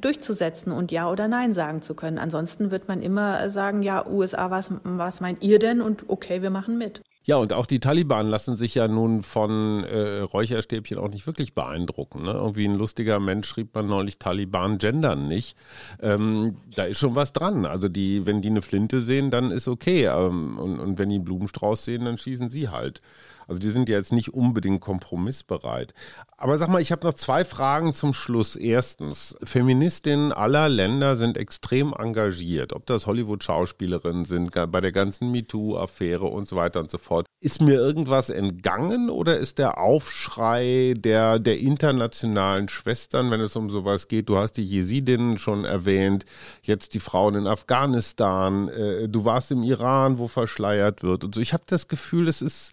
durchzusetzen 0.02 0.72
und 0.72 0.92
Ja 0.92 1.10
oder 1.10 1.28
Nein 1.28 1.54
sagen 1.54 1.82
zu 1.82 1.96
können. 1.96 2.18
Ansonsten 2.18 2.72
wird 2.72 2.88
man 2.88 3.02
immer 3.02 3.50
sagen, 3.50 3.84
ja, 3.84 4.06
USA, 4.08 4.52
was, 4.52 4.72
was 4.84 5.22
meint 5.22 5.42
ihr 5.44 5.60
denn? 5.60 5.82
Und 5.82 6.06
okay, 6.08 6.42
wir 6.42 6.50
machen 6.50 6.78
mit. 6.78 7.02
Ja, 7.30 7.36
und 7.36 7.54
auch 7.54 7.68
die 7.68 7.80
Taliban 7.80 8.28
lassen 8.28 8.56
sich 8.56 8.74
ja 8.74 8.88
nun 8.88 9.22
von 9.22 9.84
äh, 9.84 10.22
Räucherstäbchen 10.22 10.98
auch 10.98 11.10
nicht 11.10 11.28
wirklich 11.28 11.54
beeindrucken. 11.54 12.24
Ne? 12.24 12.32
Irgendwie 12.32 12.66
ein 12.66 12.76
lustiger 12.76 13.20
Mensch 13.20 13.48
schrieb 13.48 13.76
man 13.76 13.88
neulich, 13.88 14.18
Taliban 14.18 14.80
gendern 14.80 15.28
nicht. 15.28 15.56
Ähm, 16.02 16.56
da 16.74 16.86
ist 16.86 16.98
schon 16.98 17.14
was 17.14 17.32
dran. 17.32 17.66
Also 17.68 17.88
die, 17.88 18.26
wenn 18.26 18.42
die 18.42 18.50
eine 18.50 18.64
Flinte 18.64 19.00
sehen, 19.00 19.30
dann 19.30 19.52
ist 19.52 19.68
okay. 19.68 20.06
Ähm, 20.06 20.58
und, 20.58 20.80
und 20.80 20.98
wenn 20.98 21.10
die 21.10 21.16
einen 21.16 21.26
Blumenstrauß 21.26 21.84
sehen, 21.86 22.06
dann 22.06 22.18
schießen 22.18 22.50
sie 22.50 22.70
halt. 22.70 23.02
Also 23.50 23.60
die 23.60 23.72
sind 23.72 23.90
ja 23.90 23.98
jetzt 23.98 24.14
nicht 24.14 24.34
unbedingt 24.34 24.80
kompromissbereit. 24.80 25.96
Aber 26.38 26.58
sag 26.58 26.70
mal, 26.70 26.82
ich 26.82 26.92
habe 26.92 27.06
noch 27.06 27.16
zwei 27.16 27.44
Fragen 27.44 27.94
zum 27.94 28.14
Schluss. 28.14 28.56
Erstens, 28.56 29.36
Feministinnen 29.44 30.32
aller 30.32 30.70
Länder 30.70 31.18
sind 31.18 31.36
extrem 31.36 31.92
engagiert, 31.92 32.74
ob 32.74 32.86
das 32.86 33.08
Hollywood-Schauspielerinnen 33.08 34.26
sind, 34.26 34.52
bei 34.52 34.82
der 34.82 34.92
ganzen 34.92 35.32
MeToo-Affäre 35.32 36.26
und 36.26 36.48
so 36.48 36.56
weiter 36.56 36.80
und 36.80 36.92
so 36.92 37.00
fort. 37.00 37.26
Ist 37.42 37.60
mir 37.60 37.74
irgendwas 37.74 38.30
entgangen 38.30 39.10
oder 39.10 39.38
ist 39.38 39.58
der 39.58 39.80
Aufschrei 39.80 40.94
der, 40.96 41.40
der 41.40 41.60
internationalen 41.60 42.70
Schwestern, 42.70 43.32
wenn 43.32 43.42
es 43.42 43.56
um 43.56 43.70
sowas 43.70 44.08
geht, 44.08 44.30
du 44.30 44.38
hast 44.38 44.54
die 44.54 44.66
Jesidinnen 44.66 45.38
schon 45.38 45.66
erwähnt, 45.66 46.26
jetzt 46.62 46.94
die 46.94 47.00
Frauen 47.00 47.36
in 47.36 47.48
Afghanistan, 47.48 48.70
äh, 48.70 49.10
du 49.10 49.26
warst 49.26 49.52
im 49.52 49.64
Iran, 49.64 50.20
wo 50.20 50.28
verschleiert 50.28 51.02
wird 51.02 51.24
und 51.24 51.34
so. 51.34 51.42
Ich 51.42 51.54
habe 51.54 51.64
das 51.66 51.88
Gefühl, 51.88 52.28
es 52.28 52.42
ist 52.42 52.72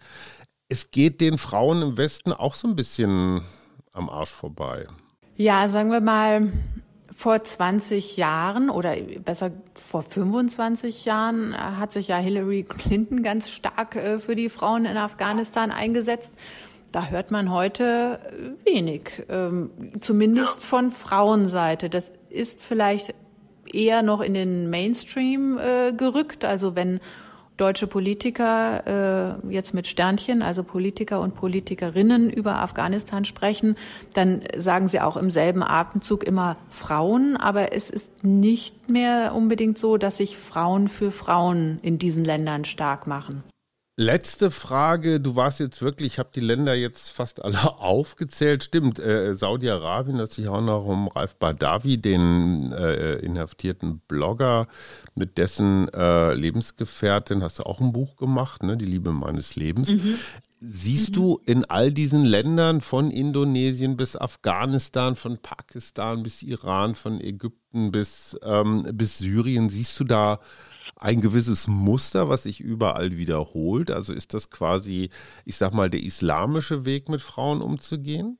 es 0.69 0.91
geht 0.91 1.21
den 1.21 1.37
Frauen 1.37 1.81
im 1.81 1.97
Westen 1.97 2.33
auch 2.33 2.55
so 2.55 2.67
ein 2.67 2.75
bisschen 2.75 3.41
am 3.93 4.09
Arsch 4.09 4.31
vorbei. 4.31 4.87
Ja, 5.35 5.67
sagen 5.67 5.91
wir 5.91 6.01
mal, 6.01 6.51
vor 7.15 7.43
20 7.43 8.17
Jahren 8.17 8.69
oder 8.69 8.95
besser 8.95 9.51
vor 9.73 10.03
25 10.03 11.05
Jahren 11.05 11.55
hat 11.57 11.91
sich 11.93 12.09
ja 12.09 12.17
Hillary 12.17 12.63
Clinton 12.63 13.23
ganz 13.23 13.49
stark 13.49 13.95
äh, 13.95 14.19
für 14.19 14.35
die 14.35 14.49
Frauen 14.49 14.85
in 14.85 14.97
Afghanistan 14.97 15.71
eingesetzt. 15.71 16.31
Da 16.91 17.07
hört 17.07 17.31
man 17.31 17.51
heute 17.51 18.19
wenig, 18.63 19.25
ähm, 19.29 19.71
zumindest 19.99 20.63
von 20.63 20.91
Frauenseite. 20.91 21.89
Das 21.89 22.13
ist 22.29 22.61
vielleicht 22.61 23.13
eher 23.65 24.03
noch 24.03 24.21
in 24.21 24.33
den 24.33 24.69
Mainstream 24.69 25.57
äh, 25.57 25.93
gerückt. 25.93 26.45
Also 26.45 26.75
wenn 26.75 26.99
deutsche 27.57 27.87
Politiker 27.87 29.39
äh, 29.43 29.53
jetzt 29.53 29.73
mit 29.73 29.87
Sternchen, 29.87 30.41
also 30.41 30.63
Politiker 30.63 31.19
und 31.19 31.35
Politikerinnen 31.35 32.29
über 32.29 32.57
Afghanistan 32.57 33.25
sprechen, 33.25 33.75
dann 34.13 34.43
sagen 34.55 34.87
sie 34.87 35.01
auch 35.01 35.17
im 35.17 35.31
selben 35.31 35.63
Atemzug 35.63 36.23
immer 36.23 36.57
Frauen, 36.69 37.35
aber 37.35 37.73
es 37.73 37.89
ist 37.89 38.23
nicht 38.23 38.89
mehr 38.89 39.33
unbedingt 39.35 39.77
so, 39.77 39.97
dass 39.97 40.17
sich 40.17 40.37
Frauen 40.37 40.87
für 40.87 41.11
Frauen 41.11 41.79
in 41.81 41.97
diesen 41.97 42.23
Ländern 42.23 42.65
stark 42.65 43.07
machen. 43.07 43.43
Letzte 43.99 44.51
Frage, 44.51 45.19
du 45.19 45.35
warst 45.35 45.59
jetzt 45.59 45.81
wirklich, 45.81 46.13
ich 46.13 46.19
habe 46.19 46.29
die 46.33 46.39
Länder 46.39 46.75
jetzt 46.75 47.09
fast 47.09 47.43
alle 47.43 47.63
aufgezählt. 47.79 48.63
Stimmt, 48.63 48.99
äh, 48.99 49.33
Saudi-Arabien, 49.33 50.19
das 50.19 50.35
sich 50.35 50.47
auch 50.47 50.61
noch 50.61 50.85
um 50.85 51.07
Ralf 51.07 51.35
Badawi, 51.37 51.97
den 51.97 52.71
äh, 52.73 53.15
inhaftierten 53.15 54.01
Blogger, 54.07 54.67
mit 55.15 55.39
dessen 55.39 55.91
äh, 55.95 56.35
Lebensgefährtin, 56.35 57.41
hast 57.41 57.57
du 57.57 57.63
auch 57.63 57.79
ein 57.79 57.91
Buch 57.91 58.17
gemacht, 58.17 58.61
ne? 58.61 58.77
Die 58.77 58.85
Liebe 58.85 59.11
meines 59.11 59.55
Lebens. 59.55 59.89
Mhm. 59.89 60.19
Siehst 60.59 61.09
mhm. 61.09 61.13
du 61.15 61.41
in 61.47 61.65
all 61.65 61.91
diesen 61.91 62.23
Ländern 62.23 62.81
von 62.81 63.09
Indonesien 63.09 63.97
bis 63.97 64.15
Afghanistan, 64.15 65.15
von 65.15 65.39
Pakistan 65.39 66.21
bis 66.21 66.43
Iran, 66.43 66.93
von 66.93 67.19
Ägypten 67.19 67.91
bis, 67.91 68.37
ähm, 68.43 68.85
bis 68.93 69.17
Syrien, 69.17 69.69
siehst 69.69 69.99
du 69.99 70.03
da 70.03 70.39
ein 70.99 71.21
gewisses 71.21 71.67
Muster, 71.67 72.29
was 72.29 72.43
sich 72.43 72.59
überall 72.59 73.17
wiederholt? 73.17 73.91
Also 73.91 74.13
ist 74.13 74.33
das 74.33 74.49
quasi, 74.49 75.09
ich 75.45 75.57
sag 75.57 75.73
mal, 75.73 75.89
der 75.89 76.03
islamische 76.03 76.85
Weg, 76.85 77.09
mit 77.09 77.21
Frauen 77.21 77.61
umzugehen? 77.61 78.37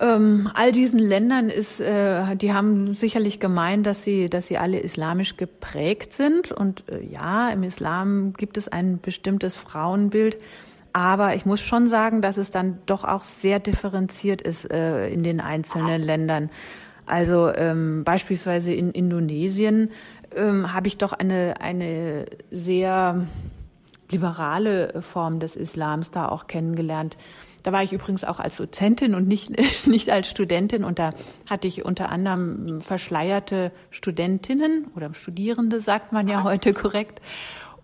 Ähm, 0.00 0.48
all 0.54 0.70
diesen 0.70 1.00
Ländern 1.00 1.48
ist, 1.48 1.80
äh, 1.80 2.36
die 2.36 2.52
haben 2.52 2.94
sicherlich 2.94 3.40
gemeint, 3.40 3.84
dass 3.84 4.04
sie, 4.04 4.30
dass 4.30 4.46
sie 4.46 4.56
alle 4.56 4.78
islamisch 4.78 5.36
geprägt 5.36 6.12
sind. 6.12 6.52
Und 6.52 6.88
äh, 6.88 7.02
ja, 7.04 7.50
im 7.50 7.64
Islam 7.64 8.32
gibt 8.32 8.56
es 8.56 8.68
ein 8.68 9.00
bestimmtes 9.00 9.56
Frauenbild. 9.56 10.38
Aber 10.92 11.34
ich 11.34 11.46
muss 11.46 11.60
schon 11.60 11.88
sagen, 11.88 12.22
dass 12.22 12.36
es 12.36 12.50
dann 12.50 12.78
doch 12.86 13.04
auch 13.04 13.24
sehr 13.24 13.58
differenziert 13.58 14.40
ist 14.40 14.70
äh, 14.70 15.08
in 15.08 15.24
den 15.24 15.40
einzelnen 15.40 16.00
Ländern. 16.00 16.50
Also 17.08 17.52
ähm, 17.54 18.04
beispielsweise 18.04 18.72
in 18.72 18.90
Indonesien 18.90 19.90
ähm, 20.34 20.72
habe 20.72 20.88
ich 20.88 20.98
doch 20.98 21.12
eine, 21.12 21.60
eine 21.60 22.26
sehr 22.50 23.26
liberale 24.10 25.02
Form 25.02 25.40
des 25.40 25.56
Islams 25.56 26.10
da 26.10 26.28
auch 26.28 26.46
kennengelernt. 26.46 27.16
Da 27.62 27.72
war 27.72 27.82
ich 27.82 27.92
übrigens 27.92 28.24
auch 28.24 28.38
als 28.38 28.56
Dozentin 28.56 29.14
und 29.14 29.28
nicht, 29.28 29.50
nicht 29.86 30.10
als 30.10 30.28
Studentin. 30.30 30.84
Und 30.84 30.98
da 30.98 31.10
hatte 31.46 31.68
ich 31.68 31.84
unter 31.84 32.10
anderem 32.10 32.80
verschleierte 32.80 33.72
Studentinnen 33.90 34.86
oder 34.96 35.12
Studierende, 35.14 35.80
sagt 35.80 36.12
man 36.12 36.28
ja 36.28 36.44
heute 36.44 36.72
korrekt. 36.72 37.20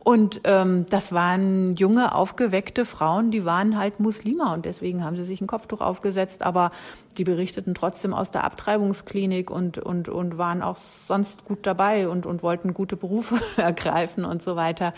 Und 0.05 0.43
ähm, 0.45 0.85
das 0.91 1.13
waren 1.13 1.77
junge, 1.77 2.15
aufgeweckte 2.15 2.85
Frauen, 2.85 3.31
die 3.31 3.47
waren 3.47 3.79
halt 3.79 4.01
Muslime 4.01 4.53
und 4.53 4.67
deswegen 4.67 5.03
haben 5.03 5.17
sie 5.17 5.23
sich 5.23 5.41
ein 5.41 5.47
Kopftuch 5.47 5.81
aufgesetzt, 5.81 6.43
aber 6.43 6.73
die 7.17 7.25
berichteten 7.25 7.75
trotzdem 7.75 8.13
aus 8.13 8.31
der 8.31 8.45
Abtreibungsklinik 8.45 9.51
und, 9.51 9.79
und, 9.79 10.11
und 10.11 10.37
waren 10.37 10.63
auch 10.63 10.77
sonst 11.09 11.47
gut 11.47 11.61
dabei 11.63 12.07
und, 12.07 12.27
und 12.27 12.43
wollten 12.43 12.75
gute 12.75 12.97
Berufe 12.97 13.41
ergreifen 13.57 14.27
und 14.27 14.43
so 14.43 14.57
weiter. 14.57 14.93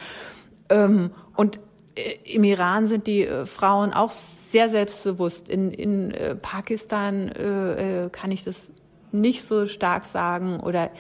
Ähm, 0.68 1.12
und 1.36 1.60
äh, 1.94 2.16
im 2.24 2.42
Iran 2.42 2.88
sind 2.88 3.06
die 3.06 3.26
äh, 3.26 3.46
Frauen 3.46 3.92
auch 3.92 4.10
sehr 4.10 4.68
selbstbewusst. 4.68 5.48
In, 5.48 5.70
in 5.70 6.10
äh, 6.10 6.34
Pakistan 6.34 7.28
äh, 7.28 8.08
kann 8.10 8.32
ich 8.32 8.42
das 8.42 8.56
nicht 9.12 9.46
so 9.46 9.66
stark 9.66 10.04
sagen 10.04 10.58
oder 10.58 10.90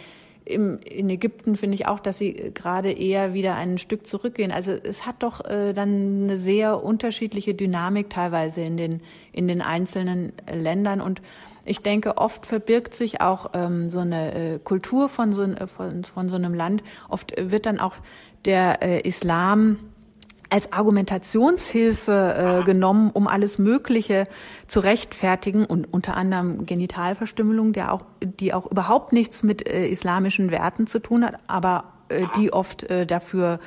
im, 0.46 0.78
in 0.80 1.10
Ägypten 1.10 1.56
finde 1.56 1.74
ich 1.74 1.86
auch, 1.86 2.00
dass 2.00 2.18
sie 2.18 2.32
gerade 2.54 2.92
eher 2.92 3.34
wieder 3.34 3.56
ein 3.56 3.78
Stück 3.78 4.06
zurückgehen. 4.06 4.52
Also 4.52 4.72
es 4.72 5.04
hat 5.04 5.22
doch 5.22 5.44
äh, 5.44 5.72
dann 5.72 6.24
eine 6.24 6.36
sehr 6.36 6.82
unterschiedliche 6.82 7.54
Dynamik 7.54 8.08
teilweise 8.10 8.60
in 8.60 8.76
den, 8.76 9.00
in 9.32 9.48
den 9.48 9.60
einzelnen 9.60 10.32
Ländern. 10.50 11.00
Und 11.00 11.20
ich 11.64 11.80
denke, 11.80 12.16
oft 12.16 12.46
verbirgt 12.46 12.94
sich 12.94 13.20
auch 13.20 13.50
ähm, 13.54 13.90
so 13.90 13.98
eine 13.98 14.34
äh, 14.54 14.58
Kultur 14.60 15.08
von 15.08 15.32
so, 15.32 15.46
von, 15.66 16.04
von 16.04 16.28
so 16.28 16.36
einem 16.36 16.54
Land. 16.54 16.84
Oft 17.08 17.34
wird 17.36 17.66
dann 17.66 17.80
auch 17.80 17.96
der 18.44 18.82
äh, 18.82 19.00
Islam 19.00 19.78
als 20.50 20.72
Argumentationshilfe 20.72 22.60
äh, 22.60 22.64
genommen, 22.64 23.10
um 23.12 23.26
alles 23.26 23.58
Mögliche 23.58 24.26
zu 24.66 24.80
rechtfertigen 24.80 25.64
und 25.64 25.92
unter 25.92 26.16
anderem 26.16 26.66
Genitalverstümmelung, 26.66 27.72
der 27.72 27.92
auch, 27.92 28.02
die 28.22 28.54
auch 28.54 28.70
überhaupt 28.70 29.12
nichts 29.12 29.42
mit 29.42 29.66
äh, 29.66 29.86
islamischen 29.88 30.50
Werten 30.50 30.86
zu 30.86 31.00
tun 31.00 31.24
hat, 31.24 31.38
aber 31.46 31.92
äh, 32.08 32.26
die 32.36 32.52
oft 32.52 32.84
äh, 32.84 33.06
dafür 33.06 33.58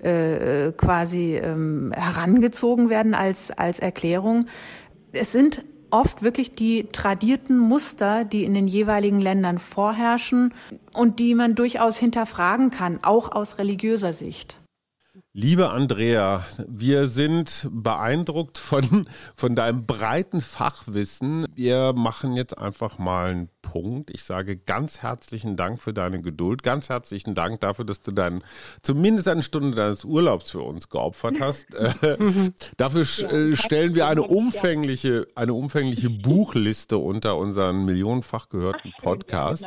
äh, 0.00 0.72
quasi 0.72 1.36
ähm, 1.36 1.92
herangezogen 1.94 2.88
werden 2.88 3.14
als, 3.14 3.50
als 3.50 3.80
Erklärung. 3.80 4.46
Es 5.12 5.32
sind 5.32 5.64
oft 5.90 6.22
wirklich 6.22 6.54
die 6.54 6.88
tradierten 6.92 7.58
Muster, 7.58 8.24
die 8.24 8.44
in 8.44 8.54
den 8.54 8.68
jeweiligen 8.68 9.20
Ländern 9.20 9.58
vorherrschen 9.58 10.54
und 10.92 11.18
die 11.18 11.34
man 11.34 11.54
durchaus 11.54 11.96
hinterfragen 11.96 12.70
kann, 12.70 13.00
auch 13.02 13.32
aus 13.32 13.58
religiöser 13.58 14.12
Sicht. 14.12 14.58
Liebe 15.40 15.70
Andrea, 15.70 16.44
wir 16.66 17.06
sind 17.06 17.68
beeindruckt 17.70 18.58
von, 18.58 19.08
von 19.36 19.54
deinem 19.54 19.86
breiten 19.86 20.40
Fachwissen. 20.40 21.46
Wir 21.54 21.92
machen 21.92 22.34
jetzt 22.34 22.58
einfach 22.58 22.98
mal 22.98 23.30
einen 23.30 23.50
Punkt. 23.70 24.10
Ich 24.10 24.22
sage 24.24 24.56
ganz 24.56 25.02
herzlichen 25.02 25.56
Dank 25.56 25.80
für 25.80 25.92
deine 25.92 26.22
Geduld, 26.22 26.62
ganz 26.62 26.88
herzlichen 26.88 27.34
Dank 27.34 27.60
dafür, 27.60 27.84
dass 27.84 28.00
du 28.00 28.12
dann 28.12 28.42
zumindest 28.82 29.28
eine 29.28 29.42
Stunde 29.42 29.76
deines 29.76 30.04
Urlaubs 30.04 30.50
für 30.50 30.62
uns 30.62 30.88
geopfert 30.88 31.38
hast. 31.40 31.74
Äh, 31.74 32.22
dafür 32.78 33.04
ja, 33.04 33.30
äh, 33.30 33.56
stellen 33.56 33.94
wir 33.94 34.06
eine 34.06 34.22
umfängliche, 34.22 35.26
eine 35.34 35.52
umfängliche 35.52 36.08
Buchliste 36.22 36.96
unter 36.96 37.36
unseren 37.36 37.84
millionenfach 37.84 38.48
gehörten 38.48 38.92
Podcast. 39.02 39.66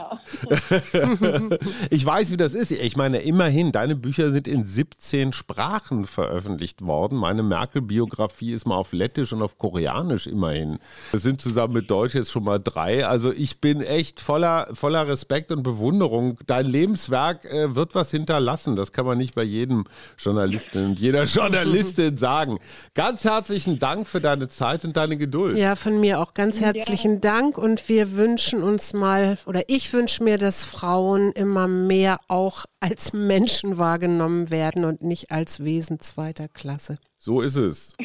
Genau. 0.49 1.57
ich 1.91 2.03
weiß, 2.03 2.31
wie 2.31 2.37
das 2.37 2.55
ist. 2.55 2.71
Ich 2.71 2.97
meine, 2.97 3.19
immerhin, 3.19 3.71
deine 3.71 3.95
Bücher 3.95 4.31
sind 4.31 4.47
in 4.47 4.65
17 4.65 5.31
Sprachen 5.31 6.05
veröffentlicht 6.05 6.81
worden. 6.81 7.17
Meine 7.17 7.43
Merkel-Biografie 7.43 8.53
ist 8.53 8.65
mal 8.65 8.75
auf 8.75 8.93
Lettisch 8.93 9.31
und 9.31 9.43
auf 9.43 9.59
Koreanisch 9.59 10.25
immerhin. 10.25 10.79
Wir 11.11 11.19
sind 11.19 11.39
zusammen 11.39 11.73
mit 11.73 11.91
Deutsch 11.91 12.15
jetzt 12.15 12.31
schon 12.31 12.43
mal 12.43 12.59
drei. 12.59 13.05
Also 13.05 13.31
ich 13.31 13.61
bin 13.61 13.81
echt 13.91 14.21
voller, 14.21 14.69
voller 14.73 15.07
Respekt 15.07 15.51
und 15.51 15.63
Bewunderung. 15.63 16.37
Dein 16.47 16.65
Lebenswerk 16.65 17.45
äh, 17.45 17.75
wird 17.75 17.93
was 17.93 18.09
hinterlassen. 18.11 18.75
Das 18.75 18.93
kann 18.93 19.05
man 19.05 19.17
nicht 19.17 19.35
bei 19.35 19.43
jedem 19.43 19.83
Journalisten 20.17 20.85
und 20.85 20.99
jeder 20.99 21.23
Journalistin 21.25 22.17
sagen. 22.17 22.59
Ganz 22.93 23.23
herzlichen 23.23 23.79
Dank 23.79 24.07
für 24.07 24.21
deine 24.21 24.49
Zeit 24.49 24.85
und 24.85 24.95
deine 24.95 25.17
Geduld. 25.17 25.57
Ja, 25.57 25.75
von 25.75 25.99
mir 25.99 26.19
auch 26.19 26.33
ganz 26.33 26.61
herzlichen. 26.61 27.21
Dank 27.21 27.57
und 27.57 27.87
wir 27.89 28.13
wünschen 28.13 28.63
uns 28.63 28.93
mal, 28.93 29.37
oder 29.45 29.63
ich 29.67 29.91
wünsche 29.91 30.23
mir, 30.23 30.37
dass 30.37 30.63
Frauen 30.63 31.31
immer 31.33 31.67
mehr 31.67 32.19
auch 32.27 32.65
als 32.79 33.13
Menschen 33.13 33.77
wahrgenommen 33.77 34.49
werden 34.49 34.85
und 34.85 35.03
nicht 35.03 35.31
als 35.31 35.63
Wesen 35.63 35.99
zweiter 35.99 36.47
Klasse. 36.47 36.97
So 37.17 37.41
ist 37.41 37.57
es. 37.57 37.97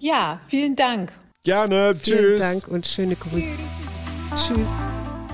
Ja, 0.00 0.40
vielen 0.46 0.76
Dank. 0.76 1.12
Gerne. 1.44 1.94
Vielen 1.94 2.02
Tschüss. 2.02 2.18
Vielen 2.18 2.38
Dank 2.38 2.68
und 2.68 2.86
schöne 2.86 3.16
Grüße. 3.16 3.56
Tschüss. 4.34 4.72